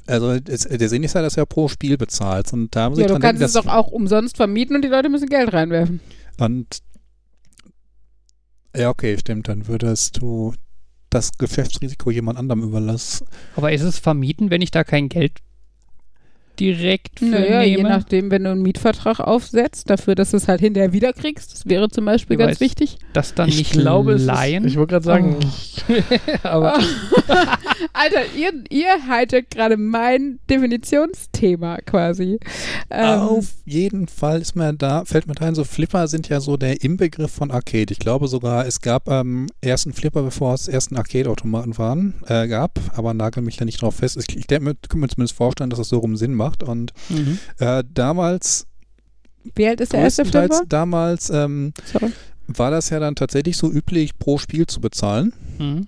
[0.07, 2.53] Also es, der Sinn ist ja, dass du ja pro Spiel bezahlst.
[2.53, 4.83] Und da muss Ja, ich du dran kannst denken, es doch auch umsonst vermieten und
[4.83, 6.01] die Leute müssen Geld reinwerfen.
[6.39, 6.81] Und
[8.77, 9.49] ja, okay, stimmt.
[9.49, 10.55] Dann würdest du
[11.11, 13.27] das Geschäftsrisiko jemand anderem überlassen.
[13.57, 15.41] Aber ist es vermieten, wenn ich da kein Geld
[16.61, 17.89] direkt für Naja, je nehme?
[17.89, 21.89] nachdem, wenn du einen Mietvertrag aufsetzt, dafür, dass du es halt hinterher wiederkriegst, das wäre
[21.89, 22.99] zum Beispiel Ja, ganz weiß- wichtig.
[23.13, 24.67] das dann ich nicht glaube, es ist, leihen?
[24.67, 25.37] ich wollte gerade sagen,
[26.43, 26.79] aber
[27.93, 32.39] Alter, ihr, ihr haltet gerade mein Definitionsthema quasi.
[32.91, 36.41] Ähm, Auf jeden Fall ist mir da, fällt mir da ein, so Flipper sind ja
[36.41, 37.93] so der Inbegriff von Arcade.
[37.93, 42.79] Ich glaube sogar, es gab ähm, ersten Flipper, bevor es ersten Arcade-Automaten waren, äh, gab,
[42.95, 44.17] aber nagel mich da nicht drauf fest.
[44.17, 46.46] Ich, ich denke mir, kann mir zumindest vorstellen, dass das so rum Sinn macht.
[46.63, 47.39] Und Mhm.
[47.59, 48.67] äh, damals,
[49.55, 50.63] Wie alt ist der erste Flipper?
[50.69, 51.73] damals, ähm,
[52.49, 55.33] war das ja dann tatsächlich so üblich, pro Spiel zu bezahlen.
[55.59, 55.87] Mhm.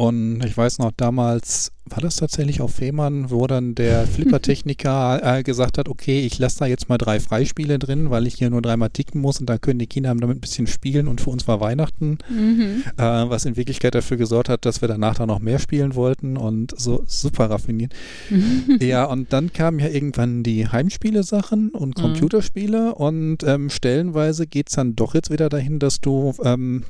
[0.00, 5.42] Und ich weiß noch, damals war das tatsächlich auf Fehmarn, wo dann der Flipper-Techniker äh,
[5.42, 8.62] gesagt hat, okay, ich lasse da jetzt mal drei Freispiele drin, weil ich hier nur
[8.62, 11.46] dreimal ticken muss und dann können die Kinder damit ein bisschen spielen und für uns
[11.48, 12.82] war Weihnachten, Mhm.
[12.96, 16.38] äh, was in Wirklichkeit dafür gesorgt hat, dass wir danach dann noch mehr spielen wollten
[16.38, 17.92] und so super raffiniert.
[18.80, 22.02] ja, und dann kamen ja irgendwann die Heimspiele-Sachen und Mhm.
[22.02, 26.84] Computerspiele und ähm, stellenweise geht es dann doch jetzt wieder dahin, dass du ähm,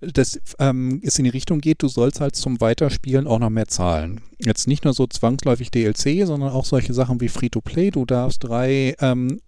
[0.00, 3.68] dass ähm, es in die Richtung geht, du sollst halt zum Weiterspielen auch noch mehr
[3.68, 4.20] zahlen.
[4.38, 7.90] Jetzt nicht nur so zwangsläufig DLC, sondern auch solche Sachen wie Free-to-Play.
[7.90, 9.40] Du darfst drei, ähm,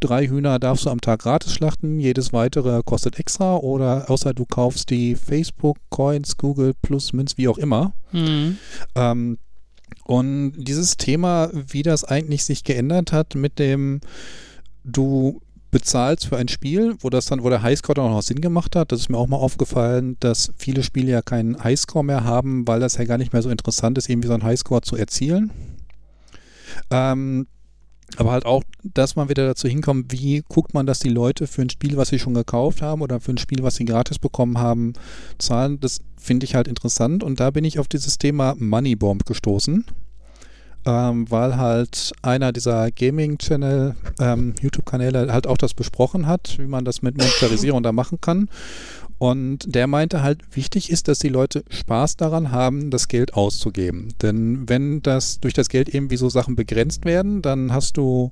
[0.00, 4.44] drei Hühner darfst du am Tag gratis schlachten, jedes weitere kostet extra oder außer du
[4.44, 7.92] kaufst die Facebook, Coins, Google Plus, Münz, wie auch immer.
[8.12, 8.58] Mhm.
[8.94, 9.38] Ähm,
[10.04, 14.00] und dieses Thema, wie das eigentlich sich geändert hat mit dem,
[14.84, 15.40] du
[15.76, 18.74] bezahlst für ein Spiel, wo das dann, wo der Highscore dann auch noch Sinn gemacht
[18.74, 18.92] hat.
[18.92, 22.80] Das ist mir auch mal aufgefallen, dass viele Spiele ja keinen Highscore mehr haben, weil
[22.80, 25.50] das ja gar nicht mehr so interessant ist, irgendwie so einen Highscore zu erzielen.
[26.90, 27.46] Ähm,
[28.16, 31.60] aber halt auch, dass man wieder dazu hinkommt, wie guckt man, dass die Leute für
[31.60, 34.56] ein Spiel, was sie schon gekauft haben oder für ein Spiel, was sie gratis bekommen
[34.56, 34.94] haben,
[35.38, 35.78] zahlen.
[35.80, 37.22] Das finde ich halt interessant.
[37.22, 39.84] Und da bin ich auf dieses Thema Moneybomb gestoßen
[40.86, 46.84] ähm, weil halt einer dieser Gaming-Channel, ähm, YouTube-Kanäle halt auch das besprochen hat, wie man
[46.84, 48.48] das mit Monetarisierung da machen kann.
[49.18, 54.14] Und der meinte halt, wichtig ist, dass die Leute Spaß daran haben, das Geld auszugeben.
[54.22, 58.30] Denn wenn das durch das Geld irgendwie so Sachen begrenzt werden, dann hast du,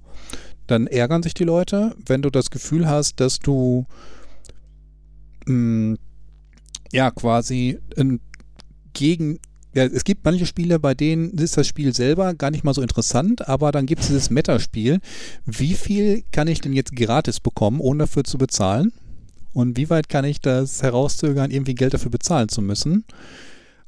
[0.68, 1.96] dann ärgern sich die Leute.
[2.06, 3.86] Wenn du das Gefühl hast, dass du
[5.46, 5.98] mh, mm,
[6.92, 8.20] ja quasi ein
[8.92, 9.40] gegen
[9.74, 12.82] ja, es gibt manche Spiele, bei denen ist das Spiel selber gar nicht mal so
[12.82, 15.00] interessant, aber dann gibt es dieses Metaspiel.
[15.44, 18.92] Wie viel kann ich denn jetzt gratis bekommen, ohne dafür zu bezahlen?
[19.52, 23.04] Und wie weit kann ich das herauszögern, irgendwie Geld dafür bezahlen zu müssen?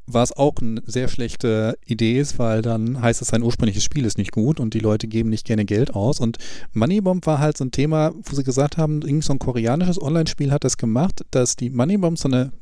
[0.08, 4.18] Was auch eine sehr schlechte Idee ist, weil dann heißt es, sein ursprüngliches Spiel ist
[4.18, 6.20] nicht gut und die Leute geben nicht gerne Geld aus.
[6.20, 6.38] Und
[6.72, 10.52] Moneybomb war halt so ein Thema, wo sie gesagt haben, irgend so ein koreanisches Online-Spiel
[10.52, 12.52] hat das gemacht, dass die Moneybomb so eine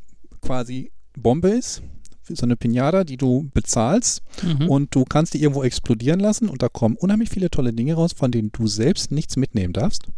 [0.41, 1.83] quasi Bombe ist,
[2.29, 4.69] so eine Pinata, die du bezahlst mhm.
[4.69, 8.13] und du kannst die irgendwo explodieren lassen und da kommen unheimlich viele tolle Dinge raus,
[8.13, 10.09] von denen du selbst nichts mitnehmen darfst,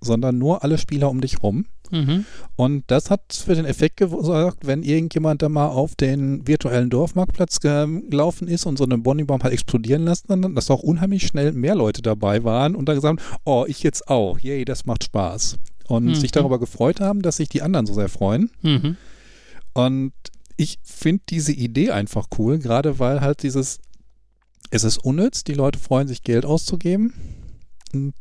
[0.00, 1.66] sondern nur alle Spieler um dich rum.
[1.90, 2.26] Mhm.
[2.56, 7.60] Und das hat für den Effekt gesorgt, wenn irgendjemand da mal auf den virtuellen Dorfmarktplatz
[7.60, 12.02] gelaufen ist und so eine Bonniebaum hat explodieren lassen, dass auch unheimlich schnell mehr Leute
[12.02, 15.58] dabei waren und dann gesagt haben, oh, ich jetzt auch, yay, das macht Spaß.
[15.88, 16.14] Und mhm.
[16.14, 18.50] sich darüber gefreut haben, dass sich die anderen so sehr freuen.
[18.60, 18.96] Mhm.
[19.72, 20.12] Und
[20.58, 23.78] ich finde diese Idee einfach cool, gerade weil halt dieses,
[24.70, 27.14] es ist unnütz, die Leute freuen sich Geld auszugeben.
[27.94, 28.14] Und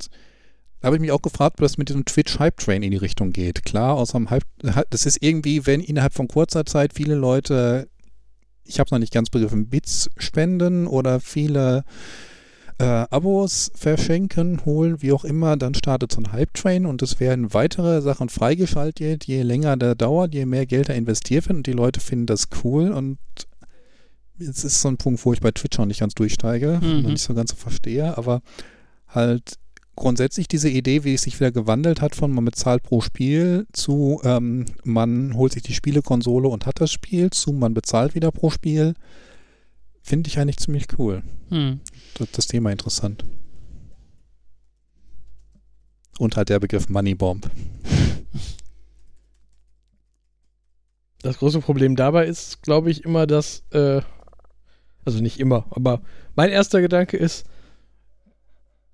[0.80, 3.66] da habe ich mich auch gefragt, ob das mit diesem Twitch-Hype-Train in die Richtung geht.
[3.66, 4.46] Klar, außer dem Hype,
[4.92, 7.90] das ist irgendwie, wenn innerhalb von kurzer Zeit viele Leute,
[8.64, 11.86] ich habe es noch nicht ganz begriffen, Bits spenden oder viele
[12.80, 17.53] äh, Abos verschenken, holen, wie auch immer, dann startet so ein Hype-Train und es werden
[17.53, 21.73] weitere Sachen freigeschaltet, je länger der dauert, je mehr Geld da investiert wird und die
[21.73, 23.17] Leute finden das cool und
[24.38, 27.05] jetzt ist so ein Punkt, wo ich bei Twitch noch nicht ganz durchsteige mhm.
[27.05, 28.41] und nicht so ganz so verstehe, aber
[29.07, 29.55] halt
[29.95, 34.21] grundsätzlich diese Idee, wie es sich wieder gewandelt hat von man bezahlt pro Spiel zu
[34.23, 38.51] ähm, man holt sich die Spielekonsole und hat das Spiel zu man bezahlt wieder pro
[38.51, 38.93] Spiel,
[40.03, 41.23] finde ich eigentlich ziemlich cool.
[41.49, 41.80] Mhm
[42.20, 43.24] das, das Thema interessant.
[46.20, 47.49] Und halt der Begriff Moneybomb.
[51.22, 54.01] Das große Problem dabei ist, glaube ich, immer, dass, äh,
[55.03, 56.01] also nicht immer, aber
[56.36, 57.45] mein erster Gedanke ist,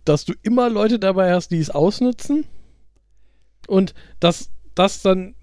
[0.05, 2.45] dass du immer Leute dabei hast, die es ausnutzen
[3.67, 5.36] und dass das dann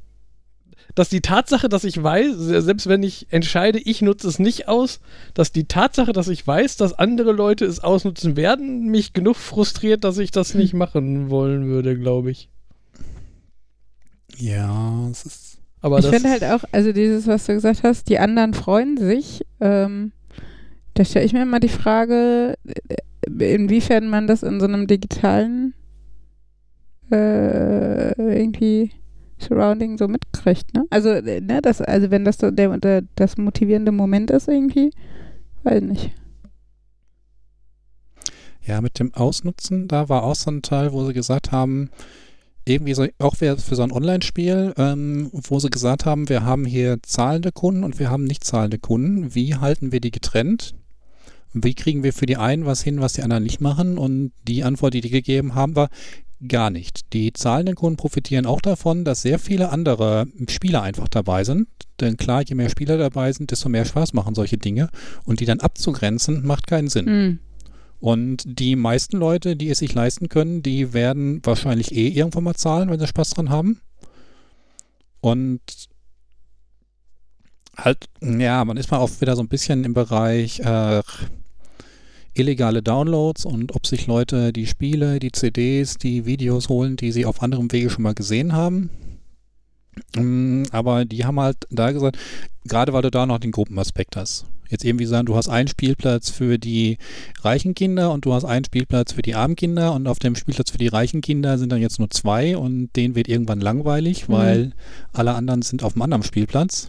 [1.01, 5.01] dass die Tatsache, dass ich weiß, selbst wenn ich entscheide, ich nutze es nicht aus,
[5.33, 10.05] dass die Tatsache, dass ich weiß, dass andere Leute es ausnutzen werden, mich genug frustriert,
[10.05, 12.51] dass ich das nicht machen wollen würde, glaube ich.
[14.37, 15.59] Ja, es ist.
[15.81, 19.47] Aber ich finde halt auch, also dieses, was du gesagt hast, die anderen freuen sich.
[19.59, 20.13] Ähm,
[20.93, 22.59] da stelle ich mir immer die Frage,
[23.39, 25.73] äh, inwiefern man das in so einem digitalen
[27.11, 28.91] äh, irgendwie
[29.41, 30.85] Surrounding so mitkriegt, ne?
[30.91, 34.91] Also, äh, ne, das, also wenn das der, der, das motivierende Moment ist irgendwie,
[35.63, 36.13] weiß nicht.
[38.67, 41.91] Ja, mit dem Ausnutzen, da war auch so ein Teil, wo sie gesagt haben,
[42.67, 46.99] irgendwie so, auch für, so ein Online-Spiel, ähm, wo sie gesagt haben, wir haben hier
[47.03, 49.35] zahlende Kunden und wir haben nicht zahlende Kunden.
[49.35, 50.75] Wie halten wir die getrennt?
[51.53, 53.99] Wie kriegen wir für die einen was hin, was die anderen nicht machen?
[53.99, 55.89] Und die Antwort, die die gegeben haben, war,
[56.47, 57.13] gar nicht.
[57.13, 61.69] Die zahlenden Kunden profitieren auch davon, dass sehr viele andere Spieler einfach dabei sind.
[62.01, 64.89] Denn klar, je mehr Spieler dabei sind, desto mehr Spaß machen solche Dinge.
[65.25, 67.05] Und die dann abzugrenzen, macht keinen Sinn.
[67.05, 67.39] Mhm.
[68.01, 72.55] Und die meisten Leute, die es sich leisten können, die werden wahrscheinlich eh irgendwann mal
[72.55, 73.81] zahlen, wenn sie Spaß dran haben.
[75.21, 75.61] Und
[77.77, 81.03] halt, ja, man ist mal auch wieder so ein bisschen im Bereich äh,
[82.35, 87.27] illegale Downloads und ob sich Leute die Spiele, die CDs, die Videos holen, die sie
[87.27, 88.91] auf anderem Wege schon mal gesehen haben.
[90.17, 92.19] Mm, aber die haben halt da gesagt,
[92.65, 94.47] gerade weil du da noch den Gruppenaspekt hast.
[94.69, 96.99] Jetzt irgendwie sagen, du hast einen Spielplatz für die
[97.43, 100.71] reichen Kinder und du hast einen Spielplatz für die armen Kinder und auf dem Spielplatz
[100.71, 104.33] für die reichen Kinder sind dann jetzt nur zwei und denen wird irgendwann langweilig, mhm.
[104.33, 104.73] weil
[105.13, 106.89] alle anderen sind auf einem anderen Spielplatz.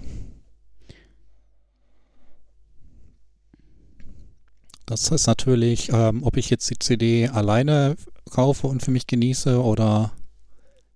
[4.91, 7.95] Das ist natürlich, ähm, ob ich jetzt die CD alleine
[8.29, 10.11] kaufe und für mich genieße oder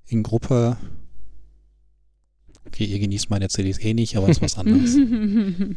[0.05, 0.75] in Gruppe.
[2.67, 4.97] Okay, ihr genießt meine CDs eh nicht, aber ist was anderes.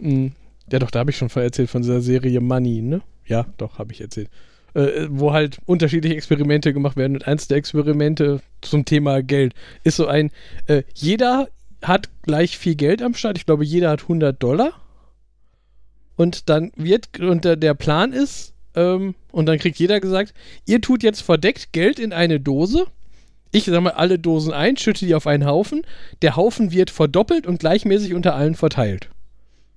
[0.00, 0.32] Mhm.
[0.70, 3.00] Ja, doch, da habe ich schon erzählt von dieser Serie Money, ne?
[3.24, 4.28] Ja, doch, habe ich erzählt.
[4.74, 7.14] Äh, wo halt unterschiedliche Experimente gemacht werden.
[7.16, 9.54] Und eins der Experimente zum Thema Geld
[9.84, 10.30] ist so ein,
[10.66, 11.48] äh, jeder
[11.80, 13.38] hat gleich viel Geld am Start.
[13.38, 14.74] Ich glaube, jeder hat 100 Dollar.
[16.18, 20.34] Und dann wird, und der, der Plan ist, ähm, und dann kriegt jeder gesagt,
[20.66, 22.86] ihr tut jetzt verdeckt Geld in eine Dose.
[23.52, 25.82] Ich sammle alle Dosen ein, schütte die auf einen Haufen.
[26.20, 29.08] Der Haufen wird verdoppelt und gleichmäßig unter allen verteilt.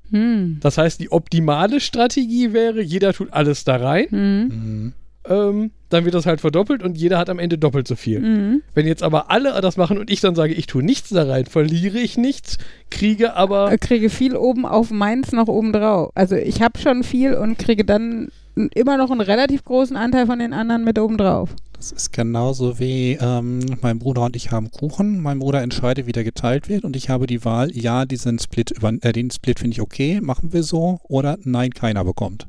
[0.09, 0.57] hm.
[0.61, 4.47] Das heißt, die optimale Strategie wäre, jeder tut alles da rein, Hm.
[4.47, 4.93] Mhm.
[5.30, 8.19] ähm, dann wird das halt verdoppelt und jeder hat am Ende doppelt so viel.
[8.22, 8.61] Hm.
[8.73, 11.45] Wenn jetzt aber alle das machen und ich dann sage, ich tue nichts da rein,
[11.45, 12.57] verliere ich nichts,
[12.89, 16.11] kriege aber Äh, kriege viel oben auf meins noch oben drauf.
[16.15, 18.30] Also ich habe schon viel und kriege dann
[18.73, 21.49] immer noch einen relativ großen Anteil von den anderen mit oben drauf.
[21.73, 25.19] Das ist genauso wie ähm, mein Bruder und ich haben Kuchen.
[25.19, 28.72] Mein Bruder entscheidet, wie der geteilt wird und ich habe die Wahl, ja, diesen Split,
[28.72, 32.47] über, äh, den Split finde ich okay, machen wir so oder nein, keiner bekommt.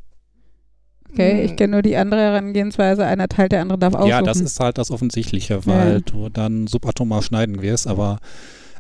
[1.13, 1.45] Okay, Hm.
[1.45, 3.05] ich kenne nur die andere Herangehensweise.
[3.07, 4.09] Einer teilt, der andere darf aussuchen.
[4.11, 6.01] Ja, das ist halt das Offensichtliche, weil Ja.
[6.01, 8.19] du dann subatomar schneiden wirst, aber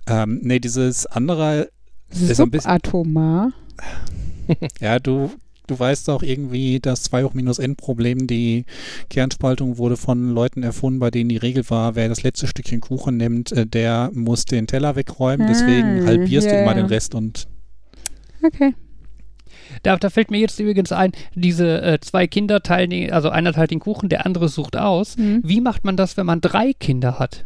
[0.06, 1.68] ähm, nee, dieses andere,
[2.10, 3.52] ist ein bisschen- Subatomar.
[4.80, 5.30] ja, du,
[5.66, 8.64] du weißt auch irgendwie, das 2 hoch minus n Problem, die
[9.10, 13.16] Kernspaltung wurde von Leuten erfunden, bei denen die Regel war, wer das letzte Stückchen Kuchen
[13.16, 17.14] nimmt, äh, der muss den Teller wegräumen, deswegen Ah, halbierst du ja, immer den Rest
[17.14, 17.46] und
[18.44, 18.74] Okay.
[19.82, 23.52] Da, da fällt mir jetzt übrigens ein, diese äh, zwei Kinder teilen, den- also einer
[23.52, 25.16] teilt den Kuchen, der andere sucht aus.
[25.16, 25.40] Hm.
[25.44, 27.44] Wie macht man das, wenn man drei Kinder hat?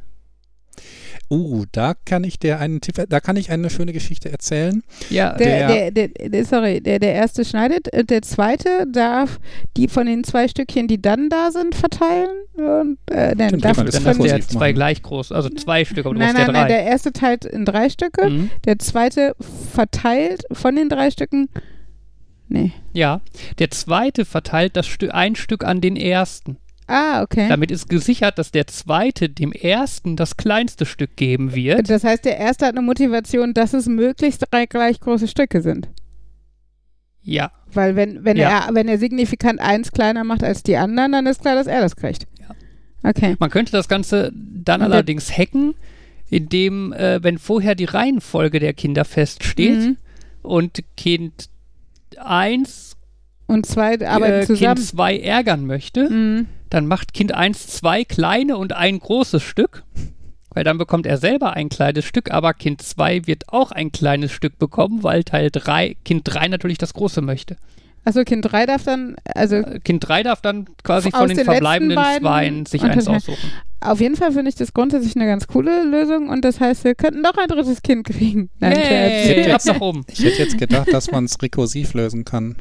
[1.29, 4.85] Uh, da kann ich dir einen Tipp, da kann ich eine schöne Geschichte erzählen.
[5.11, 9.41] Ja, Der, Der- der, der, der, sorry, der, der erste schneidet, äh, der zweite darf
[9.77, 12.29] die von den zwei Stückchen, die dann da sind, verteilen.
[12.55, 16.15] Und, äh, nein, Stimmt, darf dann ja kursiv zwei gleich groß, also zwei Stück, aber
[16.15, 16.69] du nein, nein, ja nein, drei.
[16.69, 18.51] der erste teilt in drei Stücke, Mhm.
[18.65, 19.35] der zweite
[19.73, 21.49] verteilt von den drei Stücken.
[22.49, 22.73] Nee.
[22.93, 23.21] Ja,
[23.59, 26.57] der zweite verteilt das Stück, ein Stück an den ersten.
[26.89, 27.49] Ah, okay.
[27.49, 31.91] Damit ist gesichert, dass der zweite dem ersten das kleinste Stück geben wird.
[31.91, 35.89] Das heißt, der erste hat eine Motivation, dass es möglichst drei gleich große Stücke sind.
[37.23, 38.67] Ja, Weil wenn, wenn, Ja.
[38.69, 41.81] er, wenn er signifikant eins kleiner macht als die anderen, dann ist klar, dass er
[41.81, 42.29] das kriegt.
[42.39, 42.55] Ja.
[43.11, 43.35] Okay.
[43.41, 45.75] man könnte das Ganze dann Und allerdings hacken,
[46.31, 49.97] indem, äh, wenn vorher die Reihenfolge der Kinder feststeht Mhm.
[50.43, 51.49] und Kind
[52.19, 52.97] 1
[53.47, 54.77] Und zwei arbeiten äh, zusammen.
[54.77, 56.47] Kind 2 ärgern möchte, Mhm.
[56.71, 59.85] dann macht Kind 1 zwei kleine und ein großes Stück.
[60.51, 64.33] Weil dann bekommt er selber ein kleines Stück, aber Kind 2 wird auch ein kleines
[64.33, 67.57] Stück bekommen, weil Teil 3, Kind 3 natürlich das große möchte.
[68.07, 71.45] Achso, Kind 3 darf dann, also Äh, Kind 3 darf dann quasi von den, den
[71.45, 73.51] verbleibenden Zweien sich eins aussuchen.
[73.81, 76.95] auf jeden Fall finde ich das grundsätzlich eine ganz coole Lösung und das heißt, wir
[76.95, 78.49] könnten doch ein drittes Kind kriegen.
[78.61, 80.05] Nein, Hey, ab nach oben.
[80.09, 82.55] Ich hätte jetzt gedacht, dass man es rekursiv lösen kann.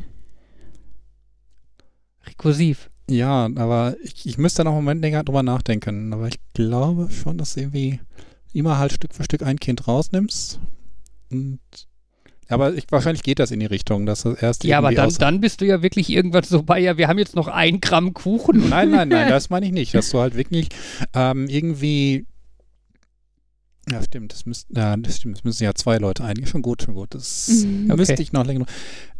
[2.26, 2.90] Rekursiv.
[3.08, 6.12] Ja, aber ich, ich müsste noch einen Moment länger drüber nachdenken.
[6.12, 8.00] Aber ich glaube schon, dass du irgendwie
[8.52, 10.60] immer halt Stück für Stück ein Kind rausnimmst.
[11.30, 11.60] Und
[12.50, 15.42] aber ich, wahrscheinlich geht das in die Richtung, dass das erst Ja, aber dann, dann
[15.42, 18.70] bist du ja wirklich irgendwann so bei, ja, wir haben jetzt noch ein Gramm Kuchen.
[18.70, 19.94] Nein, nein, nein, das meine ich nicht.
[19.94, 20.70] Dass du halt wirklich
[21.14, 22.26] ähm, irgendwie.
[23.92, 26.50] Ja, stimmt, das müssten, ja, das stimmt, das müssen ja zwei Leute eigentlich.
[26.50, 27.14] Schon gut, schon gut.
[27.14, 27.88] Das Mhm.
[27.88, 28.24] da müsste Okay.
[28.24, 28.66] ich noch länger.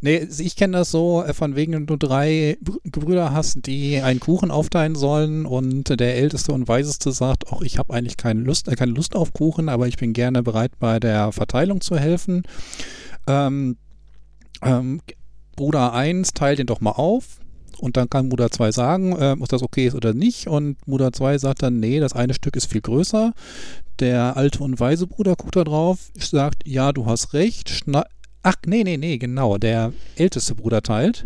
[0.02, 4.02] Nee, ich kenne das so, äh, von wegen, wenn du drei Br- Brüder hast, die
[4.02, 8.42] einen Kuchen aufteilen sollen und der Älteste und Weiseste sagt, auch ich habe eigentlich keine
[8.42, 11.96] Lust, äh, keine Lust auf Kuchen, aber ich bin gerne bereit, bei der Verteilung zu
[12.00, 12.42] helfen.
[13.28, 13.78] Ähm,
[14.62, 15.02] ähm,
[15.56, 17.40] Bruder 1 teilt den doch mal auf.
[17.78, 20.48] Und dann kann Bruder 2 sagen, äh, ob das okay ist oder nicht.
[20.48, 23.34] Und Bruder 2 sagt dann, nee, das eine Stück ist viel größer.
[24.00, 27.70] Der alte und weise Bruder guckt da drauf, sagt, ja, du hast recht.
[27.70, 28.06] Schna
[28.44, 29.58] Ach, nee, nee, nee, genau.
[29.58, 31.26] Der älteste Bruder teilt.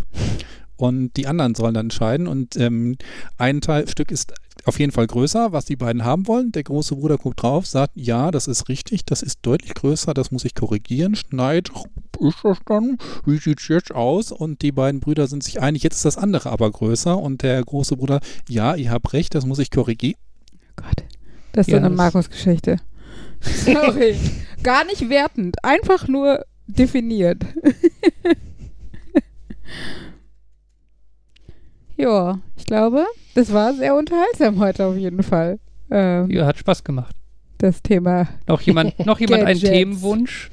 [0.79, 2.25] Und die anderen sollen dann entscheiden.
[2.25, 2.97] Und ähm,
[3.37, 4.33] ein Teil, Stück ist
[4.63, 6.53] auf jeden Fall größer, was die beiden haben wollen.
[6.53, 10.31] Der große Bruder guckt drauf, sagt, ja, das ist richtig, das ist deutlich größer, das
[10.31, 11.15] muss ich korrigieren.
[11.15, 11.69] Schneid,
[12.19, 12.97] ist das dann?
[13.25, 14.31] Wie sieht's jetzt aus?
[14.31, 17.17] Und die beiden Brüder sind sich einig, jetzt ist das andere aber größer.
[17.17, 20.19] Und der große Bruder, ja, ihr habt recht, das muss ich korrigieren.
[20.77, 21.03] Gott,
[21.51, 22.77] das ist Ja, so eine Markus-Geschichte.
[23.41, 24.15] Sorry.
[24.63, 27.43] Gar nicht wertend, einfach nur definiert.
[31.99, 33.05] ja, ich glaube,
[33.35, 35.59] das war sehr unterhaltsam heute auf jeden Fall.
[35.91, 37.15] Ähm, Ja, hat Spaß gemacht.
[37.57, 38.27] Das Thema.
[38.47, 39.59] Noch jemand, noch jemand einen.
[39.59, 40.49] Themenwunsch?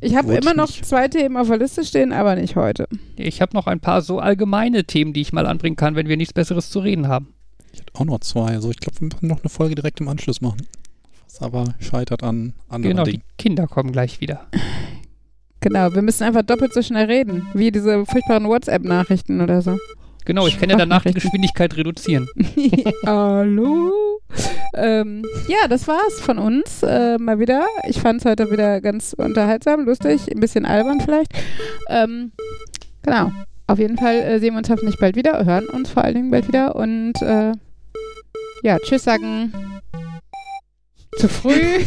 [0.00, 0.84] Ich habe immer noch nicht.
[0.84, 2.86] zwei Themen auf der Liste stehen, aber nicht heute.
[3.16, 6.18] Ich habe noch ein paar so allgemeine Themen, die ich mal anbringen kann, wenn wir
[6.18, 7.28] nichts Besseres zu reden haben.
[7.72, 8.48] Ich hätte auch noch zwei.
[8.48, 10.66] Also ich glaube, wir müssen noch eine Folge direkt im Anschluss machen.
[11.26, 13.22] Was aber scheitert an anderen Genau, die Dingen.
[13.38, 14.46] Kinder kommen gleich wieder.
[15.60, 19.78] Genau, wir müssen einfach doppelt so schnell reden, wie diese furchtbaren WhatsApp-Nachrichten oder so.
[20.24, 21.12] Genau, ich kann ja danach die.
[21.12, 22.28] Geschwindigkeit reduzieren.
[23.06, 24.20] Hallo.
[24.74, 27.66] Ähm, ja, das war's von uns äh, mal wieder.
[27.86, 31.32] Ich fand es heute wieder ganz unterhaltsam, lustig, ein bisschen albern vielleicht.
[31.88, 32.32] Ähm,
[33.02, 33.32] genau.
[33.66, 36.30] Auf jeden Fall äh, sehen wir uns hoffentlich bald wieder, hören uns vor allen Dingen
[36.30, 37.52] bald wieder und äh,
[38.62, 39.52] ja, tschüss sagen.
[41.18, 41.52] Zu früh.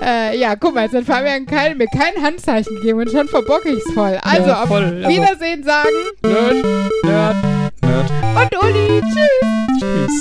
[0.00, 3.68] äh, ja, guck mal, jetzt hat Fabian kein, mir kein Handzeichen gegeben und schon verbocke
[3.70, 4.18] ich's voll.
[4.22, 5.88] Also, Ja, auf voll, aber- Wiedersehen sagen.
[6.22, 6.64] Nerd,
[7.04, 7.36] Nerd.
[7.82, 8.10] Nerd.
[8.36, 9.80] Und Uli, tschüss.
[9.80, 10.20] Tschüss.